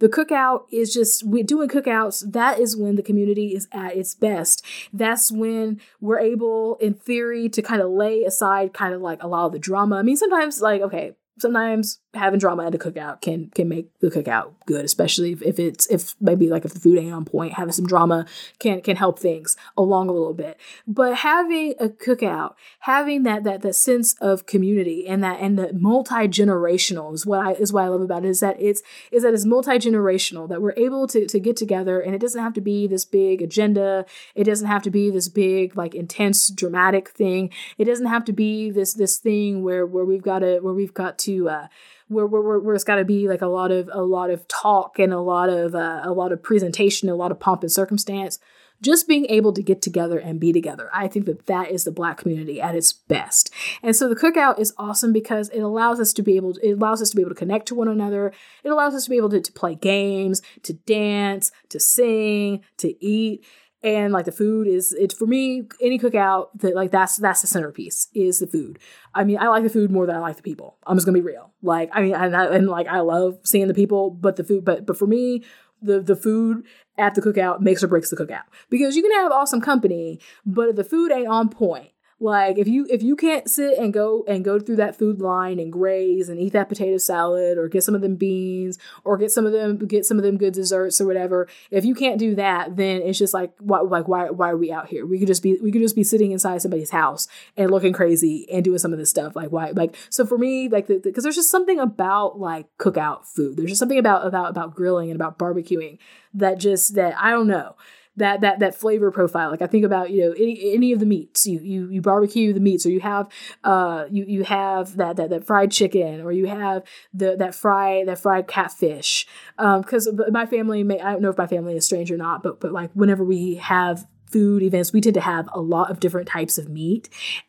The 0.00 0.08
cookout 0.08 0.62
is 0.70 0.92
just 0.92 1.24
we're 1.24 1.44
doing 1.44 1.68
cookouts. 1.68 2.32
That 2.32 2.58
is 2.58 2.76
when 2.76 2.96
the 2.96 3.02
community 3.02 3.54
is 3.54 3.68
at 3.72 3.96
its 3.96 4.14
best. 4.14 4.64
That's 4.92 5.32
when 5.32 5.80
we're 6.00 6.20
able, 6.20 6.76
in 6.76 6.94
theory, 6.94 7.48
to 7.48 7.62
kind 7.62 7.82
of 7.82 7.90
lay 7.90 8.22
aside 8.22 8.72
kind 8.72 8.94
of 8.94 9.00
like 9.00 9.22
a 9.22 9.28
lot 9.28 9.46
of 9.46 9.52
the 9.52 9.58
drama. 9.58 9.96
I 9.96 10.02
mean, 10.02 10.16
sometimes 10.16 10.60
like 10.60 10.82
okay, 10.82 11.16
sometimes 11.40 12.00
having 12.18 12.38
drama 12.38 12.66
at 12.66 12.74
a 12.74 12.78
cookout 12.78 13.20
can 13.20 13.50
can 13.50 13.68
make 13.68 13.88
the 14.00 14.08
cookout 14.08 14.52
good, 14.66 14.84
especially 14.84 15.32
if, 15.32 15.42
if 15.42 15.58
it's 15.58 15.86
if 15.86 16.14
maybe 16.20 16.48
like 16.48 16.64
if 16.64 16.74
the 16.74 16.80
food 16.80 16.98
ain't 16.98 17.12
on 17.12 17.24
point, 17.24 17.54
having 17.54 17.72
some 17.72 17.86
drama 17.86 18.26
can 18.58 18.80
can 18.80 18.96
help 18.96 19.18
things 19.18 19.56
along 19.76 20.08
a 20.08 20.12
little 20.12 20.34
bit. 20.34 20.58
But 20.86 21.16
having 21.16 21.74
a 21.80 21.88
cookout, 21.88 22.54
having 22.80 23.22
that 23.22 23.44
that 23.44 23.62
that 23.62 23.74
sense 23.74 24.14
of 24.20 24.46
community 24.46 25.06
and 25.06 25.22
that 25.24 25.40
and 25.40 25.58
the 25.58 25.72
multi 25.72 26.28
generational 26.28 27.14
is 27.14 27.24
what 27.24 27.40
I 27.40 27.52
is 27.52 27.72
what 27.72 27.84
I 27.84 27.88
love 27.88 28.02
about 28.02 28.24
it 28.24 28.28
is 28.28 28.40
that 28.40 28.60
it's 28.60 28.82
is 29.10 29.22
that 29.22 29.34
it's 29.34 29.44
multi 29.44 29.78
generational 29.78 30.48
that 30.48 30.60
we're 30.60 30.74
able 30.76 31.06
to 31.08 31.26
to 31.26 31.40
get 31.40 31.56
together 31.56 32.00
and 32.00 32.14
it 32.14 32.20
doesn't 32.20 32.42
have 32.42 32.54
to 32.54 32.60
be 32.60 32.86
this 32.86 33.04
big 33.04 33.42
agenda. 33.42 34.04
It 34.34 34.44
doesn't 34.44 34.66
have 34.66 34.82
to 34.82 34.90
be 34.90 35.10
this 35.10 35.28
big 35.28 35.76
like 35.76 35.94
intense 35.94 36.48
dramatic 36.48 37.10
thing. 37.10 37.50
It 37.78 37.84
doesn't 37.84 38.06
have 38.06 38.24
to 38.26 38.32
be 38.32 38.70
this 38.70 38.94
this 38.94 39.18
thing 39.18 39.62
where 39.62 39.86
where 39.86 40.04
we've 40.04 40.22
got 40.22 40.40
to 40.40 40.60
where 40.60 40.74
we've 40.74 40.94
got 40.94 41.18
to 41.20 41.48
uh 41.48 41.68
where, 42.08 42.26
where, 42.26 42.58
where 42.58 42.74
it's 42.74 42.84
got 42.84 42.96
to 42.96 43.04
be 43.04 43.28
like 43.28 43.42
a 43.42 43.46
lot 43.46 43.70
of 43.70 43.88
a 43.92 44.02
lot 44.02 44.30
of 44.30 44.46
talk 44.48 44.98
and 44.98 45.12
a 45.12 45.20
lot 45.20 45.48
of 45.48 45.74
uh, 45.74 46.00
a 46.04 46.12
lot 46.12 46.32
of 46.32 46.42
presentation, 46.42 47.08
a 47.08 47.14
lot 47.14 47.30
of 47.30 47.40
pomp 47.40 47.62
and 47.62 47.72
circumstance. 47.72 48.38
Just 48.80 49.08
being 49.08 49.26
able 49.28 49.52
to 49.54 49.62
get 49.62 49.82
together 49.82 50.20
and 50.20 50.38
be 50.38 50.52
together, 50.52 50.88
I 50.94 51.08
think 51.08 51.26
that 51.26 51.46
that 51.46 51.72
is 51.72 51.82
the 51.82 51.90
Black 51.90 52.16
community 52.16 52.60
at 52.60 52.76
its 52.76 52.92
best. 52.92 53.52
And 53.82 53.96
so 53.96 54.08
the 54.08 54.14
cookout 54.14 54.60
is 54.60 54.72
awesome 54.78 55.12
because 55.12 55.48
it 55.48 55.58
allows 55.58 55.98
us 55.98 56.12
to 56.12 56.22
be 56.22 56.36
able 56.36 56.54
to, 56.54 56.64
it 56.64 56.74
allows 56.74 57.02
us 57.02 57.10
to 57.10 57.16
be 57.16 57.22
able 57.22 57.32
to 57.32 57.34
connect 57.34 57.66
to 57.68 57.74
one 57.74 57.88
another. 57.88 58.32
It 58.62 58.68
allows 58.68 58.94
us 58.94 59.04
to 59.04 59.10
be 59.10 59.16
able 59.16 59.30
to, 59.30 59.40
to 59.40 59.52
play 59.52 59.74
games, 59.74 60.42
to 60.62 60.74
dance, 60.74 61.50
to 61.70 61.80
sing, 61.80 62.62
to 62.76 63.04
eat 63.04 63.44
and 63.82 64.12
like 64.12 64.24
the 64.24 64.32
food 64.32 64.66
is 64.66 64.92
it's 64.92 65.14
for 65.14 65.26
me 65.26 65.64
any 65.80 65.98
cookout 65.98 66.48
that 66.56 66.74
like 66.74 66.90
that's 66.90 67.16
that's 67.16 67.40
the 67.40 67.46
centerpiece 67.46 68.08
is 68.14 68.40
the 68.40 68.46
food. 68.46 68.78
I 69.14 69.24
mean 69.24 69.38
i 69.38 69.48
like 69.48 69.62
the 69.62 69.70
food 69.70 69.90
more 69.90 70.06
than 70.06 70.16
i 70.16 70.20
like 70.20 70.36
the 70.36 70.42
people. 70.42 70.76
I'm 70.86 70.96
just 70.96 71.06
gonna 71.06 71.18
be 71.18 71.22
real. 71.22 71.52
Like 71.62 71.90
i 71.92 72.02
mean 72.02 72.14
and, 72.14 72.36
I, 72.36 72.46
and 72.54 72.68
like 72.68 72.88
i 72.88 73.00
love 73.00 73.38
seeing 73.44 73.68
the 73.68 73.74
people 73.74 74.10
but 74.10 74.36
the 74.36 74.44
food 74.44 74.64
but 74.64 74.86
but 74.86 74.96
for 74.98 75.06
me 75.06 75.44
the 75.80 76.00
the 76.00 76.16
food 76.16 76.64
at 76.96 77.14
the 77.14 77.22
cookout 77.22 77.60
makes 77.60 77.82
or 77.82 77.88
breaks 77.88 78.10
the 78.10 78.16
cookout. 78.16 78.42
Because 78.68 78.96
you 78.96 79.02
can 79.02 79.12
have 79.12 79.30
awesome 79.30 79.60
company 79.60 80.20
but 80.44 80.68
if 80.68 80.76
the 80.76 80.84
food 80.84 81.12
ain't 81.12 81.28
on 81.28 81.48
point 81.48 81.90
like 82.20 82.58
if 82.58 82.66
you 82.66 82.84
if 82.90 83.00
you 83.00 83.14
can't 83.14 83.48
sit 83.48 83.78
and 83.78 83.92
go 83.92 84.24
and 84.26 84.44
go 84.44 84.58
through 84.58 84.76
that 84.76 84.96
food 84.96 85.20
line 85.20 85.60
and 85.60 85.72
graze 85.72 86.28
and 86.28 86.40
eat 86.40 86.52
that 86.52 86.68
potato 86.68 86.96
salad 86.96 87.56
or 87.58 87.68
get 87.68 87.84
some 87.84 87.94
of 87.94 88.00
them 88.00 88.16
beans 88.16 88.76
or 89.04 89.16
get 89.16 89.30
some 89.30 89.46
of 89.46 89.52
them 89.52 89.78
get 89.86 90.04
some 90.04 90.16
of 90.16 90.24
them 90.24 90.36
good 90.36 90.52
desserts 90.52 91.00
or 91.00 91.06
whatever, 91.06 91.46
if 91.70 91.84
you 91.84 91.94
can't 91.94 92.18
do 92.18 92.34
that, 92.34 92.76
then 92.76 93.02
it's 93.02 93.18
just 93.18 93.34
like 93.34 93.52
why 93.60 93.80
like 93.80 94.08
why 94.08 94.30
why 94.30 94.50
are 94.50 94.56
we 94.56 94.72
out 94.72 94.88
here? 94.88 95.06
We 95.06 95.20
could 95.20 95.28
just 95.28 95.44
be 95.44 95.58
we 95.62 95.70
could 95.70 95.82
just 95.82 95.94
be 95.94 96.02
sitting 96.02 96.32
inside 96.32 96.60
somebody's 96.60 96.90
house 96.90 97.28
and 97.56 97.70
looking 97.70 97.92
crazy 97.92 98.48
and 98.50 98.64
doing 98.64 98.78
some 98.78 98.92
of 98.92 98.98
this 98.98 99.10
stuff. 99.10 99.36
Like 99.36 99.50
why 99.50 99.70
like 99.70 99.94
so 100.10 100.26
for 100.26 100.38
me 100.38 100.68
like 100.68 100.88
because 100.88 101.02
the, 101.02 101.10
the, 101.10 101.20
there's 101.22 101.36
just 101.36 101.50
something 101.50 101.78
about 101.78 102.40
like 102.40 102.66
cookout 102.78 103.26
food. 103.26 103.56
There's 103.56 103.70
just 103.70 103.78
something 103.78 103.98
about 103.98 104.26
about 104.26 104.50
about 104.50 104.74
grilling 104.74 105.10
and 105.10 105.16
about 105.16 105.38
barbecuing 105.38 105.98
that 106.34 106.58
just 106.58 106.96
that 106.96 107.16
I 107.16 107.30
don't 107.30 107.46
know 107.46 107.76
that 108.18 108.42
that 108.42 108.58
that 108.60 108.74
flavor 108.74 109.10
profile. 109.10 109.50
Like 109.50 109.62
I 109.62 109.66
think 109.66 109.84
about 109.84 110.10
you 110.10 110.26
know 110.26 110.32
any 110.32 110.74
any 110.74 110.92
of 110.92 111.00
the 111.00 111.06
meats. 111.06 111.46
You 111.46 111.60
you 111.60 111.88
you 111.90 112.00
barbecue 112.00 112.52
the 112.52 112.60
meats, 112.60 112.86
or 112.86 112.90
you 112.90 113.00
have 113.00 113.28
uh 113.64 114.04
you 114.10 114.24
you 114.26 114.44
have 114.44 114.96
that 114.96 115.16
that 115.16 115.30
that 115.30 115.44
fried 115.44 115.70
chicken, 115.70 116.20
or 116.20 116.32
you 116.32 116.46
have 116.46 116.82
the 117.12 117.36
that 117.36 117.54
fried 117.54 118.08
that 118.08 118.18
fried 118.18 118.46
catfish. 118.46 119.26
Um, 119.58 119.82
because 119.82 120.08
my 120.30 120.46
family 120.46 120.82
may 120.82 121.00
I 121.00 121.12
don't 121.12 121.22
know 121.22 121.30
if 121.30 121.38
my 121.38 121.46
family 121.46 121.76
is 121.76 121.86
strange 121.86 122.10
or 122.10 122.16
not, 122.16 122.42
but 122.42 122.60
but 122.60 122.72
like 122.72 122.90
whenever 122.92 123.24
we 123.24 123.56
have 123.56 124.06
food 124.30 124.62
events, 124.62 124.92
we 124.92 125.00
tend 125.00 125.14
to 125.14 125.20
have 125.20 125.48
a 125.52 125.60
lot 125.60 125.90
of 125.90 126.00
different 126.00 126.28
types 126.28 126.58
of 126.58 126.68
meat, 126.68 127.08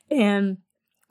and 0.09 0.57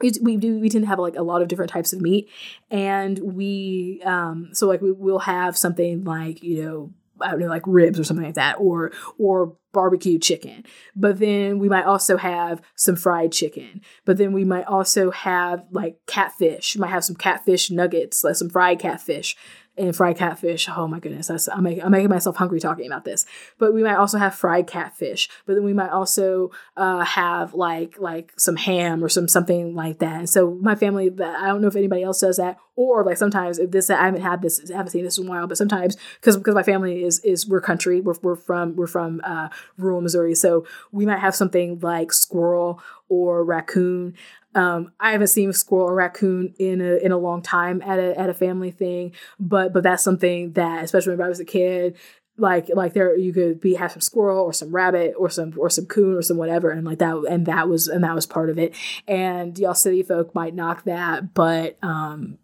we, 0.00 0.36
do 0.36 0.60
we 0.60 0.68
tend 0.68 0.84
to 0.84 0.88
have 0.88 0.98
like 0.98 1.16
a 1.16 1.22
lot 1.22 1.42
of 1.42 1.48
different 1.48 1.70
types 1.70 1.92
of 1.92 2.00
meat 2.00 2.28
and 2.70 3.18
we 3.18 4.00
um 4.04 4.50
so 4.52 4.68
like 4.68 4.80
we, 4.80 4.92
will 4.92 5.18
have 5.18 5.56
something 5.56 6.04
like 6.04 6.42
you 6.42 6.64
know 6.64 6.92
I 7.20 7.30
don't 7.30 7.40
know, 7.40 7.46
like 7.46 7.62
ribs 7.66 7.98
or 7.98 8.04
something 8.04 8.26
like 8.26 8.34
that, 8.34 8.56
or 8.58 8.92
or 9.18 9.56
barbecue 9.72 10.18
chicken. 10.18 10.64
But 10.96 11.18
then 11.18 11.58
we 11.58 11.68
might 11.68 11.84
also 11.84 12.16
have 12.16 12.60
some 12.76 12.96
fried 12.96 13.32
chicken. 13.32 13.82
But 14.04 14.16
then 14.16 14.32
we 14.32 14.44
might 14.44 14.66
also 14.66 15.10
have 15.10 15.64
like 15.70 15.98
catfish. 16.06 16.74
We 16.74 16.80
might 16.80 16.90
have 16.90 17.04
some 17.04 17.16
catfish 17.16 17.70
nuggets, 17.70 18.24
like 18.24 18.36
some 18.36 18.50
fried 18.50 18.78
catfish 18.78 19.36
and 19.78 19.94
fried 19.94 20.16
catfish. 20.16 20.68
Oh 20.68 20.88
my 20.88 20.98
goodness, 20.98 21.28
that's, 21.28 21.48
I'm, 21.48 21.62
making, 21.62 21.84
I'm 21.84 21.90
making 21.90 22.10
myself 22.10 22.36
hungry 22.36 22.60
talking 22.60 22.86
about 22.86 23.04
this. 23.04 23.26
But 23.58 23.72
we 23.72 23.82
might 23.82 23.96
also 23.96 24.18
have 24.18 24.34
fried 24.34 24.66
catfish. 24.66 25.28
But 25.46 25.54
then 25.54 25.64
we 25.64 25.72
might 25.72 25.90
also 25.90 26.50
uh, 26.76 27.04
have 27.04 27.54
like 27.54 27.98
like 27.98 28.32
some 28.36 28.56
ham 28.56 29.02
or 29.02 29.08
some 29.08 29.28
something 29.28 29.74
like 29.74 29.98
that. 29.98 30.18
And 30.18 30.30
so 30.30 30.58
my 30.60 30.74
family, 30.74 31.06
I 31.06 31.46
don't 31.46 31.60
know 31.60 31.68
if 31.68 31.76
anybody 31.76 32.02
else 32.02 32.20
does 32.20 32.36
that, 32.36 32.58
or 32.76 33.04
like 33.04 33.16
sometimes 33.16 33.58
if 33.58 33.70
this 33.70 33.90
I 33.90 34.04
haven't 34.04 34.22
had 34.22 34.42
this, 34.42 34.70
I 34.70 34.76
haven't 34.76 34.92
seen 34.92 35.04
this 35.04 35.18
in 35.18 35.26
a 35.26 35.30
while. 35.30 35.46
But 35.46 35.58
sometimes 35.58 35.96
because 36.20 36.36
because 36.36 36.54
my 36.54 36.62
family 36.62 37.04
is 37.04 37.18
is 37.20 37.46
we're 37.46 37.60
country, 37.60 38.00
we're 38.00 38.14
we're 38.22 38.36
from 38.36 38.76
we're 38.76 38.86
from 38.86 39.20
uh, 39.24 39.48
rural 39.76 40.00
Missouri, 40.00 40.34
so 40.34 40.66
we 40.92 41.06
might 41.06 41.18
have 41.18 41.34
something 41.34 41.80
like 41.80 42.12
squirrel 42.12 42.80
or 43.08 43.44
raccoon. 43.44 44.14
Um, 44.54 44.92
I 44.98 45.12
haven't 45.12 45.28
seen 45.28 45.50
a 45.50 45.52
squirrel 45.52 45.88
or 45.88 45.94
raccoon 45.94 46.54
in 46.58 46.80
a 46.80 46.96
in 46.96 47.12
a 47.12 47.18
long 47.18 47.42
time 47.42 47.82
at 47.82 47.98
a 47.98 48.18
at 48.18 48.30
a 48.30 48.34
family 48.34 48.70
thing, 48.70 49.12
but 49.38 49.72
but 49.72 49.82
that's 49.82 50.02
something 50.02 50.52
that, 50.52 50.84
especially 50.84 51.16
when 51.16 51.26
I 51.26 51.28
was 51.28 51.40
a 51.40 51.44
kid, 51.44 51.96
like 52.38 52.70
like 52.72 52.94
there 52.94 53.16
you 53.16 53.32
could 53.32 53.60
be 53.60 53.74
have 53.74 53.92
some 53.92 54.00
squirrel 54.00 54.44
or 54.44 54.52
some 54.52 54.74
rabbit 54.74 55.14
or 55.18 55.28
some 55.28 55.52
or 55.58 55.68
some 55.68 55.86
coon 55.86 56.16
or 56.16 56.22
some 56.22 56.36
whatever 56.36 56.70
and 56.70 56.86
like 56.86 56.98
that 56.98 57.14
and 57.28 57.46
that 57.46 57.68
was 57.68 57.88
and 57.88 58.04
that 58.04 58.14
was 58.14 58.26
part 58.26 58.48
of 58.48 58.58
it. 58.58 58.74
And 59.06 59.58
y'all 59.58 59.74
city 59.74 60.02
folk 60.02 60.34
might 60.34 60.54
knock 60.54 60.84
that 60.84 61.34
but 61.34 61.76
um 61.82 62.38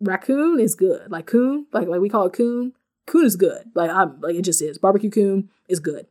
raccoon 0.00 0.60
is 0.60 0.74
good. 0.74 1.10
Like 1.10 1.26
coon 1.26 1.66
like 1.72 1.88
like 1.88 2.00
we 2.00 2.08
call 2.08 2.26
it 2.26 2.32
coon 2.32 2.72
coon 3.06 3.26
is 3.26 3.36
good. 3.36 3.70
Like 3.74 3.90
i'm 3.90 4.20
like 4.20 4.36
it 4.36 4.42
just 4.42 4.62
is. 4.62 4.78
Barbecue 4.78 5.10
coon 5.10 5.50
is 5.68 5.80
good. 5.80 6.06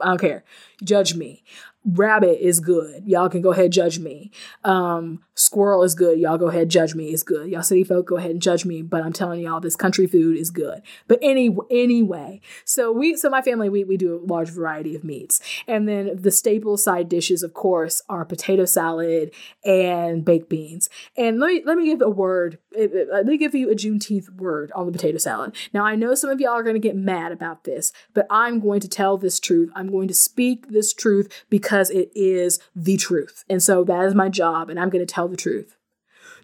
I 0.00 0.06
don't 0.06 0.20
care. 0.20 0.44
Judge 0.82 1.14
me. 1.14 1.44
Rabbit 1.84 2.38
is 2.40 2.60
good. 2.60 3.04
Y'all 3.06 3.28
can 3.28 3.42
go 3.42 3.52
ahead 3.52 3.70
judge 3.70 3.98
me. 3.98 4.30
Um, 4.64 5.20
squirrel 5.34 5.82
is 5.82 5.94
good. 5.94 6.18
Y'all 6.18 6.38
go 6.38 6.48
ahead 6.48 6.70
judge 6.70 6.94
me. 6.94 7.08
It's 7.08 7.22
good. 7.22 7.50
Y'all 7.50 7.62
city 7.62 7.84
folk 7.84 8.06
go 8.06 8.16
ahead 8.16 8.30
and 8.30 8.40
judge 8.40 8.64
me. 8.64 8.80
But 8.80 9.02
I'm 9.02 9.12
telling 9.12 9.40
y'all, 9.42 9.60
this 9.60 9.76
country 9.76 10.06
food 10.06 10.38
is 10.38 10.50
good. 10.50 10.80
But 11.08 11.18
any 11.20 11.54
anyway, 11.70 12.40
so 12.64 12.90
we 12.90 13.16
so 13.16 13.28
my 13.28 13.42
family 13.42 13.68
we 13.68 13.84
we 13.84 13.98
do 13.98 14.16
a 14.16 14.24
large 14.26 14.48
variety 14.48 14.96
of 14.96 15.04
meats, 15.04 15.40
and 15.68 15.86
then 15.86 16.10
the 16.14 16.30
staple 16.30 16.78
side 16.78 17.08
dishes, 17.10 17.42
of 17.42 17.52
course, 17.52 18.00
are 18.08 18.24
potato 18.24 18.64
salad 18.64 19.32
and 19.64 20.24
baked 20.24 20.48
beans. 20.48 20.88
And 21.18 21.38
let 21.38 21.48
me 21.48 21.62
let 21.66 21.76
me 21.76 21.84
give 21.84 22.00
a 22.00 22.08
word. 22.08 22.58
Me 22.76 23.36
give 23.36 23.54
you 23.54 23.70
a 23.70 23.74
Juneteenth 23.74 24.34
word 24.36 24.72
on 24.72 24.86
the 24.86 24.92
potato 24.92 25.18
salad. 25.18 25.54
Now 25.72 25.84
I 25.84 25.96
know 25.96 26.14
some 26.14 26.30
of 26.30 26.40
y'all 26.40 26.52
are 26.52 26.62
going 26.62 26.74
to 26.74 26.80
get 26.80 26.96
mad 26.96 27.32
about 27.32 27.64
this, 27.64 27.92
but 28.12 28.26
I'm 28.30 28.60
going 28.60 28.80
to 28.80 28.88
tell 28.88 29.16
this 29.16 29.38
truth. 29.40 29.70
I'm 29.74 29.90
going 29.90 30.08
to 30.08 30.14
speak 30.14 30.68
this 30.68 30.92
truth 30.92 31.44
because 31.50 31.90
it 31.90 32.10
is 32.14 32.60
the 32.74 32.96
truth. 32.96 33.44
And 33.48 33.62
so 33.62 33.84
that 33.84 34.04
is 34.04 34.14
my 34.14 34.28
job, 34.28 34.70
and 34.70 34.78
I'm 34.78 34.90
going 34.90 35.06
to 35.06 35.12
tell 35.12 35.28
the 35.28 35.36
truth. 35.36 35.76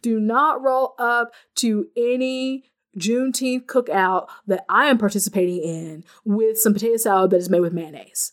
Do 0.03 0.19
not 0.19 0.63
roll 0.63 0.95
up 0.99 1.33
to 1.57 1.89
any 1.97 2.65
Juneteenth 2.99 3.67
cookout 3.67 4.29
that 4.47 4.65
I 4.69 4.87
am 4.87 4.99
participating 4.99 5.63
in 5.63 6.05
with 6.25 6.59
some 6.59 6.73
potato 6.73 6.97
salad 6.97 7.31
that 7.31 7.37
is 7.37 7.51
made 7.51 7.61
with 7.61 7.73
mayonnaise. 7.73 8.33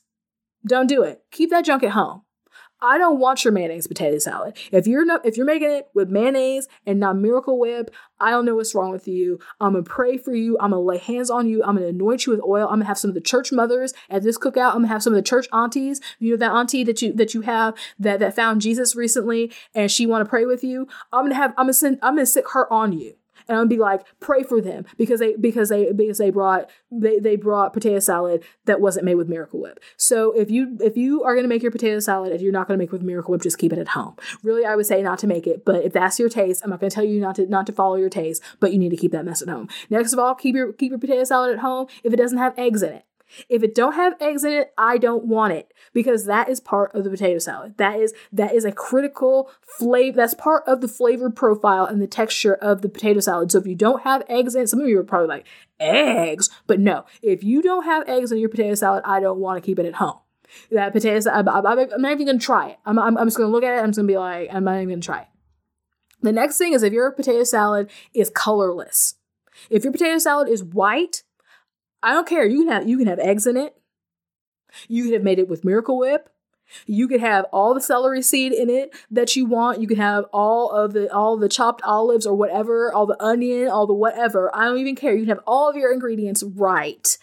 Don't 0.66 0.88
do 0.88 1.04
it. 1.04 1.24
Keep 1.32 1.50
that 1.52 1.66
junk 1.66 1.84
at 1.84 1.91
home. 1.91 2.24
I 2.82 2.97
don't 2.97 3.19
want 3.19 3.43
your 3.43 3.51
mayonnaise 3.51 3.88
potato 3.88 4.19
salad. 4.19 4.55
If 4.71 4.86
you're 4.86 5.05
not, 5.05 5.25
if 5.25 5.36
you're 5.36 5.45
making 5.45 5.71
it 5.71 5.89
with 5.95 6.09
mayonnaise 6.09 6.67
and 6.86 6.99
not 6.99 7.17
Miracle 7.17 7.59
Whip, 7.59 7.93
I 8.19 8.30
don't 8.30 8.45
know 8.45 8.55
what's 8.55 8.75
wrong 8.75 8.91
with 8.91 9.07
you. 9.07 9.39
I'm 9.59 9.73
gonna 9.73 9.84
pray 9.84 10.17
for 10.17 10.34
you. 10.34 10.57
I'm 10.59 10.71
gonna 10.71 10.82
lay 10.82 10.99
hands 10.99 11.30
on 11.30 11.47
you. 11.47 11.63
I'm 11.63 11.75
gonna 11.75 11.88
anoint 11.88 12.25
you 12.25 12.34
with 12.34 12.41
oil. 12.43 12.67
I'm 12.67 12.75
gonna 12.75 12.86
have 12.86 12.99
some 12.99 13.09
of 13.09 13.15
the 13.15 13.21
church 13.21 13.51
mothers 13.51 13.93
at 14.09 14.21
this 14.21 14.38
cookout. 14.38 14.69
I'm 14.69 14.78
gonna 14.78 14.88
have 14.89 15.01
some 15.01 15.13
of 15.13 15.17
the 15.17 15.28
church 15.28 15.47
aunties. 15.51 16.01
You 16.19 16.32
know 16.32 16.38
that 16.38 16.51
auntie 16.51 16.84
that 16.84 17.01
you 17.01 17.13
that 17.13 17.34
you 17.34 17.41
have 17.41 17.73
that 17.97 18.19
that 18.19 18.36
found 18.36 18.61
Jesus 18.61 18.95
recently 18.95 19.51
and 19.73 19.91
she 19.91 20.05
want 20.05 20.23
to 20.23 20.30
pray 20.30 20.45
with 20.45 20.63
you. 20.63 20.88
I'm 21.11 21.25
gonna 21.25 21.36
have 21.36 21.51
I'm 21.51 21.65
gonna 21.65 21.73
send 21.73 21.99
I'm 22.03 22.15
gonna 22.15 22.25
sick 22.25 22.49
her 22.49 22.71
on 22.71 22.93
you 22.93 23.15
and 23.48 23.58
I'm 23.58 23.68
be 23.68 23.78
like, 23.78 24.02
pray 24.20 24.43
for 24.43 24.62
them 24.62 24.86
because 24.98 25.20
they 25.20 25.36
because 25.36 25.70
they 25.70 25.91
because 25.91 26.18
they 26.18 26.30
brought 26.30 26.70
they 26.91 27.20
they 27.20 27.36
brought 27.36 27.74
potato 27.74 28.00
salad 28.00 28.43
that 28.66 28.82
wasn't 28.82 29.06
made 29.06 29.16
with 29.16 29.30
Miracle 29.30 29.62
Whip. 29.62 29.80
So 29.95 30.32
if 30.32 30.52
you 30.52 30.78
if 30.82 30.98
you 30.98 31.24
are 31.24 31.36
gonna 31.36 31.48
make 31.48 31.62
your 31.62 31.72
potato 31.72 32.00
salad 32.00 32.32
and 32.32 32.41
you're 32.41 32.52
not 32.52 32.68
gonna 32.68 32.78
make 32.78 32.91
with 32.91 33.02
Miracle 33.02 33.32
Whip, 33.32 33.41
just 33.41 33.58
keep 33.58 33.74
it 33.74 33.80
at 33.80 33.89
home. 33.89 34.16
Really, 34.43 34.66
I 34.66 34.76
would 34.76 34.86
say 34.86 35.02
not 35.02 35.20
to 35.20 35.28
make 35.28 35.48
it, 35.48 35.66
but 35.66 35.84
if 35.84 35.93
that's 35.93 36.20
your 36.20 36.30
taste, 36.30 36.62
I'm 36.64 36.70
not 36.70 36.80
gonna 36.80 36.89
tell 36.89 37.06
you 37.06 37.20
not 37.20 37.36
to 37.36 37.48
not 37.48 37.66
to 37.68 37.74
follow 37.74 37.95
your 37.95 38.10
taste, 38.10 38.41
but 38.60 38.72
you 38.72 38.80
need 38.80 38.89
to 38.89 38.98
keep 38.98 39.12
that 39.12 39.26
mess 39.26 39.41
at 39.41 39.50
home. 39.50 39.70
Next 39.89 40.14
of 40.14 40.20
all, 40.20 40.36
keep 40.36 40.56
your 40.56 40.74
keep 40.74 40.91
your 40.91 41.00
potato 41.00 41.24
salad 41.24 41.54
at 41.54 41.60
home 41.60 41.88
if 42.04 42.14
it 42.14 42.18
doesn't 42.18 42.38
have 42.38 42.54
eggs 42.58 42.84
in 42.84 42.93
it. 42.93 43.07
If 43.49 43.63
it 43.63 43.75
don't 43.75 43.93
have 43.93 44.15
eggs 44.21 44.43
in 44.43 44.53
it, 44.53 44.73
I 44.78 44.97
don't 44.97 45.25
want 45.25 45.53
it 45.53 45.73
because 45.93 46.25
that 46.25 46.49
is 46.49 46.59
part 46.59 46.93
of 46.95 47.03
the 47.03 47.09
potato 47.09 47.39
salad. 47.39 47.78
That 47.78 47.99
is 47.99 48.13
that 48.32 48.53
is 48.53 48.65
a 48.65 48.71
critical 48.71 49.51
flavor. 49.61 50.17
That's 50.17 50.34
part 50.34 50.63
of 50.67 50.82
the 50.82 50.88
flavor 50.88 51.30
profile 51.30 51.86
and 51.86 52.01
the 52.01 52.07
texture 52.07 52.55
of 52.55 52.82
the 52.82 52.89
potato 52.89 53.19
salad. 53.19 53.51
So 53.51 53.59
if 53.59 53.67
you 53.67 53.75
don't 53.75 54.03
have 54.03 54.23
eggs 54.30 54.55
in 54.55 54.67
some 54.67 54.80
of 54.80 54.88
you 54.88 54.99
are 54.99 55.03
probably 55.03 55.28
like 55.28 55.47
eggs, 55.80 56.49
but 56.65 56.80
no. 56.80 57.05
If 57.21 57.43
you 57.43 57.61
don't 57.61 57.84
have 57.84 58.07
eggs 58.07 58.32
in 58.32 58.39
your 58.39 58.49
potato 58.49 58.75
salad, 58.75 59.03
I 59.05 59.19
don't 59.19 59.39
want 59.39 59.61
to 59.61 59.65
keep 59.65 59.80
it 59.80 59.86
at 59.86 59.95
home. 59.95 60.19
That 60.71 60.93
potato 60.93 61.19
salad, 61.19 61.47
I'm, 61.47 61.65
I'm, 61.65 61.80
I'm 61.80 62.01
not 62.01 62.11
even 62.13 62.28
gonna 62.28 62.39
try 62.39 62.69
it. 62.69 62.80
I'm, 62.86 62.97
I'm, 62.97 63.17
I'm 63.17 63.28
just 63.28 63.38
gonna 63.38 63.49
look 63.49 63.63
at 63.63 63.78
it. 63.78 63.82
I'm 63.82 63.89
just 63.89 63.97
gonna 63.97 64.07
be 64.07 64.17
like, 64.17 64.49
I'm 64.53 64.63
not 64.63 64.78
even 64.78 64.89
gonna 64.89 65.01
try 65.01 65.21
it. 65.21 65.28
The 66.21 66.32
next 66.32 66.57
thing 66.57 66.73
is 66.73 66.84
if 66.84 66.93
your 66.93 67.11
potato 67.11 67.43
salad 67.43 67.89
is 68.13 68.30
colorless. 68.30 69.15
If 69.69 69.84
your 69.84 69.91
potato 69.91 70.17
salad 70.17 70.47
is 70.47 70.63
white, 70.63 71.23
I 72.04 72.14
don't 72.14 72.28
care. 72.28 72.45
You 72.45 72.64
can 72.64 72.72
have 72.72 72.88
you 72.88 72.98
can 72.98 73.08
have 73.08 73.20
eggs 73.20 73.48
in 73.48 73.58
it. 73.58 73.76
You 74.88 75.06
could 75.06 75.14
have 75.14 75.24
made 75.24 75.39
it 75.39 75.48
with 75.48 75.66
Miracle 75.66 75.98
Whip. 75.98 76.30
You 76.86 77.08
could 77.08 77.22
have 77.22 77.45
all 77.54 77.74
the 77.74 77.82
celery 77.82 78.22
seed 78.22 78.52
in 78.52 78.70
it 78.70 78.93
that 79.10 79.36
you 79.36 79.45
want. 79.45 79.80
You 79.82 79.88
could 79.88 79.98
have 79.98 80.26
all 80.34 80.70
of 80.72 80.93
the 80.93 81.14
all 81.14 81.38
the 81.38 81.50
chopped 81.50 81.82
olives 81.84 82.26
or 82.26 82.36
whatever, 82.36 82.93
all 82.93 83.06
the 83.06 83.22
onion, 83.24 83.70
all 83.70 83.88
the 83.88 83.93
whatever. 83.93 84.54
I 84.56 84.66
don't 84.66 84.80
even 84.80 84.95
care. 84.95 85.14
You 85.14 85.22
can 85.22 85.30
have 85.30 85.43
all 85.48 85.70
of 85.70 85.76
your 85.76 85.93
ingredients 85.93 86.43
right. 86.43 87.18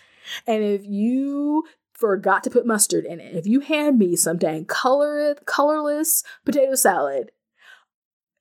And 0.46 0.62
if 0.64 0.84
you 0.84 1.64
forgot 1.92 2.42
to 2.44 2.50
put 2.50 2.66
mustard 2.66 3.04
in 3.04 3.20
it, 3.20 3.36
if 3.36 3.46
you 3.46 3.60
hand 3.60 3.98
me 3.98 4.16
some 4.16 4.38
dang 4.38 4.64
color 4.64 5.34
colorless 5.44 6.24
potato 6.44 6.74
salad, 6.74 7.30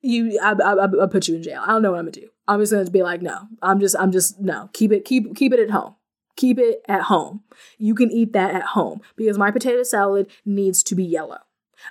you 0.00 0.38
I, 0.42 0.52
I, 0.52 0.72
I'll 0.72 1.08
put 1.08 1.28
you 1.28 1.36
in 1.36 1.42
jail. 1.42 1.62
I 1.62 1.68
don't 1.68 1.82
know 1.82 1.92
what 1.92 1.98
I'm 1.98 2.06
gonna 2.06 2.12
do. 2.12 2.28
I'm 2.48 2.60
just 2.60 2.72
gonna 2.72 2.90
be 2.90 3.02
like, 3.02 3.20
no. 3.20 3.48
I'm 3.62 3.78
just 3.78 3.94
I'm 3.98 4.10
just 4.10 4.40
no. 4.40 4.70
Keep 4.72 4.92
it 4.92 5.04
keep 5.04 5.36
keep 5.36 5.52
it 5.52 5.60
at 5.60 5.70
home. 5.70 5.96
Keep 6.36 6.58
it 6.58 6.82
at 6.88 7.02
home. 7.02 7.42
You 7.78 7.94
can 7.94 8.10
eat 8.10 8.32
that 8.32 8.54
at 8.54 8.62
home 8.62 9.00
because 9.16 9.38
my 9.38 9.50
potato 9.50 9.82
salad 9.82 10.28
needs 10.44 10.82
to 10.84 10.94
be 10.94 11.04
yellow. 11.04 11.38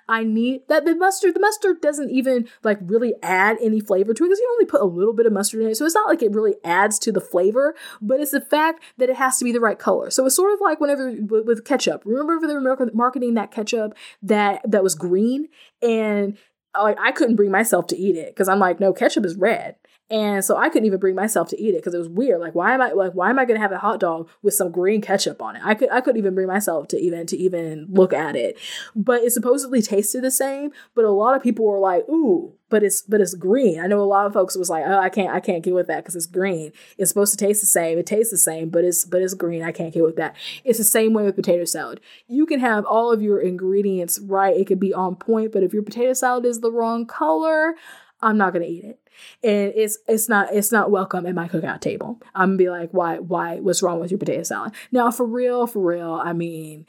I 0.07 0.23
need 0.23 0.61
that 0.69 0.85
the 0.85 0.95
mustard. 0.95 1.35
The 1.35 1.39
mustard 1.39 1.81
doesn't 1.81 2.09
even 2.09 2.47
like 2.63 2.79
really 2.81 3.13
add 3.21 3.57
any 3.61 3.79
flavor 3.79 4.13
to 4.13 4.23
it 4.23 4.27
because 4.27 4.39
you 4.39 4.49
only 4.53 4.65
put 4.65 4.81
a 4.81 4.85
little 4.85 5.13
bit 5.13 5.25
of 5.25 5.33
mustard 5.33 5.61
in 5.61 5.69
it. 5.69 5.77
So 5.77 5.85
it's 5.85 5.95
not 5.95 6.07
like 6.07 6.21
it 6.21 6.31
really 6.31 6.55
adds 6.63 6.99
to 6.99 7.11
the 7.11 7.21
flavor, 7.21 7.75
but 8.01 8.19
it's 8.19 8.31
the 8.31 8.41
fact 8.41 8.83
that 8.97 9.09
it 9.09 9.15
has 9.15 9.37
to 9.39 9.45
be 9.45 9.51
the 9.51 9.59
right 9.59 9.77
color. 9.77 10.09
So 10.09 10.25
it's 10.25 10.35
sort 10.35 10.53
of 10.53 10.61
like 10.61 10.79
whenever 10.79 11.11
with, 11.21 11.63
ketchup. 11.65 12.03
Remember 12.05 12.45
they 12.45 12.53
were 12.53 12.91
marketing 12.93 13.35
that 13.35 13.51
ketchup 13.51 13.95
that 14.21 14.61
that 14.69 14.83
was 14.83 14.95
green 14.95 15.47
and 15.81 16.37
like 16.77 16.97
I 16.99 17.11
couldn't 17.11 17.35
bring 17.35 17.51
myself 17.51 17.87
to 17.87 17.97
eat 17.97 18.15
it 18.15 18.33
because 18.33 18.49
I'm 18.49 18.59
like, 18.59 18.79
no, 18.79 18.93
ketchup 18.93 19.25
is 19.25 19.35
red. 19.35 19.75
And 20.13 20.45
so 20.45 20.55
I 20.55 20.69
couldn't 20.69 20.85
even 20.85 20.99
bring 20.99 21.15
myself 21.15 21.49
to 21.49 21.59
eat 21.59 21.73
it 21.73 21.77
because 21.77 21.95
it 21.95 21.97
was 21.97 22.07
weird. 22.07 22.39
Like, 22.39 22.53
why 22.53 22.75
am 22.75 22.81
I 22.81 22.91
like 22.91 23.13
why 23.13 23.31
am 23.31 23.39
I 23.39 23.45
gonna 23.45 23.59
have 23.59 23.71
a 23.71 23.79
hot 23.79 23.99
dog 23.99 24.29
with 24.43 24.53
some 24.53 24.71
green 24.71 25.01
ketchup 25.01 25.41
on 25.41 25.55
it? 25.55 25.63
I 25.65 25.73
could 25.73 25.91
I 25.91 26.01
couldn't 26.01 26.19
even 26.19 26.35
bring 26.35 26.45
myself 26.45 26.87
to 26.89 26.99
even 26.99 27.25
to 27.25 27.35
even 27.35 27.87
look 27.89 28.13
at 28.13 28.35
it. 28.35 28.59
But 28.95 29.23
it 29.23 29.31
supposedly 29.31 29.81
tasted 29.81 30.23
the 30.23 30.29
same. 30.29 30.69
But 30.93 31.05
a 31.05 31.09
lot 31.09 31.35
of 31.35 31.41
people 31.41 31.65
were 31.65 31.79
like, 31.79 32.07
ooh, 32.07 32.53
but 32.69 32.83
it's 32.83 33.01
but 33.01 33.21
it's 33.21 33.33
green. 33.33 33.79
I 33.79 33.87
know 33.87 34.01
a 34.01 34.05
lot 34.05 34.27
of 34.27 34.33
folks 34.33 34.55
was 34.55 34.69
like, 34.69 34.83
oh, 34.85 34.99
I 34.99 35.09
can't 35.09 35.33
I 35.33 35.39
can't 35.39 35.63
get 35.63 35.73
with 35.73 35.87
that 35.87 36.03
because 36.03 36.15
it's 36.15 36.27
green. 36.27 36.73
It's 36.99 37.09
supposed 37.09 37.31
to 37.31 37.43
taste 37.43 37.61
the 37.61 37.65
same. 37.65 37.97
It 37.97 38.05
tastes 38.05 38.29
the 38.29 38.37
same, 38.37 38.69
but 38.69 38.83
it's 38.83 39.05
but 39.05 39.23
it's 39.23 39.33
green. 39.33 39.63
I 39.63 39.71
can't 39.71 39.95
get 39.95 40.03
with 40.03 40.17
that. 40.17 40.35
It's 40.63 40.77
the 40.77 40.83
same 40.83 41.13
way 41.13 41.23
with 41.23 41.35
potato 41.35 41.65
salad. 41.65 42.01
You 42.27 42.45
can 42.45 42.59
have 42.59 42.85
all 42.85 43.11
of 43.11 43.23
your 43.23 43.39
ingredients 43.39 44.19
right. 44.19 44.55
It 44.55 44.67
could 44.67 44.79
be 44.79 44.93
on 44.93 45.15
point, 45.15 45.51
but 45.51 45.63
if 45.63 45.73
your 45.73 45.81
potato 45.81 46.13
salad 46.13 46.45
is 46.45 46.59
the 46.59 46.71
wrong 46.71 47.07
color, 47.07 47.73
I'm 48.21 48.37
not 48.37 48.53
gonna 48.53 48.65
eat 48.65 48.83
it 48.83 48.99
and 49.43 49.73
it's 49.75 49.97
it's 50.07 50.29
not 50.29 50.53
it's 50.53 50.71
not 50.71 50.91
welcome 50.91 51.25
at 51.25 51.35
my 51.35 51.47
cookout 51.47 51.81
table. 51.81 52.19
I'm 52.35 52.49
gonna 52.49 52.57
be 52.57 52.69
like, 52.69 52.91
why 52.91 53.19
why 53.19 53.59
what's 53.59 53.81
wrong 53.81 53.99
with 53.99 54.11
your 54.11 54.17
potato 54.17 54.43
salad? 54.43 54.73
Now 54.91 55.11
for 55.11 55.25
real, 55.25 55.67
for 55.67 55.81
real, 55.81 56.13
I 56.13 56.33
mean, 56.33 56.85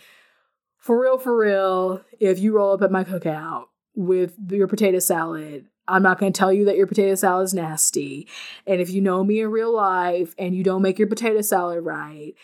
for 0.79 1.01
real, 1.01 1.19
for 1.19 1.37
real, 1.37 2.03
if 2.21 2.39
you 2.39 2.55
roll 2.55 2.75
up 2.75 2.83
at 2.83 2.93
my 2.93 3.05
cookout 3.05 3.69
with 3.95 4.35
your 4.51 4.69
potato 4.69 4.99
salad, 4.99 5.67
I'm 5.89 6.03
not 6.03 6.19
going 6.19 6.33
to 6.33 6.39
tell 6.39 6.53
you 6.53 6.65
that 6.67 6.77
your 6.77 6.87
potato 6.87 7.15
salad 7.15 7.45
is 7.45 7.55
nasty. 7.55 8.29
And 8.67 8.81
if 8.81 8.91
you 8.91 9.01
know 9.01 9.23
me 9.25 9.41
in 9.41 9.51
real 9.51 9.75
life 9.75 10.35
and 10.39 10.55
you 10.55 10.63
don't 10.63 10.83
make 10.83 10.99
your 10.99 11.09
potato 11.09 11.41
salad 11.41 11.85
right, 11.85 12.35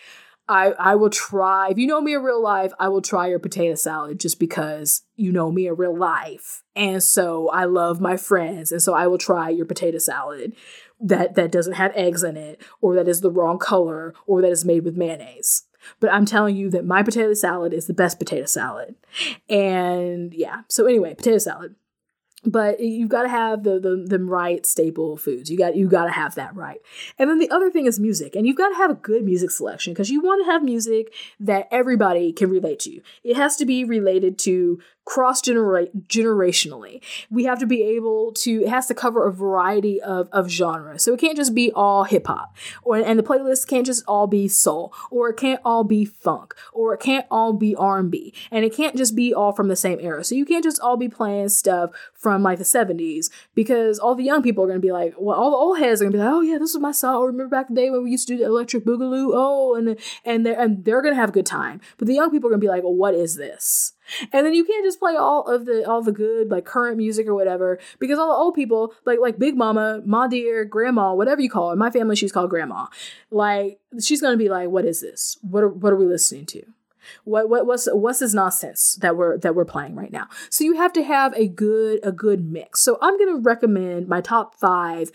I, 0.50 0.72
I 0.72 0.94
will 0.96 1.10
try. 1.10 1.68
If 1.70 1.78
you 1.78 1.86
know 1.86 2.00
me 2.00 2.14
in 2.14 2.22
real 2.22 2.42
life, 2.42 2.72
I 2.80 2.88
will 2.88 3.00
try 3.00 3.28
your 3.28 3.38
potato 3.38 3.76
salad 3.76 4.18
just 4.18 4.40
because 4.40 5.02
you 5.14 5.30
know 5.30 5.52
me 5.52 5.68
in 5.68 5.76
real 5.76 5.96
life. 5.96 6.64
And 6.74 7.00
so 7.02 7.48
I 7.50 7.66
love 7.66 8.00
my 8.00 8.16
friends. 8.16 8.72
And 8.72 8.82
so 8.82 8.92
I 8.92 9.06
will 9.06 9.18
try 9.18 9.48
your 9.48 9.64
potato 9.64 9.98
salad 9.98 10.54
that, 11.00 11.36
that 11.36 11.52
doesn't 11.52 11.74
have 11.74 11.92
eggs 11.94 12.24
in 12.24 12.36
it, 12.36 12.60
or 12.80 12.96
that 12.96 13.06
is 13.06 13.20
the 13.20 13.30
wrong 13.30 13.58
color, 13.58 14.12
or 14.26 14.42
that 14.42 14.50
is 14.50 14.64
made 14.64 14.84
with 14.84 14.96
mayonnaise. 14.96 15.64
but 16.00 16.12
I'm 16.12 16.26
telling 16.26 16.56
you 16.56 16.70
that 16.70 16.84
my 16.84 17.02
potato 17.02 17.34
salad 17.34 17.72
is 17.72 17.86
the 17.86 17.94
best 17.94 18.18
potato 18.18 18.46
salad. 18.46 18.94
And 19.48 20.34
yeah, 20.34 20.62
so 20.68 20.86
anyway, 20.86 21.14
potato 21.14 21.38
salad 21.38 21.74
but 22.44 22.80
you've 22.80 23.08
got 23.08 23.22
to 23.22 23.28
have 23.28 23.64
the, 23.64 23.78
the 23.78 24.04
the 24.06 24.18
right 24.18 24.64
staple 24.64 25.16
foods. 25.16 25.50
You 25.50 25.58
got 25.58 25.76
you 25.76 25.88
got 25.88 26.06
to 26.06 26.10
have 26.10 26.34
that 26.36 26.54
right. 26.54 26.80
And 27.18 27.28
then 27.28 27.38
the 27.38 27.50
other 27.50 27.70
thing 27.70 27.86
is 27.86 28.00
music, 28.00 28.34
and 28.34 28.46
you've 28.46 28.56
got 28.56 28.70
to 28.70 28.76
have 28.76 28.90
a 28.90 28.94
good 28.94 29.24
music 29.24 29.50
selection 29.50 29.92
because 29.92 30.10
you 30.10 30.20
want 30.20 30.44
to 30.44 30.50
have 30.50 30.62
music 30.62 31.12
that 31.38 31.68
everybody 31.70 32.32
can 32.32 32.50
relate 32.50 32.78
to. 32.80 33.00
It 33.22 33.36
has 33.36 33.56
to 33.56 33.66
be 33.66 33.84
related 33.84 34.38
to 34.40 34.80
cross 35.10 35.42
generationally. 35.42 37.02
We 37.30 37.42
have 37.44 37.58
to 37.58 37.66
be 37.66 37.82
able 37.82 38.32
to, 38.34 38.62
it 38.62 38.68
has 38.68 38.86
to 38.86 38.94
cover 38.94 39.26
a 39.26 39.32
variety 39.32 40.00
of, 40.00 40.28
of 40.30 40.48
genres. 40.48 41.02
So 41.02 41.14
it 41.14 41.20
can't 41.20 41.36
just 41.36 41.52
be 41.52 41.72
all 41.72 42.04
hip 42.04 42.28
hop, 42.28 42.56
or 42.82 42.96
and 42.96 43.18
the 43.18 43.24
playlist 43.24 43.66
can't 43.66 43.84
just 43.84 44.04
all 44.06 44.28
be 44.28 44.46
soul, 44.46 44.94
or 45.10 45.30
it 45.30 45.36
can't 45.36 45.60
all 45.64 45.82
be 45.82 46.04
funk, 46.04 46.54
or 46.72 46.94
it 46.94 47.00
can't 47.00 47.26
all 47.28 47.52
be 47.52 47.74
R&B, 47.74 48.32
and 48.52 48.64
it 48.64 48.72
can't 48.72 48.96
just 48.96 49.16
be 49.16 49.34
all 49.34 49.50
from 49.50 49.66
the 49.66 49.74
same 49.74 49.98
era. 50.00 50.22
So 50.22 50.36
you 50.36 50.46
can't 50.46 50.62
just 50.62 50.80
all 50.80 50.96
be 50.96 51.08
playing 51.08 51.48
stuff 51.48 51.90
from 52.14 52.29
like 52.38 52.58
the 52.58 52.64
70s 52.64 53.30
because 53.54 53.98
all 53.98 54.14
the 54.14 54.24
young 54.24 54.42
people 54.42 54.64
are 54.64 54.66
going 54.66 54.80
to 54.80 54.86
be 54.86 54.92
like, 54.92 55.14
well, 55.18 55.36
all 55.36 55.50
the 55.50 55.56
old 55.56 55.78
heads 55.78 56.00
are 56.00 56.04
going 56.04 56.12
to 56.12 56.18
be 56.18 56.24
like, 56.24 56.32
oh 56.32 56.40
yeah, 56.40 56.58
this 56.58 56.74
was 56.74 56.80
my 56.80 56.92
song. 56.92 57.16
Oh, 57.16 57.24
remember 57.24 57.48
back 57.48 57.68
the 57.68 57.74
day 57.74 57.90
when 57.90 58.04
we 58.04 58.10
used 58.10 58.28
to 58.28 58.34
do 58.34 58.38
the 58.38 58.46
electric 58.46 58.84
boogaloo? 58.84 59.30
Oh, 59.34 59.74
and 59.74 59.98
and 60.24 60.46
they're 60.46 60.58
and 60.58 60.84
they're 60.84 61.02
going 61.02 61.14
to 61.14 61.20
have 61.20 61.30
a 61.30 61.32
good 61.32 61.46
time. 61.46 61.80
But 61.98 62.08
the 62.08 62.14
young 62.14 62.30
people 62.30 62.48
are 62.48 62.52
going 62.52 62.60
to 62.60 62.64
be 62.64 62.70
like, 62.70 62.82
well, 62.82 62.94
what 62.94 63.14
is 63.14 63.36
this? 63.36 63.92
And 64.32 64.44
then 64.44 64.54
you 64.54 64.64
can't 64.64 64.84
just 64.84 64.98
play 64.98 65.16
all 65.16 65.46
of 65.48 65.66
the 65.66 65.88
all 65.88 66.02
the 66.02 66.12
good 66.12 66.50
like 66.50 66.64
current 66.64 66.96
music 66.96 67.26
or 67.26 67.34
whatever 67.34 67.78
because 67.98 68.18
all 68.18 68.28
the 68.28 68.34
old 68.34 68.54
people 68.54 68.92
like 69.04 69.18
like 69.20 69.38
Big 69.38 69.56
Mama, 69.56 70.02
Ma 70.04 70.26
dear, 70.26 70.64
Grandma, 70.64 71.14
whatever 71.14 71.40
you 71.40 71.50
call. 71.50 71.72
In 71.72 71.78
my 71.78 71.90
family, 71.90 72.16
she's 72.16 72.32
called 72.32 72.50
Grandma. 72.50 72.86
Like 73.30 73.78
she's 74.00 74.20
gonna 74.20 74.36
be 74.36 74.48
like, 74.48 74.68
"What 74.68 74.84
is 74.84 75.00
this? 75.00 75.38
What 75.42 75.62
are, 75.62 75.68
what 75.68 75.92
are 75.92 75.96
we 75.96 76.06
listening 76.06 76.46
to?" 76.46 76.62
What, 77.24 77.48
what 77.48 77.66
what's 77.66 77.88
what's 77.92 78.20
this 78.20 78.34
nonsense 78.34 78.98
that 79.00 79.16
we're 79.16 79.38
that 79.38 79.54
we're 79.54 79.64
playing 79.64 79.94
right 79.94 80.12
now? 80.12 80.28
So 80.50 80.64
you 80.64 80.76
have 80.76 80.92
to 80.94 81.02
have 81.02 81.34
a 81.34 81.48
good 81.48 82.00
a 82.02 82.12
good 82.12 82.44
mix. 82.44 82.80
So 82.80 82.98
I'm 83.00 83.18
gonna 83.18 83.38
recommend 83.38 84.08
my 84.08 84.20
top 84.20 84.54
five 84.54 85.10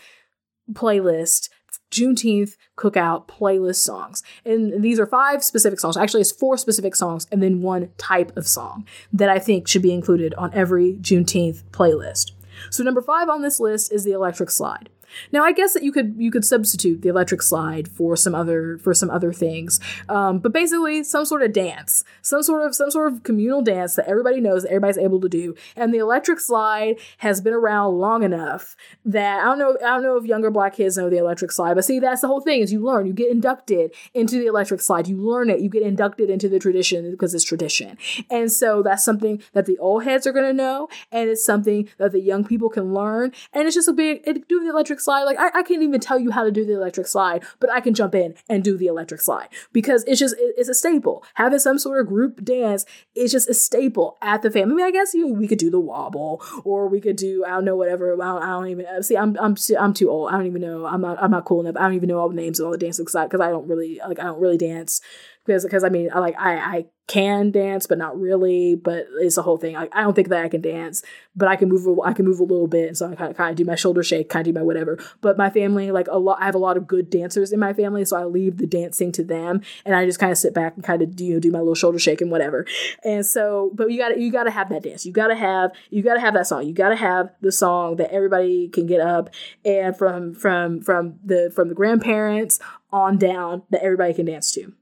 playlist 0.72 1.48
Juneteenth 1.90 2.56
cookout 2.76 3.28
playlist 3.28 3.76
songs. 3.76 4.22
And 4.44 4.82
these 4.82 4.98
are 4.98 5.06
five 5.06 5.44
specific 5.44 5.80
songs. 5.80 5.96
Actually, 5.96 6.22
it's 6.22 6.32
four 6.32 6.56
specific 6.56 6.96
songs 6.96 7.26
and 7.30 7.42
then 7.42 7.62
one 7.62 7.90
type 7.96 8.36
of 8.36 8.48
song 8.48 8.86
that 9.12 9.28
I 9.28 9.38
think 9.38 9.68
should 9.68 9.82
be 9.82 9.92
included 9.92 10.34
on 10.34 10.52
every 10.52 10.94
Juneteenth 10.94 11.62
playlist. 11.70 12.32
So, 12.70 12.82
number 12.82 13.02
five 13.02 13.28
on 13.28 13.42
this 13.42 13.60
list 13.60 13.92
is 13.92 14.04
the 14.04 14.12
electric 14.12 14.50
slide. 14.50 14.88
Now, 15.32 15.44
I 15.44 15.52
guess 15.52 15.74
that 15.74 15.82
you 15.82 15.92
could 15.92 16.14
you 16.18 16.30
could 16.30 16.44
substitute 16.44 17.02
the 17.02 17.08
electric 17.08 17.42
slide 17.42 17.88
for 17.88 18.16
some 18.16 18.34
other 18.34 18.78
for 18.78 18.94
some 18.94 19.10
other 19.10 19.32
things, 19.32 19.80
um, 20.08 20.38
but 20.38 20.52
basically 20.52 21.04
some 21.04 21.24
sort 21.24 21.42
of 21.42 21.52
dance, 21.52 22.04
some 22.22 22.42
sort 22.42 22.66
of 22.66 22.74
some 22.74 22.90
sort 22.90 23.12
of 23.12 23.22
communal 23.22 23.62
dance 23.62 23.94
that 23.96 24.08
everybody 24.08 24.40
knows 24.40 24.62
that 24.62 24.70
everybody's 24.70 24.98
able 24.98 25.20
to 25.20 25.28
do. 25.28 25.54
And 25.74 25.92
the 25.92 25.98
electric 25.98 26.40
slide 26.40 26.96
has 27.18 27.40
been 27.40 27.54
around 27.54 27.98
long 27.98 28.22
enough 28.22 28.76
that 29.04 29.40
I 29.40 29.44
don't 29.44 29.58
know 29.58 29.76
I 29.84 29.94
don't 29.94 30.02
know 30.02 30.16
if 30.16 30.24
younger 30.24 30.50
black 30.50 30.76
kids 30.76 30.96
know 30.96 31.10
the 31.10 31.18
electric 31.18 31.52
slide, 31.52 31.74
but 31.74 31.84
see 31.84 31.98
that's 31.98 32.20
the 32.20 32.28
whole 32.28 32.40
thing 32.40 32.60
is 32.60 32.72
you 32.72 32.80
learn 32.80 33.06
you 33.06 33.12
get 33.12 33.30
inducted 33.30 33.92
into 34.14 34.38
the 34.38 34.46
electric 34.46 34.80
slide, 34.80 35.08
you 35.08 35.16
learn 35.16 35.50
it, 35.50 35.60
you 35.60 35.68
get 35.68 35.82
inducted 35.82 36.30
into 36.30 36.48
the 36.48 36.58
tradition 36.58 37.10
because 37.10 37.34
it's 37.34 37.44
tradition, 37.44 37.96
and 38.30 38.50
so 38.50 38.82
that's 38.82 39.04
something 39.04 39.42
that 39.52 39.66
the 39.66 39.78
old 39.78 40.04
heads 40.04 40.26
are 40.26 40.32
going 40.32 40.46
to 40.46 40.52
know, 40.52 40.88
and 41.12 41.28
it's 41.28 41.44
something 41.44 41.88
that 41.98 42.12
the 42.12 42.20
young 42.20 42.44
people 42.44 42.68
can 42.68 42.94
learn, 42.94 43.32
and 43.52 43.66
it's 43.66 43.74
just 43.74 43.88
a 43.88 43.92
big 43.92 44.22
it, 44.24 44.48
doing 44.48 44.64
the 44.64 44.70
electric 44.70 45.00
slide. 45.06 45.24
Like 45.24 45.38
I, 45.38 45.60
I 45.60 45.62
can't 45.62 45.82
even 45.82 45.98
tell 46.00 46.18
you 46.18 46.30
how 46.30 46.44
to 46.44 46.50
do 46.50 46.66
the 46.66 46.74
electric 46.74 47.06
slide, 47.06 47.44
but 47.60 47.72
I 47.72 47.80
can 47.80 47.94
jump 47.94 48.14
in 48.14 48.34
and 48.50 48.62
do 48.62 48.76
the 48.76 48.86
electric 48.86 49.22
slide 49.22 49.48
because 49.72 50.04
it's 50.04 50.20
just 50.20 50.34
it, 50.34 50.54
it's 50.58 50.68
a 50.68 50.74
staple. 50.74 51.24
Having 51.34 51.60
some 51.60 51.78
sort 51.78 52.00
of 52.00 52.06
group 52.06 52.44
dance 52.44 52.84
is 53.14 53.32
just 53.32 53.48
a 53.48 53.54
staple 53.54 54.18
at 54.20 54.42
the 54.42 54.50
family. 54.50 54.74
I 54.74 54.76
mean, 54.76 54.86
I 54.86 54.90
guess 54.90 55.14
you 55.14 55.28
we 55.28 55.48
could 55.48 55.58
do 55.58 55.70
the 55.70 55.80
wobble 55.80 56.42
or 56.64 56.88
we 56.88 57.00
could 57.00 57.16
do 57.16 57.44
I 57.46 57.50
don't 57.50 57.64
know 57.64 57.76
whatever. 57.76 58.12
I 58.12 58.26
don't, 58.26 58.42
I 58.42 58.46
don't 58.48 58.68
even 58.68 58.86
uh, 58.86 59.00
see. 59.00 59.16
I'm 59.16 59.36
I'm 59.40 59.56
I'm 59.78 59.94
too 59.94 60.10
old. 60.10 60.28
I 60.28 60.32
don't 60.32 60.46
even 60.46 60.60
know. 60.60 60.84
I'm 60.84 61.00
not 61.00 61.22
I'm 61.22 61.30
not 61.30 61.46
cool 61.46 61.60
enough. 61.60 61.80
I 61.80 61.86
don't 61.86 61.94
even 61.94 62.10
know 62.10 62.18
all 62.18 62.28
the 62.28 62.34
names 62.34 62.60
of 62.60 62.66
all 62.66 62.72
the 62.72 62.78
dances 62.78 63.06
because 63.06 63.40
I 63.40 63.48
don't 63.48 63.66
really 63.66 64.00
like 64.06 64.18
I 64.18 64.24
don't 64.24 64.40
really 64.40 64.58
dance 64.58 65.00
because 65.46 65.64
because 65.64 65.84
I 65.84 65.88
mean 65.88 66.10
I 66.12 66.18
like 66.18 66.36
I 66.38 66.56
I 66.56 66.86
can 67.06 67.52
dance 67.52 67.86
but 67.86 67.98
not 67.98 68.18
really 68.18 68.74
but 68.74 69.06
it's 69.20 69.36
a 69.36 69.42
whole 69.42 69.56
thing. 69.56 69.76
I, 69.76 69.88
I 69.92 70.02
don't 70.02 70.14
think 70.14 70.28
that 70.28 70.44
I 70.44 70.48
can 70.48 70.60
dance 70.60 71.04
but 71.36 71.46
I 71.46 71.54
can 71.54 71.68
move 71.68 72.00
I 72.04 72.12
can 72.12 72.24
move 72.24 72.40
a 72.40 72.44
little 72.44 72.66
bit 72.66 72.88
and 72.88 72.96
so 72.96 73.08
I 73.08 73.14
kind 73.14 73.30
of, 73.30 73.36
kind 73.36 73.50
of 73.50 73.56
do 73.56 73.64
my 73.64 73.76
shoulder 73.76 74.02
shake 74.02 74.28
kind 74.28 74.46
of 74.46 74.52
do 74.52 74.58
my 74.58 74.64
whatever. 74.64 74.98
But 75.20 75.38
my 75.38 75.48
family 75.48 75.92
like 75.92 76.08
a 76.08 76.18
lot 76.18 76.38
I 76.40 76.46
have 76.46 76.56
a 76.56 76.58
lot 76.58 76.76
of 76.76 76.88
good 76.88 77.08
dancers 77.08 77.52
in 77.52 77.60
my 77.60 77.72
family 77.72 78.04
so 78.04 78.16
I 78.16 78.24
leave 78.24 78.56
the 78.56 78.66
dancing 78.66 79.12
to 79.12 79.24
them 79.24 79.60
and 79.84 79.94
I 79.94 80.04
just 80.04 80.18
kind 80.18 80.32
of 80.32 80.38
sit 80.38 80.52
back 80.52 80.74
and 80.74 80.82
kind 80.82 81.00
of 81.00 81.14
do 81.14 81.24
you 81.24 81.34
know 81.34 81.40
do 81.40 81.52
my 81.52 81.60
little 81.60 81.76
shoulder 81.76 81.98
shake 81.98 82.20
and 82.20 82.30
whatever. 82.30 82.66
And 83.04 83.24
so 83.24 83.70
but 83.74 83.90
you 83.92 83.98
got 83.98 84.18
you 84.18 84.32
got 84.32 84.44
to 84.44 84.50
have 84.50 84.68
that 84.70 84.82
dance. 84.82 85.06
You 85.06 85.12
got 85.12 85.28
to 85.28 85.36
have 85.36 85.70
you 85.90 86.02
got 86.02 86.14
to 86.14 86.20
have 86.20 86.34
that 86.34 86.48
song. 86.48 86.66
You 86.66 86.74
got 86.74 86.88
to 86.88 86.96
have 86.96 87.30
the 87.40 87.52
song 87.52 87.96
that 87.96 88.10
everybody 88.10 88.68
can 88.68 88.86
get 88.86 89.00
up 89.00 89.30
and 89.64 89.96
from 89.96 90.34
from 90.34 90.80
from 90.80 91.20
the 91.24 91.52
from 91.54 91.68
the 91.68 91.74
grandparents 91.74 92.58
on 92.90 93.16
down 93.16 93.62
that 93.70 93.82
everybody 93.84 94.12
can 94.12 94.26
dance 94.26 94.50
to 94.52 94.72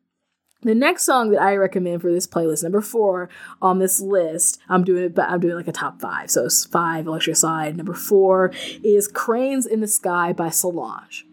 the 0.64 0.74
next 0.74 1.04
song 1.04 1.30
that 1.30 1.40
I 1.40 1.56
recommend 1.56 2.02
for 2.02 2.10
this 2.10 2.26
playlist, 2.26 2.62
number 2.62 2.80
four 2.80 3.28
on 3.60 3.78
this 3.78 4.00
list, 4.00 4.60
I'm 4.68 4.84
doing 4.84 5.04
it, 5.04 5.14
but 5.14 5.28
I'm 5.28 5.40
doing 5.40 5.54
like 5.54 5.68
a 5.68 5.72
top 5.72 6.00
five. 6.00 6.30
So 6.30 6.46
it's 6.46 6.64
five 6.64 7.06
electric 7.06 7.36
slide. 7.36 7.76
Number 7.76 7.94
four 7.94 8.52
is 8.82 9.08
Cranes 9.08 9.66
in 9.66 9.80
the 9.80 9.88
Sky 9.88 10.32
by 10.32 10.50
Solange. 10.50 11.26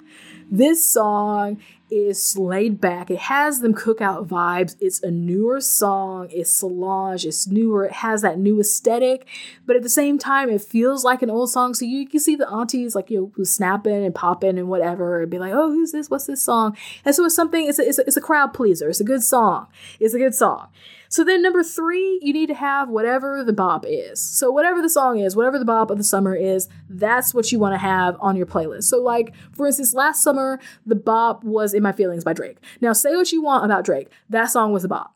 This 0.49 0.83
song 0.85 1.61
is 1.91 2.37
laid 2.37 2.79
back. 2.79 3.11
It 3.11 3.19
has 3.19 3.59
them 3.59 3.73
cookout 3.73 4.27
vibes. 4.27 4.75
It's 4.79 5.03
a 5.03 5.11
newer 5.11 5.59
song. 5.59 6.29
It's 6.31 6.51
Solange. 6.51 7.25
It's 7.25 7.47
newer. 7.47 7.85
It 7.85 7.91
has 7.91 8.21
that 8.21 8.39
new 8.39 8.59
aesthetic, 8.59 9.27
but 9.65 9.75
at 9.75 9.83
the 9.83 9.89
same 9.89 10.17
time, 10.17 10.49
it 10.49 10.61
feels 10.61 11.03
like 11.03 11.21
an 11.21 11.29
old 11.29 11.51
song. 11.51 11.73
So 11.73 11.85
you 11.85 12.07
can 12.07 12.19
see 12.19 12.35
the 12.35 12.49
aunties 12.49 12.95
like 12.95 13.09
you 13.09 13.31
know 13.35 13.43
snapping 13.43 14.05
and 14.05 14.15
popping 14.15 14.57
and 14.57 14.69
whatever, 14.69 15.21
and 15.21 15.29
be 15.29 15.39
like, 15.39 15.53
"Oh, 15.53 15.69
who's 15.69 15.91
this? 15.91 16.09
What's 16.09 16.25
this 16.25 16.41
song?" 16.41 16.77
And 17.03 17.13
so 17.13 17.25
it's 17.25 17.35
something. 17.35 17.67
It's 17.67 17.79
a, 17.79 17.87
it's 17.87 17.99
a, 17.99 18.07
it's 18.07 18.17
a 18.17 18.21
crowd 18.21 18.53
pleaser. 18.53 18.89
It's 18.89 19.01
a 19.01 19.05
good 19.05 19.23
song. 19.23 19.67
It's 19.99 20.13
a 20.13 20.19
good 20.19 20.33
song. 20.33 20.69
So 21.11 21.25
then 21.25 21.41
number 21.41 21.61
three, 21.61 22.19
you 22.21 22.31
need 22.31 22.47
to 22.47 22.53
have 22.55 22.87
whatever 22.87 23.43
the 23.43 23.51
bop 23.51 23.85
is. 23.85 24.21
So 24.21 24.49
whatever 24.49 24.81
the 24.81 24.89
song 24.89 25.19
is, 25.19 25.35
whatever 25.35 25.59
the 25.59 25.65
bop 25.65 25.91
of 25.91 25.97
the 25.97 26.05
summer 26.05 26.33
is, 26.33 26.69
that's 26.89 27.33
what 27.33 27.51
you 27.51 27.59
want 27.59 27.73
to 27.73 27.77
have 27.79 28.15
on 28.21 28.37
your 28.37 28.45
playlist. 28.45 28.83
So 28.83 28.97
like 29.01 29.33
for 29.51 29.67
instance, 29.67 29.93
last 29.93 30.23
summer 30.23 30.57
the 30.85 30.95
bop 30.95 31.43
was 31.43 31.73
"In 31.73 31.83
My 31.83 31.91
Feelings" 31.91 32.23
by 32.23 32.31
Drake. 32.31 32.59
Now 32.79 32.93
say 32.93 33.13
what 33.13 33.33
you 33.33 33.43
want 33.43 33.65
about 33.65 33.83
Drake, 33.83 34.07
that 34.29 34.45
song 34.45 34.71
was 34.71 34.85
a 34.85 34.87
bop. 34.87 35.13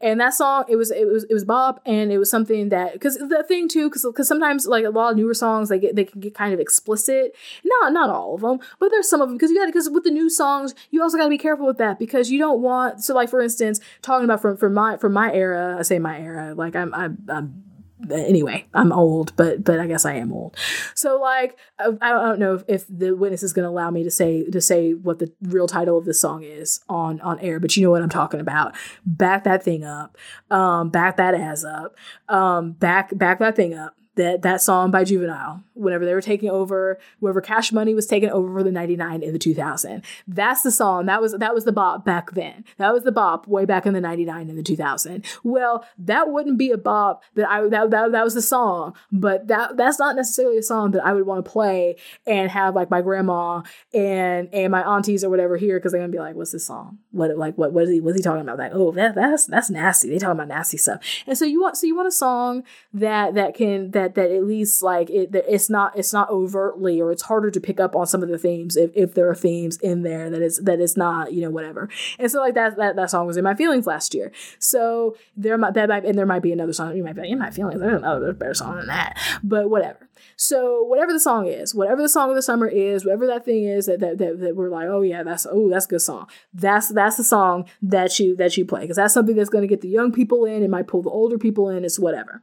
And 0.00 0.20
that 0.20 0.34
song, 0.34 0.64
it 0.68 0.76
was 0.76 0.90
it 0.90 1.06
was 1.06 1.24
it 1.24 1.34
was 1.34 1.44
Bob, 1.44 1.80
and 1.86 2.12
it 2.12 2.18
was 2.18 2.30
something 2.30 2.68
that 2.70 2.94
because 2.94 3.16
the 3.16 3.44
thing 3.46 3.68
too, 3.68 3.88
because 3.88 4.04
because 4.04 4.28
sometimes 4.28 4.66
like 4.66 4.84
a 4.84 4.90
lot 4.90 5.12
of 5.12 5.16
newer 5.16 5.34
songs, 5.34 5.68
they 5.68 5.78
get 5.78 5.96
they 5.96 6.04
can 6.04 6.20
get 6.20 6.34
kind 6.34 6.52
of 6.54 6.60
explicit. 6.60 7.34
Not 7.64 7.92
not 7.92 8.10
all 8.10 8.34
of 8.34 8.40
them, 8.40 8.60
but 8.78 8.90
there's 8.90 9.08
some 9.08 9.20
of 9.20 9.28
them 9.28 9.36
because 9.36 9.50
you 9.50 9.58
got 9.58 9.66
because 9.66 9.88
with 9.90 10.04
the 10.04 10.10
new 10.10 10.30
songs, 10.30 10.74
you 10.90 11.02
also 11.02 11.16
got 11.16 11.24
to 11.24 11.30
be 11.30 11.38
careful 11.38 11.66
with 11.66 11.78
that 11.78 11.98
because 11.98 12.30
you 12.30 12.38
don't 12.38 12.60
want 12.60 13.02
so 13.02 13.14
like 13.14 13.28
for 13.28 13.40
instance, 13.40 13.80
talking 14.02 14.24
about 14.24 14.40
from 14.40 14.56
from 14.56 14.74
my 14.74 14.96
from 14.96 15.12
my 15.12 15.32
era, 15.32 15.76
I 15.78 15.82
say 15.82 15.98
my 15.98 16.18
era, 16.20 16.54
like 16.54 16.74
I'm 16.74 16.94
I'm, 16.94 17.18
I'm 17.28 17.65
anyway, 18.10 18.66
I'm 18.74 18.92
old, 18.92 19.34
but 19.36 19.64
but 19.64 19.80
I 19.80 19.86
guess 19.86 20.04
I 20.04 20.14
am 20.14 20.32
old. 20.32 20.56
So 20.94 21.20
like 21.20 21.58
I, 21.78 21.92
I 22.00 22.10
don't 22.10 22.38
know 22.38 22.54
if, 22.54 22.64
if 22.68 22.84
the 22.88 23.12
witness 23.12 23.42
is 23.42 23.52
going 23.52 23.64
to 23.64 23.70
allow 23.70 23.90
me 23.90 24.04
to 24.04 24.10
say 24.10 24.44
to 24.50 24.60
say 24.60 24.92
what 24.92 25.18
the 25.18 25.32
real 25.42 25.66
title 25.66 25.98
of 25.98 26.04
this 26.04 26.20
song 26.20 26.42
is 26.42 26.80
on 26.88 27.20
on 27.20 27.38
air, 27.40 27.60
but 27.60 27.76
you 27.76 27.82
know 27.82 27.90
what 27.90 28.02
I'm 28.02 28.08
talking 28.08 28.40
about. 28.40 28.74
Back 29.04 29.44
that 29.44 29.62
thing 29.62 29.84
up, 29.84 30.16
um, 30.50 30.90
back 30.90 31.16
that 31.16 31.34
ass 31.34 31.64
up, 31.64 31.96
um, 32.28 32.72
back 32.72 33.16
back 33.16 33.38
that 33.38 33.56
thing 33.56 33.74
up 33.74 33.94
that 34.16 34.42
that 34.42 34.60
song 34.60 34.90
by 34.90 35.04
Juvenile, 35.04 35.62
whenever 35.74 36.04
they 36.04 36.14
were 36.14 36.22
taking 36.22 36.50
over, 36.50 36.98
whoever 37.20 37.40
Cash 37.40 37.70
Money 37.70 37.94
was 37.94 38.06
taking 38.06 38.30
over 38.30 38.52
for 38.52 38.62
the 38.62 38.72
99 38.72 39.22
in 39.22 39.32
the 39.32 39.38
2000. 39.38 40.02
That's 40.26 40.62
the 40.62 40.70
song. 40.70 41.06
That 41.06 41.20
was 41.20 41.32
that 41.32 41.54
was 41.54 41.64
the 41.64 41.72
bop 41.72 42.04
back 42.04 42.32
then. 42.32 42.64
That 42.78 42.92
was 42.92 43.04
the 43.04 43.12
bop 43.12 43.46
way 43.46 43.64
back 43.64 43.86
in 43.86 43.94
the 43.94 44.00
99 44.00 44.48
and 44.48 44.58
the 44.58 44.62
2000. 44.62 45.24
Well, 45.44 45.86
that 45.98 46.30
wouldn't 46.30 46.58
be 46.58 46.70
a 46.70 46.78
bop 46.78 47.22
that 47.34 47.48
I 47.48 47.62
that 47.68 47.90
that, 47.90 48.12
that 48.12 48.24
was 48.24 48.34
the 48.34 48.42
song, 48.42 48.94
but 49.12 49.48
that 49.48 49.76
that's 49.76 49.98
not 49.98 50.16
necessarily 50.16 50.58
a 50.58 50.62
song 50.62 50.92
that 50.92 51.04
I 51.04 51.12
would 51.12 51.26
want 51.26 51.44
to 51.44 51.50
play 51.50 51.96
and 52.26 52.50
have 52.50 52.74
like 52.74 52.90
my 52.90 53.02
grandma 53.02 53.62
and 53.92 54.48
and 54.52 54.72
my 54.72 54.82
aunties 54.82 55.24
or 55.24 55.30
whatever 55.30 55.58
here 55.58 55.78
because 55.78 55.92
they're 55.92 56.00
gonna 56.00 56.12
be 56.12 56.18
like, 56.18 56.36
what's 56.36 56.52
this 56.52 56.66
song? 56.66 56.98
What 57.10 57.36
like 57.36 57.56
what 57.58 57.72
what 57.72 57.84
is 57.84 57.90
he 57.90 58.00
what's 58.00 58.16
he 58.16 58.22
talking 58.22 58.40
about? 58.40 58.58
Like, 58.58 58.72
oh 58.74 58.92
that 58.92 59.14
that's 59.14 59.44
that's 59.44 59.68
nasty. 59.68 60.08
They 60.08 60.18
talking 60.18 60.32
about 60.32 60.48
nasty 60.48 60.78
stuff. 60.78 61.02
And 61.26 61.36
so 61.36 61.44
you 61.44 61.60
want 61.60 61.76
so 61.76 61.86
you 61.86 61.94
want 61.94 62.08
a 62.08 62.12
song 62.12 62.64
that 62.94 63.34
that 63.34 63.54
can 63.54 63.90
that 63.90 64.05
that 64.14 64.14
that 64.26 64.34
at 64.34 64.44
least 64.44 64.82
like 64.82 65.10
it 65.10 65.34
it's 65.34 65.68
not 65.68 65.96
it's 65.98 66.12
not 66.12 66.30
overtly 66.30 67.00
or 67.00 67.10
it's 67.10 67.22
harder 67.22 67.50
to 67.50 67.60
pick 67.60 67.80
up 67.80 67.96
on 67.96 68.06
some 68.06 68.22
of 68.22 68.28
the 68.28 68.38
themes 68.38 68.76
if, 68.76 68.90
if 68.94 69.14
there 69.14 69.28
are 69.28 69.34
themes 69.34 69.76
in 69.78 70.02
there 70.02 70.30
that 70.30 70.42
is 70.42 70.58
that 70.58 70.80
is 70.80 70.96
not 70.96 71.32
you 71.32 71.42
know 71.42 71.50
whatever. 71.50 71.88
And 72.18 72.30
so 72.30 72.40
like 72.40 72.54
that 72.54 72.76
that, 72.76 72.96
that 72.96 73.10
song 73.10 73.26
was 73.26 73.36
in 73.36 73.44
my 73.44 73.54
feelings 73.54 73.86
last 73.86 74.14
year. 74.14 74.32
So 74.58 75.16
there 75.36 75.58
might 75.58 75.74
that 75.74 75.88
might 75.88 76.04
and 76.04 76.18
there 76.18 76.26
might 76.26 76.42
be 76.42 76.52
another 76.52 76.72
song 76.72 76.96
you 76.96 77.04
might 77.04 77.16
be 77.16 77.30
in 77.30 77.38
my 77.38 77.50
feelings 77.50 77.80
there's 77.80 78.00
another 78.00 78.32
better 78.32 78.54
song 78.54 78.76
than 78.76 78.86
that. 78.86 79.18
But 79.42 79.70
whatever. 79.70 80.08
So 80.36 80.84
whatever 80.84 81.12
the 81.12 81.20
song 81.20 81.46
is 81.46 81.74
whatever 81.74 82.02
the 82.02 82.08
song 82.08 82.30
of 82.30 82.36
the 82.36 82.42
summer 82.42 82.66
is 82.66 83.04
whatever 83.04 83.26
that 83.26 83.44
thing 83.44 83.64
is 83.64 83.86
that 83.86 84.00
that, 84.00 84.18
that, 84.18 84.40
that 84.40 84.56
we're 84.56 84.70
like 84.70 84.88
oh 84.88 85.02
yeah 85.02 85.22
that's 85.22 85.46
oh 85.50 85.68
that's 85.68 85.86
a 85.86 85.88
good 85.88 86.02
song. 86.02 86.28
That's 86.54 86.88
that's 86.88 87.16
the 87.16 87.24
song 87.24 87.66
that 87.82 88.18
you 88.18 88.36
that 88.36 88.56
you 88.56 88.64
play 88.64 88.82
because 88.82 88.96
that's 88.96 89.14
something 89.14 89.36
that's 89.36 89.50
going 89.50 89.62
to 89.62 89.68
get 89.68 89.80
the 89.80 89.88
young 89.88 90.12
people 90.12 90.44
in 90.44 90.62
it 90.62 90.70
might 90.70 90.86
pull 90.86 91.02
the 91.02 91.10
older 91.10 91.38
people 91.38 91.68
in 91.68 91.84
it's 91.84 91.98
whatever 91.98 92.42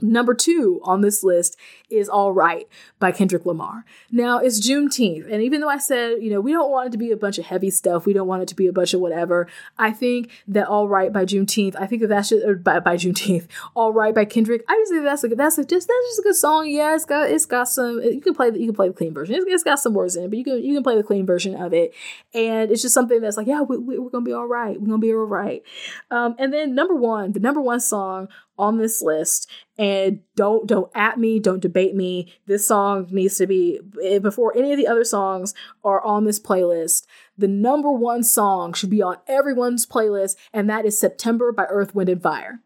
Number 0.00 0.34
two 0.34 0.80
on 0.84 1.00
this 1.00 1.22
list 1.22 1.56
is 1.88 2.08
All 2.08 2.32
Right 2.32 2.68
by 2.98 3.12
Kendrick 3.12 3.46
Lamar. 3.46 3.84
Now, 4.10 4.38
it's 4.38 4.60
Juneteenth, 4.66 5.32
and 5.32 5.42
even 5.42 5.60
though 5.60 5.68
I 5.68 5.78
said, 5.78 6.22
you 6.22 6.30
know, 6.30 6.40
we 6.40 6.52
don't 6.52 6.70
want 6.70 6.88
it 6.88 6.92
to 6.92 6.98
be 6.98 7.10
a 7.10 7.16
bunch 7.16 7.38
of 7.38 7.46
heavy 7.46 7.70
stuff, 7.70 8.06
we 8.06 8.12
don't 8.12 8.28
want 8.28 8.42
it 8.42 8.48
to 8.48 8.54
be 8.54 8.66
a 8.66 8.72
bunch 8.72 8.92
of 8.94 9.00
whatever, 9.00 9.48
I 9.78 9.92
think 9.92 10.30
that 10.48 10.66
All 10.66 10.88
Right 10.88 11.12
by 11.12 11.24
Juneteenth, 11.24 11.76
I 11.80 11.86
think 11.86 12.02
that 12.02 12.08
that's 12.08 12.28
just, 12.28 12.44
or 12.44 12.56
by, 12.56 12.80
by 12.80 12.96
Juneteenth, 12.96 13.46
All 13.74 13.92
Right 13.92 14.14
by 14.14 14.24
Kendrick, 14.24 14.64
I 14.68 14.74
just 14.74 14.92
think 14.92 15.04
that's 15.04 15.24
a, 15.24 15.28
that's 15.28 15.58
a, 15.58 15.64
just, 15.64 15.88
that's 15.88 16.08
just 16.08 16.18
a 16.18 16.22
good 16.22 16.36
song. 16.36 16.68
Yeah, 16.68 16.94
it's 16.94 17.04
got, 17.04 17.30
it's 17.30 17.46
got 17.46 17.68
some, 17.68 18.02
you 18.02 18.20
can 18.20 18.34
play 18.34 18.48
you 18.48 18.66
can 18.66 18.74
play 18.74 18.88
the 18.88 18.94
clean 18.94 19.14
version. 19.14 19.36
It's, 19.36 19.46
it's 19.48 19.64
got 19.64 19.78
some 19.78 19.94
words 19.94 20.16
in 20.16 20.24
it, 20.24 20.28
but 20.28 20.38
you 20.38 20.44
can, 20.44 20.62
you 20.62 20.74
can 20.74 20.82
play 20.82 20.96
the 20.96 21.02
clean 21.02 21.24
version 21.24 21.54
of 21.54 21.72
it. 21.72 21.94
And 22.34 22.70
it's 22.70 22.82
just 22.82 22.94
something 22.94 23.20
that's 23.20 23.36
like, 23.36 23.46
yeah, 23.46 23.62
we, 23.62 23.78
we, 23.78 23.98
we're 23.98 24.10
going 24.10 24.24
to 24.24 24.28
be 24.28 24.34
all 24.34 24.46
right. 24.46 24.80
We're 24.80 24.86
to 24.88 24.98
be 24.98 25.12
all 25.12 25.24
right. 25.24 25.62
Um, 26.10 26.36
and 26.38 26.52
then 26.52 26.74
number 26.74 26.94
one, 26.94 27.32
the 27.32 27.40
number 27.40 27.60
one 27.60 27.80
song 27.80 28.28
on 28.58 28.78
this 28.78 29.02
list. 29.02 29.50
And 29.78 30.20
don't 30.34 30.66
don't 30.66 30.90
at 30.94 31.18
me 31.18 31.38
don't 31.38 31.60
debate 31.60 31.94
me. 31.94 32.32
This 32.46 32.66
song 32.66 33.08
needs 33.10 33.38
to 33.38 33.46
be 33.46 33.80
eh, 34.02 34.18
before 34.18 34.56
any 34.56 34.72
of 34.72 34.78
the 34.78 34.86
other 34.86 35.04
songs 35.04 35.54
are 35.84 36.02
on 36.04 36.24
this 36.24 36.40
playlist 36.40 37.06
the 37.38 37.48
number 37.48 37.90
one 37.90 38.22
song 38.22 38.72
should 38.72 38.90
be 38.90 39.02
on 39.02 39.18
everyone's 39.26 39.86
playlist 39.86 40.36
and 40.52 40.68
that 40.70 40.84
is 40.84 40.98
september 40.98 41.52
by 41.52 41.64
earth 41.64 41.94
wind 41.94 42.08
and 42.08 42.22
fire. 42.22 42.60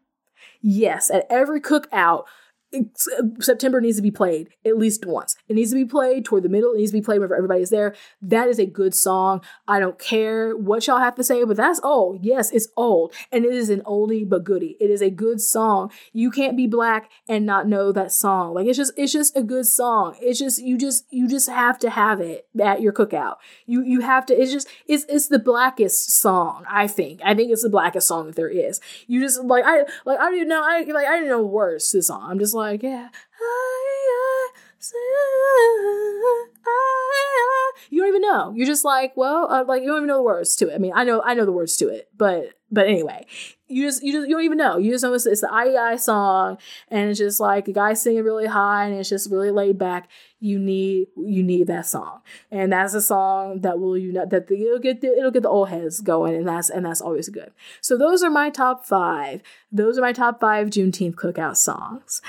Yes 0.61 1.09
at 1.09 1.25
every 1.29 1.59
cookout 1.59 2.23
Uh, 2.73 3.23
September 3.39 3.81
needs 3.81 3.97
to 3.97 4.03
be 4.03 4.11
played 4.11 4.49
at 4.65 4.77
least 4.77 5.05
once. 5.05 5.35
It 5.47 5.55
needs 5.55 5.71
to 5.71 5.75
be 5.75 5.85
played 5.85 6.25
toward 6.25 6.43
the 6.43 6.49
middle. 6.49 6.71
It 6.73 6.77
needs 6.77 6.91
to 6.91 6.97
be 6.97 7.03
played 7.03 7.19
whenever 7.19 7.35
everybody's 7.35 7.69
there. 7.69 7.95
That 8.21 8.47
is 8.47 8.59
a 8.59 8.65
good 8.65 8.93
song. 8.93 9.41
I 9.67 9.79
don't 9.79 9.99
care 9.99 10.55
what 10.55 10.87
y'all 10.87 10.99
have 10.99 11.15
to 11.15 11.23
say, 11.23 11.43
but 11.43 11.57
that's 11.57 11.81
old. 11.83 12.23
Yes, 12.23 12.51
it's 12.51 12.69
old. 12.77 13.13
And 13.31 13.43
it 13.43 13.53
is 13.53 13.69
an 13.69 13.81
oldie 13.81 14.27
but 14.27 14.43
goodie. 14.43 14.77
It 14.79 14.89
is 14.89 15.01
a 15.01 15.09
good 15.09 15.41
song. 15.41 15.91
You 16.13 16.31
can't 16.31 16.55
be 16.55 16.67
black 16.67 17.09
and 17.27 17.45
not 17.45 17.67
know 17.67 17.91
that 17.91 18.11
song. 18.11 18.53
Like 18.53 18.67
it's 18.67 18.77
just 18.77 18.93
it's 18.95 19.11
just 19.11 19.35
a 19.35 19.43
good 19.43 19.65
song. 19.65 20.15
It's 20.21 20.39
just 20.39 20.61
you 20.61 20.77
just 20.77 21.05
you 21.09 21.27
just 21.27 21.49
have 21.49 21.77
to 21.79 21.89
have 21.89 22.21
it 22.21 22.47
at 22.61 22.81
your 22.81 22.93
cookout. 22.93 23.35
You 23.65 23.83
you 23.83 24.01
have 24.01 24.25
to 24.27 24.33
it's 24.33 24.51
just 24.51 24.67
it's 24.87 25.05
it's 25.09 25.27
the 25.27 25.39
blackest 25.39 26.11
song, 26.11 26.63
I 26.69 26.87
think. 26.87 27.19
I 27.23 27.35
think 27.35 27.51
it's 27.51 27.63
the 27.63 27.69
blackest 27.69 28.07
song 28.07 28.27
that 28.27 28.35
there 28.35 28.49
is. 28.49 28.79
You 29.07 29.19
just 29.21 29.43
like 29.43 29.65
I 29.65 29.83
like 30.05 30.19
I 30.19 30.31
didn't 30.31 30.47
know 30.47 30.63
I 30.63 30.83
like 30.83 31.07
I 31.07 31.15
didn't 31.15 31.29
know 31.29 31.43
words 31.43 31.89
to 31.91 31.97
the 31.97 32.03
song. 32.03 32.29
I'm 32.29 32.39
just 32.39 32.53
like 32.53 32.60
like, 32.61 32.83
yeah. 32.83 33.09
I, 33.39 34.51
even 34.79 35.90
know. 38.31 38.53
You're 38.55 38.67
just 38.67 38.85
like, 38.85 39.15
well, 39.15 39.51
uh, 39.51 39.63
like 39.65 39.81
you 39.81 39.87
don't 39.87 39.97
even 39.97 40.07
know 40.07 40.17
the 40.17 40.23
words 40.23 40.55
to 40.57 40.69
it. 40.69 40.75
I 40.75 40.77
mean, 40.77 40.93
I 40.95 41.03
know, 41.03 41.21
I 41.23 41.33
know 41.33 41.45
the 41.45 41.51
words 41.51 41.75
to 41.77 41.87
it, 41.89 42.09
but, 42.15 42.53
but 42.71 42.87
anyway, 42.87 43.25
you 43.67 43.85
just, 43.85 44.03
you 44.03 44.13
just, 44.13 44.27
you 44.27 44.35
don't 44.35 44.43
even 44.43 44.57
know. 44.57 44.77
You 44.77 44.91
just 44.91 45.03
know 45.03 45.13
it's, 45.13 45.25
it's 45.25 45.41
the 45.41 45.47
IEI 45.47 45.99
song, 45.99 46.57
and 46.89 47.09
it's 47.09 47.19
just 47.19 47.39
like 47.39 47.67
a 47.67 47.73
guy 47.73 47.93
singing 47.93 48.23
really 48.23 48.47
high, 48.47 48.85
and 48.85 48.95
it's 48.95 49.09
just 49.09 49.31
really 49.31 49.51
laid 49.51 49.77
back. 49.77 50.09
You 50.39 50.59
need, 50.59 51.07
you 51.15 51.43
need 51.43 51.67
that 51.67 51.85
song, 51.85 52.21
and 52.49 52.71
that's 52.73 52.93
a 52.93 53.01
song 53.01 53.61
that 53.61 53.79
will 53.79 53.97
you 53.97 54.11
know 54.11 54.25
that 54.25 54.47
the, 54.47 54.55
it'll 54.55 54.79
get 54.79 55.01
the, 55.01 55.07
it'll 55.17 55.31
get 55.31 55.43
the 55.43 55.49
old 55.49 55.69
heads 55.69 56.01
going, 56.01 56.35
and 56.35 56.47
that's 56.47 56.69
and 56.69 56.85
that's 56.85 57.01
always 57.01 57.29
good. 57.29 57.51
So 57.81 57.97
those 57.97 58.23
are 58.23 58.29
my 58.29 58.49
top 58.49 58.85
five. 58.85 59.41
Those 59.71 59.97
are 59.97 60.01
my 60.01 60.13
top 60.13 60.39
five 60.39 60.67
Juneteenth 60.69 61.15
cookout 61.15 61.57
songs. 61.57 62.21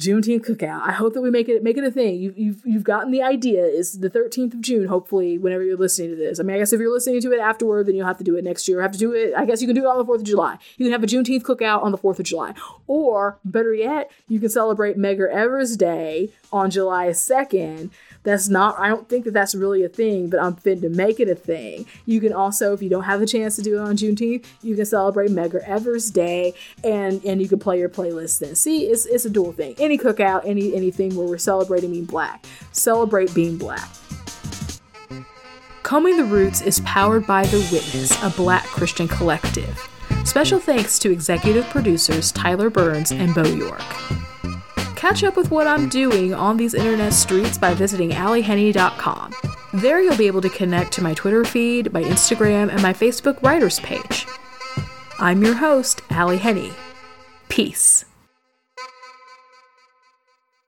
Juneteenth 0.00 0.46
cookout. 0.46 0.80
I 0.82 0.92
hope 0.92 1.12
that 1.12 1.20
we 1.20 1.30
make 1.30 1.48
it 1.48 1.62
make 1.62 1.76
it 1.76 1.84
a 1.84 1.90
thing. 1.90 2.16
You, 2.16 2.32
you've 2.34 2.62
you've 2.64 2.84
gotten 2.84 3.12
the 3.12 3.22
idea. 3.22 3.64
Is 3.64 4.00
the 4.00 4.08
13th 4.08 4.54
of 4.54 4.60
June. 4.62 4.86
Hopefully, 4.86 5.36
whenever 5.36 5.62
you're 5.62 5.76
listening 5.76 6.10
to 6.10 6.16
this. 6.16 6.40
I 6.40 6.42
mean, 6.42 6.56
I 6.56 6.58
guess 6.58 6.72
if 6.72 6.80
you're 6.80 6.92
listening 6.92 7.20
to 7.20 7.32
it 7.32 7.38
afterward, 7.38 7.86
then 7.86 7.94
you'll 7.94 8.06
have 8.06 8.18
to 8.18 8.24
do 8.24 8.36
it 8.36 8.42
next 8.42 8.66
year. 8.66 8.80
Have 8.80 8.92
to 8.92 8.98
do 8.98 9.12
it. 9.12 9.34
I 9.36 9.44
guess 9.44 9.60
you 9.60 9.68
can 9.68 9.76
do 9.76 9.84
it 9.84 9.88
on 9.88 9.98
the 9.98 10.04
4th 10.04 10.20
of 10.20 10.24
July. 10.24 10.56
You 10.78 10.86
can 10.86 10.92
have 10.92 11.02
a 11.02 11.06
Juneteenth 11.06 11.42
cookout 11.42 11.82
on 11.82 11.92
the 11.92 11.98
4th 11.98 12.18
of 12.18 12.24
July, 12.24 12.54
or 12.86 13.38
better 13.44 13.74
yet, 13.74 14.10
you 14.26 14.40
can 14.40 14.48
celebrate 14.48 14.96
Medgar 14.96 15.30
Evers 15.30 15.76
Day 15.76 16.30
on 16.50 16.70
July 16.70 17.08
2nd 17.08 17.90
that's 18.22 18.48
not, 18.48 18.78
I 18.78 18.88
don't 18.88 19.08
think 19.08 19.24
that 19.24 19.32
that's 19.32 19.54
really 19.54 19.84
a 19.84 19.88
thing, 19.88 20.28
but 20.28 20.40
I'm 20.40 20.56
fit 20.56 20.80
to 20.82 20.88
make 20.88 21.20
it 21.20 21.28
a 21.28 21.34
thing. 21.34 21.86
You 22.06 22.20
can 22.20 22.32
also, 22.32 22.72
if 22.72 22.82
you 22.82 22.88
don't 22.88 23.04
have 23.04 23.20
the 23.20 23.26
chance 23.26 23.56
to 23.56 23.62
do 23.62 23.78
it 23.78 23.80
on 23.80 23.96
Juneteenth, 23.96 24.44
you 24.62 24.76
can 24.76 24.84
celebrate 24.84 25.30
Medgar 25.30 25.62
Evers 25.66 26.10
Day 26.10 26.54
and 26.82 27.24
and 27.24 27.40
you 27.40 27.48
can 27.48 27.58
play 27.58 27.78
your 27.78 27.88
playlist 27.88 28.38
then. 28.38 28.54
See, 28.54 28.86
it's, 28.86 29.06
it's 29.06 29.24
a 29.24 29.30
dual 29.30 29.52
thing. 29.52 29.74
Any 29.78 29.98
cookout, 29.98 30.42
any 30.44 30.74
anything 30.74 31.14
where 31.14 31.26
we're 31.26 31.38
celebrating 31.38 31.92
being 31.92 32.04
black. 32.04 32.44
Celebrate 32.72 33.34
being 33.34 33.56
black. 33.56 33.88
Combing 35.82 36.16
the 36.16 36.24
Roots 36.24 36.60
is 36.60 36.80
powered 36.80 37.26
by 37.26 37.44
The 37.46 37.68
Witness, 37.72 38.22
a 38.22 38.30
black 38.30 38.64
Christian 38.64 39.08
collective. 39.08 39.88
Special 40.24 40.60
thanks 40.60 40.98
to 41.00 41.10
executive 41.10 41.64
producers 41.66 42.30
Tyler 42.30 42.70
Burns 42.70 43.10
and 43.10 43.34
Bo 43.34 43.44
York. 43.44 43.82
Catch 45.00 45.24
up 45.24 45.34
with 45.34 45.50
what 45.50 45.66
I'm 45.66 45.88
doing 45.88 46.34
on 46.34 46.58
these 46.58 46.74
internet 46.74 47.14
streets 47.14 47.56
by 47.56 47.72
visiting 47.72 48.10
AllyHenny.com. 48.10 49.32
There 49.72 50.02
you'll 50.02 50.14
be 50.18 50.26
able 50.26 50.42
to 50.42 50.50
connect 50.50 50.92
to 50.92 51.02
my 51.02 51.14
Twitter 51.14 51.42
feed, 51.42 51.90
my 51.90 52.02
Instagram, 52.02 52.70
and 52.70 52.82
my 52.82 52.92
Facebook 52.92 53.42
writers 53.42 53.80
page. 53.80 54.26
I'm 55.18 55.42
your 55.42 55.54
host, 55.54 56.02
Ally 56.10 56.36
Henny. 56.36 56.72
Peace. 57.48 58.04